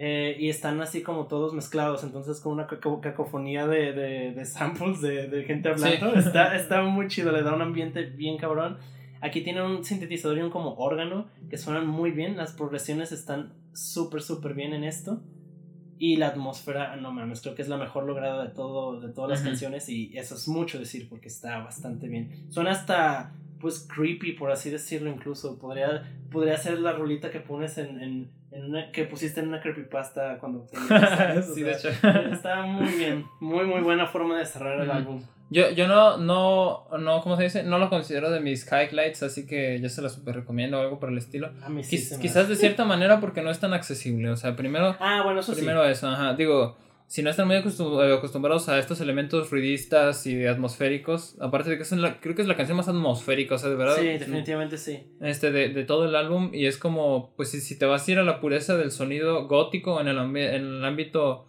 Eh, 0.00 0.36
y 0.38 0.48
están 0.48 0.80
así 0.80 1.02
como 1.02 1.26
todos 1.26 1.54
mezclados, 1.54 2.04
entonces 2.04 2.38
con 2.38 2.52
una 2.52 2.68
cacofonía 2.68 3.66
de, 3.66 3.92
de, 3.92 4.32
de 4.32 4.44
samples 4.44 5.00
de, 5.00 5.26
de, 5.26 5.42
gente 5.42 5.70
hablando. 5.70 6.14
Está, 6.16 6.54
está 6.54 6.82
muy 6.82 7.08
chido, 7.08 7.32
le 7.32 7.42
da 7.42 7.52
un 7.52 7.62
ambiente 7.62 8.04
bien 8.04 8.38
cabrón. 8.38 8.78
Aquí 9.20 9.40
tiene 9.40 9.60
un 9.60 9.84
sintetizador 9.84 10.38
y 10.38 10.42
un 10.42 10.50
como 10.50 10.74
órgano 10.74 11.26
que 11.50 11.58
suenan 11.58 11.88
muy 11.88 12.12
bien, 12.12 12.36
las 12.36 12.52
progresiones 12.52 13.10
están 13.10 13.54
súper, 13.72 14.22
súper 14.22 14.54
bien 14.54 14.72
en 14.72 14.84
esto. 14.84 15.20
Y 15.98 16.16
la 16.16 16.28
atmósfera, 16.28 16.96
no 16.96 17.12
mames, 17.12 17.40
creo 17.40 17.54
que 17.54 17.62
es 17.62 17.68
la 17.68 17.76
mejor 17.76 18.04
lograda 18.04 18.44
de, 18.44 18.50
todo, 18.50 19.00
de 19.00 19.12
todas 19.12 19.30
las 19.30 19.42
canciones 19.42 19.88
y 19.88 20.16
eso 20.16 20.36
es 20.36 20.46
mucho 20.46 20.78
decir 20.78 21.08
porque 21.08 21.28
está 21.28 21.58
bastante 21.58 22.08
bien. 22.08 22.46
Suena 22.50 22.70
hasta, 22.70 23.32
pues, 23.60 23.88
creepy, 23.92 24.32
por 24.32 24.52
así 24.52 24.70
decirlo 24.70 25.10
incluso. 25.10 25.58
Podría, 25.58 26.04
podría 26.30 26.56
ser 26.56 26.78
la 26.78 26.92
rolita 26.92 27.30
que 27.30 27.40
pones 27.40 27.78
en, 27.78 28.00
en, 28.00 28.30
en 28.52 28.64
una, 28.64 28.92
que 28.92 29.04
pusiste 29.04 29.40
en 29.40 29.48
una 29.48 29.60
creepypasta 29.60 30.38
cuando 30.38 30.66
sí, 31.54 31.62
de 31.62 31.72
hecho. 31.72 31.88
Está 32.32 32.62
muy 32.62 32.92
bien, 32.92 33.26
muy, 33.40 33.66
muy 33.66 33.80
buena 33.80 34.06
forma 34.06 34.38
de 34.38 34.46
cerrar 34.46 34.80
el 34.80 34.90
álbum. 34.90 35.20
Yo, 35.50 35.70
yo 35.70 35.88
no, 35.88 36.18
no, 36.18 36.86
no, 36.98 37.22
¿cómo 37.22 37.36
se 37.36 37.44
dice? 37.44 37.62
No 37.62 37.78
lo 37.78 37.88
considero 37.88 38.30
de 38.30 38.40
mis 38.40 38.66
highlights, 38.70 39.22
así 39.22 39.46
que 39.46 39.80
yo 39.80 39.88
se 39.88 40.02
lo 40.02 40.08
super 40.08 40.34
recomiendo 40.34 40.78
o 40.78 40.82
algo 40.82 40.98
por 40.98 41.08
el 41.08 41.18
estilo. 41.18 41.50
A 41.62 41.68
mí 41.68 41.82
sí 41.82 41.96
quizás 42.20 42.48
de 42.48 42.56
cierta 42.56 42.84
manera 42.84 43.20
porque 43.20 43.40
no 43.40 43.50
es 43.50 43.58
tan 43.58 43.72
accesible, 43.72 44.30
o 44.30 44.36
sea, 44.36 44.56
primero... 44.56 44.96
Ah, 45.00 45.22
bueno, 45.24 45.40
eso 45.40 45.54
Primero 45.54 45.84
eso, 45.84 46.08
ajá, 46.08 46.34
digo, 46.34 46.76
si 47.08 47.22
no 47.22 47.30
están 47.30 47.46
muy 47.46 47.56
acostumbrados 47.56 48.68
a 48.68 48.78
estos 48.78 49.00
elementos 49.00 49.50
ruidistas 49.50 50.26
y 50.26 50.44
atmosféricos, 50.44 51.36
aparte 51.40 51.70
de 51.70 51.76
que 51.78 51.82
es 51.82 51.92
la, 51.92 52.20
creo 52.20 52.34
que 52.34 52.42
es 52.42 52.48
la 52.48 52.56
canción 52.56 52.76
más 52.76 52.86
atmosférica, 52.86 53.54
o 53.54 53.58
sea, 53.58 53.70
de 53.70 53.76
verdad. 53.76 53.96
Sí, 53.96 54.06
definitivamente 54.06 54.76
sí. 54.76 55.00
Este, 55.22 55.50
de, 55.50 55.70
de 55.70 55.84
todo 55.84 56.04
el 56.04 56.14
álbum, 56.14 56.50
y 56.52 56.66
es 56.66 56.76
como, 56.76 57.32
pues 57.34 57.50
si, 57.50 57.62
si, 57.62 57.78
te 57.78 57.86
vas 57.86 58.06
a 58.06 58.12
ir 58.12 58.18
a 58.18 58.24
la 58.24 58.40
pureza 58.40 58.76
del 58.76 58.90
sonido 58.90 59.48
gótico 59.48 60.02
en 60.02 60.08
el, 60.08 60.18
en 60.18 60.36
el 60.36 60.84
ámbito 60.84 61.47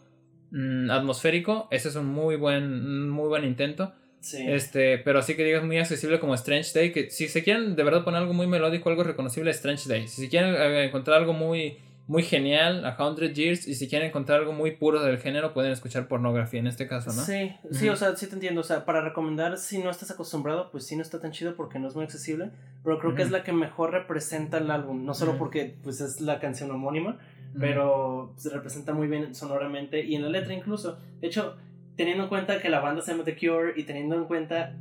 Mm, 0.52 0.89
atmosférico, 0.89 1.68
ese 1.72 1.89
es 1.89 1.95
un 1.95 2.08
muy 2.08 2.36
buen, 2.36 3.10
muy 3.10 3.28
buen 3.28 3.45
intento. 3.45 3.93
Este, 4.22 4.97
pero 4.97 5.20
así 5.20 5.36
que 5.36 5.45
digas 5.45 5.64
muy 5.64 5.78
accesible 5.78 6.20
como 6.20 6.36
Strange 6.36 6.72
Day, 6.74 6.91
que 6.91 7.10
si 7.10 7.30
se 7.30 7.41
quieren 7.43 7.76
de 7.76 7.84
verdad 7.84 8.04
poner 8.04 8.22
algo 8.22 8.34
muy 8.34 8.47
melódico, 8.47 8.89
algo 8.89 9.04
reconocible, 9.04 9.52
Strange 9.52 9.88
Day. 9.88 10.08
Si 10.08 10.28
quieren 10.28 10.56
eh, 10.56 10.86
encontrar 10.86 11.20
algo 11.20 11.32
muy, 11.32 11.78
muy 12.06 12.24
genial, 12.24 12.84
A 12.86 12.97
Hundred 13.02 13.34
Years, 13.34 13.66
y 13.66 13.76
si 13.76 13.88
quieren 13.88 14.10
encontrar 14.10 14.39
algo 14.39 14.52
muy 14.52 14.72
puro 14.72 15.02
del 15.02 15.20
género, 15.20 15.54
pueden 15.54 15.72
escuchar 15.72 16.08
pornografía 16.10 16.60
en 16.60 16.68
este 16.68 16.86
caso, 16.86 17.14
¿no? 17.14 17.24
Sí, 17.24 17.56
sí, 17.72 17.88
o 17.88 17.95
sea, 17.95 18.14
sí 18.18 18.28
te 18.28 18.34
entiendo. 18.34 18.60
O 18.60 18.64
sea, 18.66 18.84
para 18.84 19.02
recomendar, 19.02 19.58
si 19.58 19.78
no 19.78 19.89
estás 19.89 20.12
acostumbrado, 20.12 20.70
pues 20.70 20.86
sí 20.86 20.97
no 20.97 21.02
está 21.02 21.22
tan 21.22 21.32
chido 21.32 21.56
porque 21.56 21.80
no 21.80 21.88
es 21.88 21.95
muy 21.95 22.04
accesible, 22.04 22.52
pero 22.84 23.00
creo 23.00 23.16
que 23.16 23.22
es 23.22 23.32
la 23.32 23.43
que 23.43 23.54
mejor 23.54 23.91
representa 23.91 24.58
el 24.58 24.70
álbum, 24.70 25.06
no 25.06 25.14
solo 25.14 25.38
porque 25.38 25.78
pues 25.82 26.02
es 26.02 26.20
la 26.20 26.39
canción 26.39 26.72
homónima, 26.72 27.20
pero 27.58 28.34
se 28.38 28.50
representa 28.50 28.93
muy 28.93 29.08
bien 29.08 29.34
sonoramente 29.34 30.04
y 30.04 30.16
en 30.16 30.24
la 30.24 30.30
letra 30.30 30.54
incluso. 30.54 31.00
De 31.22 31.28
hecho, 31.28 31.58
teniendo 31.95 32.24
en 32.24 32.30
cuenta 32.30 32.60
que 32.62 32.70
la 32.70 32.80
banda 32.80 33.02
se 33.02 33.12
llama 33.12 33.24
The 33.24 33.36
Cure 33.36 33.74
y 33.76 33.84
teniendo 33.84 34.16
en 34.16 34.26
cuenta 34.26 34.76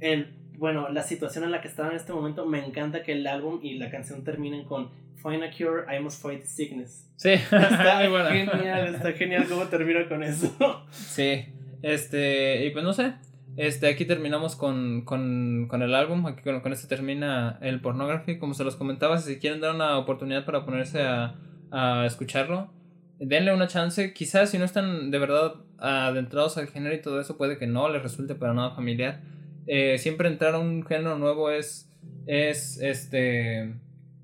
el, 0.00 0.34
bueno, 0.58 0.88
la 0.88 1.02
situación 1.02 1.44
en 1.44 1.50
la 1.50 1.60
que 1.60 1.68
estaba 1.68 1.90
en 1.90 1.96
este 1.96 2.12
momento, 2.12 2.46
me 2.46 2.64
encanta 2.64 3.02
que 3.02 3.12
el 3.12 3.26
álbum 3.26 3.60
y 3.62 3.74
la 3.74 3.90
canción 3.90 4.24
terminen 4.24 4.64
con 4.64 4.90
Find 5.22 5.44
a 5.44 5.50
cure, 5.50 5.84
I 5.88 6.00
must 6.00 6.20
fight 6.20 6.44
sickness. 6.44 7.08
Sí, 7.16 7.30
está 7.30 8.00
genial, 8.00 8.94
está 8.94 9.12
genial 9.12 9.46
cómo 9.48 9.66
termina 9.66 10.08
con 10.08 10.24
eso. 10.24 10.84
Sí, 10.90 11.44
este, 11.82 12.66
y 12.66 12.70
pues 12.70 12.84
no 12.84 12.92
sé, 12.92 13.14
este, 13.56 13.88
aquí 13.88 14.04
terminamos 14.04 14.56
con, 14.56 15.02
con, 15.02 15.66
con 15.68 15.82
el 15.82 15.94
álbum, 15.94 16.26
aquí 16.26 16.42
con, 16.42 16.60
con 16.60 16.72
este 16.72 16.88
termina 16.88 17.58
el 17.60 17.80
pornography, 17.80 18.38
como 18.38 18.54
se 18.54 18.64
los 18.64 18.74
comentaba, 18.76 19.18
si 19.18 19.38
quieren 19.38 19.60
dar 19.60 19.74
una 19.74 19.98
oportunidad 19.98 20.44
para 20.44 20.64
ponerse 20.64 21.02
a 21.02 21.34
a 21.72 22.04
escucharlo, 22.06 22.70
denle 23.18 23.52
una 23.52 23.66
chance. 23.66 24.12
Quizás 24.12 24.50
si 24.50 24.58
no 24.58 24.64
están 24.64 25.10
de 25.10 25.18
verdad 25.18 25.54
adentrados 25.78 26.58
al 26.58 26.68
género 26.68 26.94
y 26.94 27.00
todo 27.00 27.20
eso, 27.20 27.36
puede 27.36 27.58
que 27.58 27.66
no 27.66 27.88
les 27.88 28.02
resulte 28.02 28.34
para 28.34 28.54
nada 28.54 28.70
familiar. 28.70 29.20
Eh, 29.66 29.98
siempre 29.98 30.28
entrar 30.28 30.54
a 30.54 30.58
un 30.58 30.84
género 30.84 31.18
nuevo 31.18 31.50
es, 31.50 31.90
es, 32.26 32.78
este, 32.80 33.74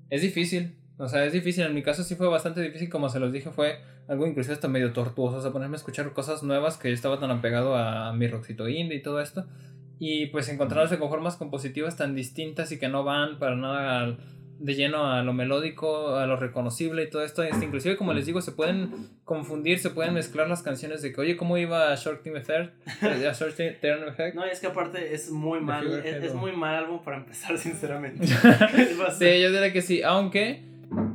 es 0.09 0.21
difícil. 0.21 0.75
O 0.97 1.07
sea, 1.07 1.25
es 1.25 1.33
difícil. 1.33 1.65
En 1.65 1.73
mi 1.73 1.81
caso 1.81 2.03
sí 2.03 2.15
fue 2.15 2.27
bastante 2.27 2.61
difícil, 2.61 2.89
como 2.89 3.09
se 3.09 3.19
los 3.19 3.33
dije, 3.33 3.49
fue 3.49 3.79
algo 4.07 4.27
incluso 4.27 4.51
hasta 4.51 4.67
medio 4.67 4.93
tortuoso. 4.93 5.37
O 5.37 5.41
sea, 5.41 5.51
ponerme 5.51 5.75
a 5.75 5.79
escuchar 5.79 6.11
cosas 6.13 6.43
nuevas 6.43 6.77
que 6.77 6.89
yo 6.89 6.93
estaba 6.93 7.19
tan 7.19 7.31
apegado 7.31 7.75
a 7.75 8.13
mi 8.13 8.27
rockcito 8.27 8.69
indie 8.69 8.97
y 8.97 9.01
todo 9.01 9.21
esto. 9.21 9.45
Y 9.97 10.27
pues 10.27 10.47
encontrarse 10.49 10.97
con 10.97 11.09
formas 11.09 11.35
compositivas 11.35 11.97
tan 11.97 12.15
distintas 12.15 12.71
y 12.71 12.79
que 12.79 12.87
no 12.87 13.03
van 13.03 13.39
para 13.39 13.55
nada 13.55 13.99
al 13.99 14.17
de 14.59 14.75
lleno 14.75 15.09
a 15.09 15.23
lo 15.23 15.33
melódico, 15.33 16.15
a 16.15 16.25
lo 16.25 16.35
reconocible 16.35 17.03
y 17.03 17.09
todo 17.09 17.23
esto. 17.23 17.43
Este, 17.43 17.65
inclusive, 17.65 17.95
como 17.95 18.13
les 18.13 18.25
digo, 18.25 18.41
se 18.41 18.51
pueden 18.51 19.09
confundir, 19.23 19.79
se 19.79 19.89
pueden 19.89 20.13
mezclar 20.13 20.49
las 20.49 20.61
canciones 20.61 21.01
de 21.01 21.13
que, 21.13 21.21
oye, 21.21 21.37
¿cómo 21.37 21.57
iba 21.57 21.91
a 21.91 21.95
Short 21.95 22.21
Team 22.21 22.35
Effect? 22.35 22.73
A 23.01 23.31
Short 23.33 23.55
Term 23.55 24.07
Effect. 24.07 24.35
No, 24.35 24.43
es 24.43 24.59
que 24.59 24.67
aparte 24.67 25.13
es 25.13 25.31
muy 25.31 25.61
mal, 25.61 26.05
es, 26.05 26.33
muy 26.33 26.51
mal 26.51 26.75
álbum 26.75 27.01
para 27.03 27.17
empezar, 27.17 27.57
sinceramente. 27.57 28.27
sí, 29.17 29.41
yo 29.41 29.51
diría 29.51 29.71
que 29.71 29.81
sí, 29.81 30.03
aunque 30.03 30.61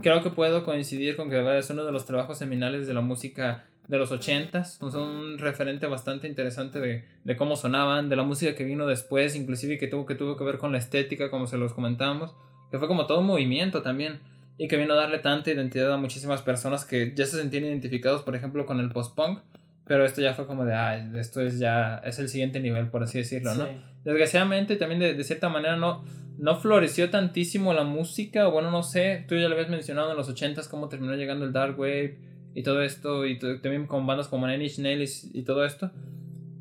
creo 0.02 0.22
que 0.22 0.30
puedo 0.30 0.64
coincidir 0.64 1.16
con 1.16 1.28
que 1.28 1.36
verdad 1.36 1.58
es 1.58 1.68
uno 1.68 1.84
de 1.84 1.92
los 1.92 2.06
trabajos 2.06 2.38
seminales 2.38 2.86
de 2.86 2.94
la 2.94 3.02
música 3.02 3.66
de 3.88 3.98
los 3.98 4.10
ochentas, 4.10 4.80
un 4.80 5.36
referente 5.36 5.86
bastante 5.86 6.26
interesante 6.26 6.80
de, 6.80 7.04
de, 7.22 7.36
cómo 7.36 7.54
sonaban, 7.54 8.08
de 8.08 8.16
la 8.16 8.22
música 8.22 8.54
que 8.54 8.64
vino 8.64 8.86
después, 8.86 9.36
inclusive 9.36 9.76
que 9.76 9.88
tuvo 9.88 10.06
que 10.06 10.14
tuvo 10.14 10.38
que 10.38 10.44
ver 10.44 10.56
con 10.56 10.72
la 10.72 10.78
estética, 10.78 11.30
como 11.30 11.46
se 11.46 11.58
los 11.58 11.74
comentábamos 11.74 12.34
que 12.74 12.78
fue 12.80 12.88
como 12.88 13.06
todo 13.06 13.20
un 13.20 13.26
movimiento 13.26 13.82
también 13.82 14.18
y 14.58 14.66
que 14.66 14.76
vino 14.76 14.94
a 14.94 14.96
darle 14.96 15.20
tanta 15.20 15.52
identidad 15.52 15.92
a 15.92 15.96
muchísimas 15.96 16.42
personas 16.42 16.84
que 16.84 17.12
ya 17.14 17.24
se 17.24 17.36
sentían 17.36 17.66
identificados, 17.66 18.22
por 18.22 18.34
ejemplo, 18.34 18.66
con 18.66 18.80
el 18.80 18.90
post-punk, 18.90 19.38
pero 19.86 20.04
esto 20.04 20.20
ya 20.20 20.34
fue 20.34 20.48
como 20.48 20.64
de, 20.64 20.74
ay, 20.74 21.08
esto 21.14 21.40
es 21.40 21.60
ya, 21.60 22.02
es 22.04 22.18
el 22.18 22.28
siguiente 22.28 22.58
nivel, 22.58 22.88
por 22.88 23.04
así 23.04 23.18
decirlo, 23.18 23.54
¿no? 23.54 23.68
Desgraciadamente 24.02 24.74
también 24.74 24.98
de, 24.98 25.14
de, 25.14 25.22
cierta 25.22 25.48
manera 25.48 25.76
no, 25.76 26.04
no 26.36 26.56
floreció 26.56 27.10
tantísimo 27.10 27.72
la 27.74 27.84
música, 27.84 28.48
bueno, 28.48 28.72
no 28.72 28.82
sé, 28.82 29.24
tú 29.28 29.36
ya 29.36 29.46
lo 29.46 29.54
habías 29.54 29.70
mencionado 29.70 30.10
en 30.10 30.16
los 30.16 30.28
80s 30.28 30.66
cómo 30.68 30.88
terminó 30.88 31.14
llegando 31.14 31.44
el 31.44 31.52
Dark 31.52 31.78
Wave 31.78 32.18
y 32.56 32.64
todo 32.64 32.82
esto, 32.82 33.24
y 33.24 33.38
también 33.38 33.86
con 33.86 34.04
bandas 34.04 34.26
como 34.26 34.48
Nine 34.48 34.64
Inch 34.64 34.80
Nails 34.80 35.30
y 35.32 35.42
todo 35.42 35.64
esto. 35.64 35.92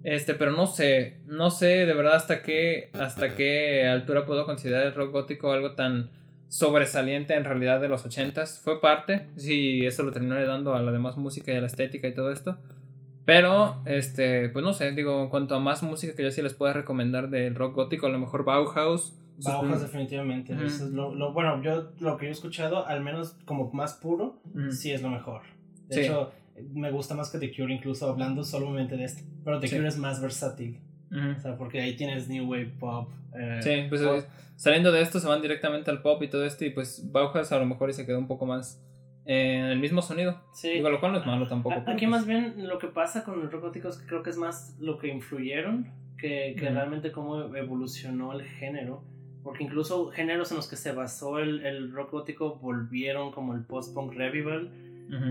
Este, 0.03 0.33
pero 0.33 0.51
no 0.51 0.67
sé, 0.67 1.17
no 1.27 1.49
sé 1.49 1.85
de 1.85 1.93
verdad 1.93 2.15
hasta 2.15 2.41
qué, 2.41 2.89
hasta 2.93 3.35
qué 3.35 3.87
altura 3.87 4.25
puedo 4.25 4.45
considerar 4.45 4.85
el 4.85 4.93
rock 4.93 5.11
gótico 5.11 5.51
algo 5.51 5.71
tan 5.71 6.09
sobresaliente 6.49 7.33
en 7.33 7.45
realidad 7.45 7.81
de 7.81 7.87
los 7.87 8.05
ochentas. 8.05 8.59
Fue 8.59 8.81
parte, 8.81 9.27
si 9.37 9.85
eso 9.85 10.03
lo 10.03 10.11
terminó 10.11 10.35
dando 10.45 10.75
a 10.75 10.81
la 10.81 10.91
demás 10.91 11.17
música 11.17 11.51
y 11.53 11.55
a 11.55 11.61
la 11.61 11.67
estética 11.67 12.07
y 12.07 12.13
todo 12.13 12.31
esto. 12.31 12.57
Pero, 13.25 13.81
este, 13.85 14.49
pues 14.49 14.65
no 14.65 14.73
sé, 14.73 14.91
digo, 14.91 15.23
en 15.23 15.29
cuanto 15.29 15.55
a 15.55 15.59
más 15.59 15.81
música 15.81 16.13
que 16.13 16.23
yo 16.23 16.31
sí 16.31 16.41
les 16.41 16.53
puedo 16.53 16.73
recomendar 16.73 17.29
del 17.29 17.55
rock 17.55 17.75
gótico, 17.75 18.07
a 18.07 18.09
lo 18.09 18.19
mejor 18.19 18.43
Bauhaus. 18.43 19.13
Bauhaus 19.37 19.81
definitivamente. 19.81 20.53
lo, 20.91 21.31
bueno, 21.31 21.63
yo 21.63 21.91
lo 21.99 22.17
que 22.17 22.25
yo 22.25 22.29
he 22.29 22.33
escuchado, 22.33 22.85
al 22.85 23.01
menos 23.01 23.37
como 23.45 23.71
más 23.71 23.93
puro, 23.93 24.41
sí 24.71 24.91
es 24.91 25.01
lo 25.01 25.09
mejor. 25.09 25.41
De 25.87 26.03
hecho, 26.03 26.31
me 26.73 26.91
gusta 26.91 27.15
más 27.15 27.29
que 27.29 27.39
The 27.39 27.55
Cure, 27.55 27.73
incluso 27.73 28.09
hablando 28.09 28.43
solamente 28.43 28.97
de 28.97 29.05
esto. 29.05 29.23
Pero 29.43 29.59
The 29.59 29.69
Cure 29.69 29.87
es 29.87 29.97
más 29.97 30.21
versátil. 30.21 30.79
O 31.11 31.39
sea, 31.39 31.57
porque 31.57 31.79
ahí 31.81 31.95
tienes 31.95 32.27
New 32.27 32.49
Wave 32.49 32.73
Pop. 32.79 33.09
Eh, 33.35 33.59
sí, 33.61 33.85
pues 33.89 34.01
eh, 34.01 34.25
saliendo 34.55 34.91
de 34.91 35.01
esto 35.01 35.19
se 35.19 35.27
van 35.27 35.41
directamente 35.41 35.91
al 35.91 36.01
pop 36.01 36.21
y 36.23 36.27
todo 36.27 36.43
esto. 36.45 36.65
Y 36.65 36.71
pues 36.71 37.11
Bauhaus 37.11 37.51
a 37.51 37.59
lo 37.59 37.65
mejor 37.65 37.89
y 37.89 37.93
se 37.93 38.05
quedó 38.05 38.17
un 38.17 38.27
poco 38.27 38.45
más 38.45 38.83
en 39.25 39.65
el 39.65 39.79
mismo 39.79 40.01
sonido. 40.01 40.41
Sí. 40.53 40.69
Digo, 40.71 40.89
lo 40.89 40.99
cual 40.99 41.11
no 41.11 41.19
es 41.19 41.25
malo 41.25 41.47
tampoco. 41.47 41.75
Aquí 41.75 42.07
pues- 42.07 42.09
más 42.09 42.25
bien 42.25 42.67
lo 42.67 42.79
que 42.79 42.87
pasa 42.87 43.23
con 43.23 43.41
el 43.41 43.51
rock 43.51 43.61
gótico 43.63 43.89
es 43.89 43.97
que 43.97 44.07
creo 44.07 44.23
que 44.23 44.31
es 44.31 44.37
más 44.37 44.75
lo 44.79 44.97
que 44.97 45.07
influyeron 45.09 45.87
que, 46.17 46.55
que 46.57 46.69
realmente 46.69 47.11
cómo 47.11 47.55
evolucionó 47.55 48.33
el 48.33 48.43
género. 48.43 49.03
Porque 49.43 49.65
incluso 49.65 50.07
géneros 50.07 50.51
en 50.51 50.57
los 50.57 50.67
que 50.67 50.77
se 50.77 50.93
basó 50.93 51.37
el, 51.37 51.65
el 51.65 51.91
rock 51.91 52.11
gótico 52.11 52.55
volvieron 52.55 53.31
como 53.31 53.53
el 53.53 53.65
post-punk 53.65 54.13
revival. 54.13 54.71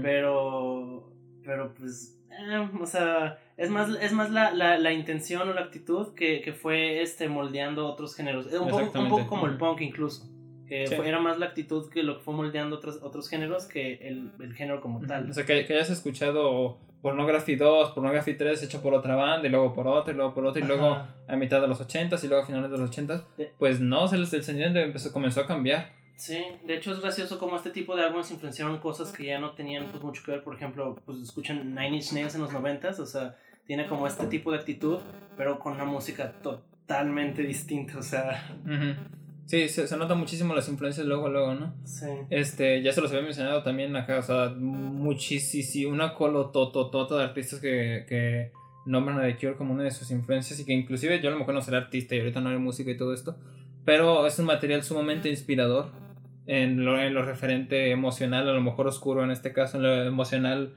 Pero, 0.02 1.11
pero 1.44 1.72
pues, 1.74 2.18
eh, 2.30 2.68
o 2.80 2.86
sea, 2.86 3.38
es 3.56 3.70
más, 3.70 3.88
es 4.00 4.12
más 4.12 4.30
la, 4.30 4.52
la, 4.52 4.78
la 4.78 4.92
intención 4.92 5.48
o 5.48 5.52
la 5.52 5.62
actitud 5.62 6.14
que, 6.14 6.40
que 6.40 6.52
fue 6.52 7.02
este 7.02 7.28
moldeando 7.28 7.86
otros 7.86 8.14
géneros. 8.14 8.46
Un 8.46 8.68
poco, 8.68 8.98
un 8.98 9.08
poco 9.08 9.26
como 9.26 9.46
el 9.46 9.56
punk 9.56 9.80
incluso. 9.82 10.28
Que 10.66 10.86
Sí. 10.86 10.94
fue- 10.96 11.06
era 11.08 11.20
más 11.20 11.38
la 11.38 11.46
actitud 11.46 11.90
que 11.90 12.02
lo 12.02 12.16
que 12.18 12.24
fue 12.24 12.32
moldeando 12.34 12.76
otros, 12.76 13.00
otros 13.02 13.28
géneros 13.28 13.66
que 13.66 13.94
el, 14.08 14.30
el 14.40 14.54
género 14.54 14.80
como 14.80 15.00
tal. 15.06 15.28
O 15.30 15.34
sea, 15.34 15.44
que, 15.44 15.66
que 15.66 15.74
hayas 15.74 15.90
escuchado 15.90 16.78
Pornography 17.02 17.56
2, 17.56 17.90
Pornography 17.90 18.34
3 18.34 18.62
hecho 18.62 18.80
por 18.80 18.94
otra 18.94 19.14
banda, 19.16 19.46
y 19.46 19.50
luego 19.50 19.74
por 19.74 19.86
otra, 19.88 20.14
y 20.14 20.16
luego 20.16 20.32
por 20.32 20.46
otra, 20.46 20.62
y 20.62 20.66
luego 20.66 20.86
Ajá. 20.92 21.14
a 21.28 21.36
mitad 21.36 21.60
de 21.60 21.66
los 21.68 21.80
80s, 21.80 22.24
y 22.24 22.28
luego 22.28 22.44
a 22.44 22.46
finales 22.46 22.70
de 22.70 22.78
los 22.78 22.90
80s. 22.90 23.22
De- 23.36 23.52
Pues 23.58 23.80
no, 23.80 24.08
se 24.08 24.16
les- 24.16 24.32
el 24.32 24.44
sonido 24.44 24.68
empezó, 24.80 25.12
comenzó 25.12 25.40
a 25.42 25.46
cambiar. 25.46 25.90
Sí, 26.16 26.38
de 26.64 26.76
hecho 26.76 26.92
es 26.92 27.00
gracioso 27.00 27.38
como 27.38 27.56
este 27.56 27.70
tipo 27.70 27.96
de 27.96 28.04
álbumes 28.04 28.30
influenciaron 28.30 28.78
cosas 28.78 29.10
que 29.12 29.26
ya 29.26 29.38
no 29.40 29.52
tenían 29.52 29.88
pues, 29.90 30.02
mucho 30.02 30.22
que 30.24 30.32
ver. 30.32 30.44
Por 30.44 30.54
ejemplo, 30.54 30.96
pues 31.04 31.18
escuchan 31.18 31.74
Nine 31.74 31.96
Inch 31.96 32.12
Nails 32.12 32.34
en 32.34 32.42
los 32.42 32.52
noventas, 32.52 33.00
o 33.00 33.06
sea, 33.06 33.36
tiene 33.66 33.86
como 33.86 34.06
este 34.06 34.26
tipo 34.26 34.52
de 34.52 34.58
actitud, 34.58 34.98
pero 35.36 35.58
con 35.58 35.74
una 35.74 35.84
música 35.84 36.32
totalmente 36.42 37.42
distinta, 37.42 37.98
o 37.98 38.02
sea, 38.02 38.42
Ujú. 38.64 38.94
Sí, 39.46 39.68
se, 39.68 39.86
se 39.86 39.96
nota 39.96 40.14
muchísimo 40.14 40.54
las 40.54 40.68
influencias 40.68 41.06
luego, 41.06 41.28
luego, 41.28 41.54
¿no? 41.54 41.74
sí. 41.84 42.06
Este, 42.30 42.80
ya 42.82 42.92
se 42.92 43.00
los 43.02 43.10
había 43.10 43.24
mencionado 43.24 43.62
también 43.62 43.94
acá, 43.96 44.18
o 44.18 44.22
sea, 44.22 44.48
muchísimo, 44.56 45.92
una 45.92 46.14
colotototota 46.14 47.16
de 47.18 47.24
artistas 47.24 47.60
que, 47.60 48.06
que 48.08 48.50
nombran 48.86 49.18
a 49.18 49.22
The 49.22 49.36
Cure 49.36 49.56
como 49.56 49.74
una 49.74 49.82
de 49.82 49.90
sus 49.90 50.10
influencias 50.10 50.58
y 50.60 50.64
que 50.64 50.72
inclusive 50.72 51.20
yo 51.20 51.28
a 51.28 51.32
lo 51.32 51.38
mejor 51.38 51.54
no 51.54 51.60
seré 51.60 51.76
artista 51.76 52.14
y 52.14 52.20
ahorita 52.20 52.40
no 52.40 52.48
haré 52.48 52.58
música 52.58 52.90
y 52.90 52.96
todo 52.96 53.12
esto, 53.12 53.36
pero 53.84 54.26
es 54.26 54.38
un 54.38 54.46
material 54.46 54.82
sumamente 54.82 55.28
inspirador 55.28 55.90
en 56.46 56.84
lo, 56.84 57.00
en 57.00 57.14
lo 57.14 57.24
referente 57.24 57.90
emocional, 57.90 58.48
a 58.48 58.52
lo 58.52 58.60
mejor 58.60 58.86
oscuro 58.86 59.24
en 59.24 59.30
este 59.30 59.52
caso, 59.52 59.76
en 59.76 59.82
lo 59.84 60.02
emocional 60.04 60.74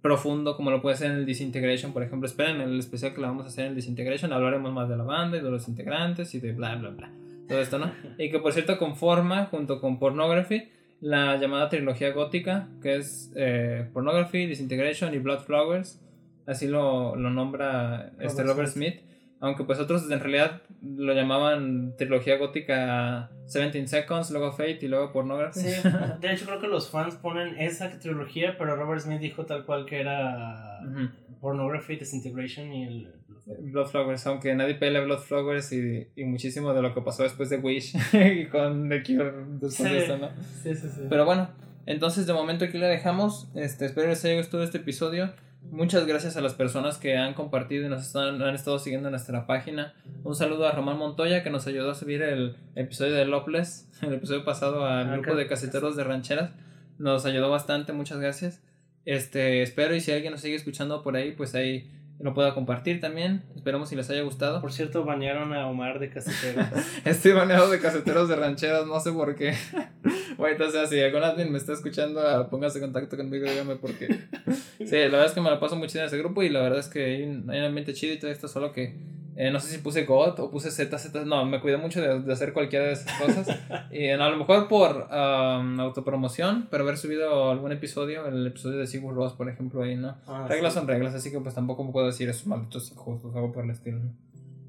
profundo 0.00 0.54
como 0.54 0.70
lo 0.70 0.82
puede 0.82 0.96
ser 0.96 1.12
en 1.12 1.16
el 1.18 1.26
Disintegration, 1.26 1.92
por 1.92 2.02
ejemplo, 2.02 2.26
esperen 2.26 2.60
el 2.60 2.78
especial 2.78 3.14
que 3.14 3.22
le 3.22 3.26
vamos 3.26 3.46
a 3.46 3.48
hacer 3.48 3.64
en 3.64 3.70
el 3.70 3.76
Disintegration, 3.76 4.32
hablaremos 4.32 4.72
más 4.72 4.88
de 4.88 4.96
la 4.96 5.04
banda 5.04 5.38
y 5.38 5.40
de 5.40 5.50
los 5.50 5.66
integrantes 5.66 6.34
y 6.34 6.40
de 6.40 6.52
bla 6.52 6.74
bla 6.76 6.90
bla, 6.90 7.10
todo 7.48 7.58
esto, 7.60 7.78
¿no? 7.78 7.90
Y 8.18 8.30
que 8.30 8.38
por 8.38 8.52
cierto 8.52 8.78
conforma, 8.78 9.46
junto 9.46 9.80
con 9.80 9.98
Pornography, 9.98 10.68
la 11.00 11.36
llamada 11.36 11.68
trilogía 11.68 12.12
gótica, 12.12 12.68
que 12.82 12.96
es 12.96 13.32
eh, 13.36 13.88
Pornography, 13.92 14.46
Disintegration 14.46 15.14
y 15.14 15.18
Blood 15.18 15.40
Flowers. 15.40 16.00
Así 16.46 16.66
lo, 16.66 17.14
lo 17.16 17.30
nombra 17.30 18.12
este 18.20 18.42
Robert 18.42 18.56
Robert 18.56 18.72
Smith. 18.72 19.00
Aunque 19.44 19.64
pues 19.64 19.78
otros 19.78 20.10
en 20.10 20.20
realidad 20.20 20.62
lo 20.82 21.12
llamaban 21.12 21.94
trilogía 21.98 22.38
gótica 22.38 23.30
17 23.42 23.86
Seconds, 23.86 24.30
luego 24.30 24.52
Fate 24.52 24.78
y 24.80 24.88
luego 24.88 25.12
Pornography. 25.12 25.60
Sí, 25.60 25.88
de 26.22 26.32
hecho 26.32 26.46
creo 26.46 26.60
que 26.60 26.66
los 26.66 26.88
fans 26.88 27.16
ponen 27.16 27.58
esa 27.60 27.90
trilogía, 27.98 28.56
pero 28.56 28.74
Robert 28.74 29.02
Smith 29.02 29.20
dijo 29.20 29.44
tal 29.44 29.66
cual 29.66 29.84
que 29.84 30.00
era 30.00 30.80
Ujú. 30.90 31.10
Pornography, 31.42 31.96
Disintegration 31.96 32.72
y 32.72 32.84
el... 32.84 33.12
Blood 33.44 33.88
Flowers, 33.88 34.26
aunque 34.26 34.54
nadie 34.54 34.76
pelea 34.76 35.02
Blood 35.02 35.18
Flowers 35.18 35.70
y, 35.72 36.08
y 36.16 36.24
muchísimo 36.24 36.72
de 36.72 36.80
lo 36.80 36.94
que 36.94 37.02
pasó 37.02 37.24
después 37.24 37.50
de 37.50 37.58
Wish 37.58 37.94
y 38.14 38.46
con 38.46 38.88
The 38.88 39.02
Cure 39.02 39.32
después 39.60 39.92
de 39.92 40.06
Sí. 40.06 40.12
¿no? 40.18 40.30
Sí, 40.62 40.74
sí, 40.74 40.88
sí. 40.88 41.02
Pero 41.10 41.26
bueno, 41.26 41.50
entonces 41.84 42.26
de 42.26 42.32
momento 42.32 42.64
aquí 42.64 42.78
la 42.78 42.86
dejamos. 42.86 43.50
Este, 43.54 43.84
espero 43.84 44.08
les 44.08 44.24
haya 44.24 44.38
gustado 44.38 44.62
este 44.62 44.78
episodio. 44.78 45.34
Muchas 45.70 46.06
gracias 46.06 46.36
a 46.36 46.40
las 46.40 46.54
personas 46.54 46.98
que 46.98 47.16
han 47.16 47.34
compartido 47.34 47.86
y 47.86 47.88
nos 47.88 48.02
están, 48.02 48.40
han 48.40 48.54
estado 48.54 48.78
siguiendo 48.78 49.08
en 49.08 49.12
nuestra 49.12 49.46
página. 49.46 49.94
Un 50.22 50.36
saludo 50.36 50.68
a 50.68 50.72
Román 50.72 50.98
Montoya 50.98 51.42
que 51.42 51.50
nos 51.50 51.66
ayudó 51.66 51.90
a 51.90 51.94
subir 51.94 52.22
el 52.22 52.56
episodio 52.76 53.14
de 53.14 53.24
Lopless, 53.24 53.88
el 54.02 54.14
episodio 54.14 54.44
pasado 54.44 54.86
al 54.86 55.08
Ah, 55.08 55.16
grupo 55.16 55.36
de 55.36 55.46
caseteros 55.46 55.96
de 55.96 56.04
rancheras. 56.04 56.50
Nos 56.98 57.26
ayudó 57.26 57.50
bastante, 57.50 57.92
muchas 57.92 58.20
gracias. 58.20 58.62
Este, 59.04 59.62
espero 59.62 59.94
y 59.94 60.00
si 60.00 60.12
alguien 60.12 60.32
nos 60.32 60.42
sigue 60.42 60.54
escuchando 60.54 61.02
por 61.02 61.16
ahí, 61.16 61.32
pues 61.32 61.54
ahí 61.54 61.90
lo 62.20 62.32
pueda 62.32 62.54
compartir 62.54 63.00
también. 63.00 63.42
Esperemos 63.56 63.88
si 63.88 63.96
les 63.96 64.08
haya 64.10 64.22
gustado. 64.22 64.60
Por 64.60 64.72
cierto, 64.72 65.04
bañaron 65.04 65.52
a 65.52 65.66
Omar 65.66 65.98
de 65.98 66.10
Casetero. 66.10 66.62
Estoy 67.04 67.32
baneado 67.32 67.68
de 67.70 67.80
caseteros 67.80 68.28
de 68.28 68.36
rancheras, 68.36 68.86
no 68.86 68.98
sé 69.00 69.12
por 69.12 69.34
qué. 69.34 69.54
Bueno, 70.36 70.56
entonces, 70.56 70.90
si 70.90 71.00
algún 71.00 71.22
admin 71.22 71.52
me 71.52 71.58
está 71.58 71.72
escuchando, 71.72 72.20
ah, 72.20 72.50
póngase 72.50 72.78
en 72.78 72.84
contacto 72.86 73.16
conmigo, 73.16 73.48
dígame 73.48 73.76
por 73.76 73.94
qué. 73.94 74.08
Sí, 74.78 74.96
la 74.96 75.06
verdad 75.06 75.26
es 75.26 75.32
que 75.32 75.40
me 75.40 75.48
la 75.48 75.60
paso 75.60 75.76
muy 75.76 75.86
chido 75.86 76.02
en 76.02 76.08
ese 76.08 76.18
grupo 76.18 76.42
y 76.42 76.48
la 76.48 76.60
verdad 76.60 76.80
es 76.80 76.88
que 76.88 77.04
hay 77.04 77.22
un, 77.22 77.48
hay 77.48 77.60
un 77.60 77.66
ambiente 77.66 77.94
chido 77.94 78.12
y 78.12 78.18
todo 78.18 78.30
esto, 78.30 78.48
solo 78.48 78.72
que 78.72 78.96
eh, 79.36 79.50
no 79.50 79.58
sé 79.58 79.68
si 79.68 79.78
puse 79.78 80.04
God 80.04 80.38
o 80.38 80.50
puse 80.50 80.70
Z, 80.70 80.96
Z, 80.96 81.24
no, 81.24 81.44
me 81.44 81.60
cuidé 81.60 81.76
mucho 81.76 82.00
de, 82.00 82.20
de 82.20 82.32
hacer 82.32 82.52
cualquiera 82.52 82.86
de 82.86 82.92
esas 82.92 83.20
cosas. 83.20 83.58
y 83.90 84.08
a 84.08 84.16
lo 84.16 84.36
mejor 84.36 84.68
por 84.68 85.08
um, 85.10 85.80
autopromoción, 85.80 86.68
pero 86.70 86.84
haber 86.84 86.96
subido 86.96 87.50
algún 87.50 87.72
episodio, 87.72 88.26
el 88.26 88.46
episodio 88.46 88.78
de 88.78 88.86
Sigur 88.86 89.14
Ross, 89.14 89.32
por 89.32 89.48
ejemplo, 89.48 89.82
ahí, 89.82 89.96
¿no? 89.96 90.16
Ah, 90.26 90.46
reglas 90.48 90.72
sí. 90.72 90.78
son 90.78 90.88
reglas, 90.88 91.14
así 91.14 91.32
que 91.32 91.40
pues 91.40 91.54
tampoco 91.54 91.82
me 91.82 91.90
puedo 91.90 92.06
decir 92.06 92.28
esos 92.28 92.46
malditos 92.46 92.92
injustos, 92.92 93.34
algo 93.34 93.52
por 93.52 93.64
el 93.64 93.70
estilo. 93.70 93.98
¿no? 93.98 94.12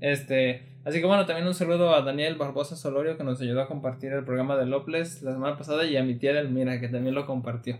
Este, 0.02 0.64
así 0.84 1.00
que 1.00 1.06
bueno, 1.06 1.26
también 1.26 1.48
un 1.48 1.54
saludo 1.54 1.94
a 1.94 2.02
Daniel 2.02 2.36
Barbosa 2.36 2.76
Solorio 2.76 3.18
que 3.18 3.24
nos 3.24 3.40
ayudó 3.42 3.62
a 3.62 3.68
compartir 3.68 4.12
el 4.14 4.24
programa 4.24 4.58
de 4.58 4.66
Loples 4.66 5.22
la 5.22 5.34
semana 5.34 5.58
pasada 5.58 5.86
y 5.86 5.96
a 5.96 6.04
mi 6.04 6.16
tía 6.16 6.40
Elmira 6.40 6.80
que 6.80 6.90
también 6.90 7.16
lo 7.16 7.26
compartió. 7.26 7.78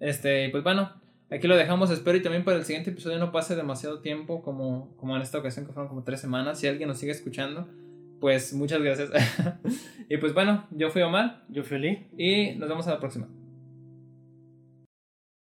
Este, 0.00 0.48
pues 0.50 0.64
bueno, 0.64 0.92
aquí 1.32 1.48
lo 1.48 1.56
dejamos, 1.56 1.90
espero 1.90 2.16
y 2.16 2.22
también 2.22 2.44
para 2.44 2.58
el 2.58 2.64
siguiente 2.64 2.90
episodio 2.90 3.18
no 3.18 3.32
pase 3.32 3.56
demasiado 3.56 4.00
tiempo 4.00 4.42
como, 4.42 4.94
como 4.96 5.16
en 5.16 5.22
esta 5.22 5.38
ocasión 5.38 5.66
que 5.66 5.72
fueron 5.72 5.88
como 5.88 6.04
tres 6.04 6.20
semanas. 6.20 6.60
Si 6.60 6.66
alguien 6.66 6.88
nos 6.88 6.98
sigue 6.98 7.12
escuchando, 7.12 7.68
pues 8.20 8.52
muchas 8.52 8.80
gracias. 8.82 9.10
y 10.08 10.16
pues 10.18 10.34
bueno, 10.34 10.66
yo 10.70 10.90
fui 10.90 11.02
Omar 11.02 11.44
Yo 11.48 11.64
fui 11.64 11.78
Lee. 11.78 12.06
y 12.16 12.56
nos 12.56 12.68
vemos 12.68 12.86
a 12.86 12.92
la 12.92 13.00
próxima. 13.00 13.28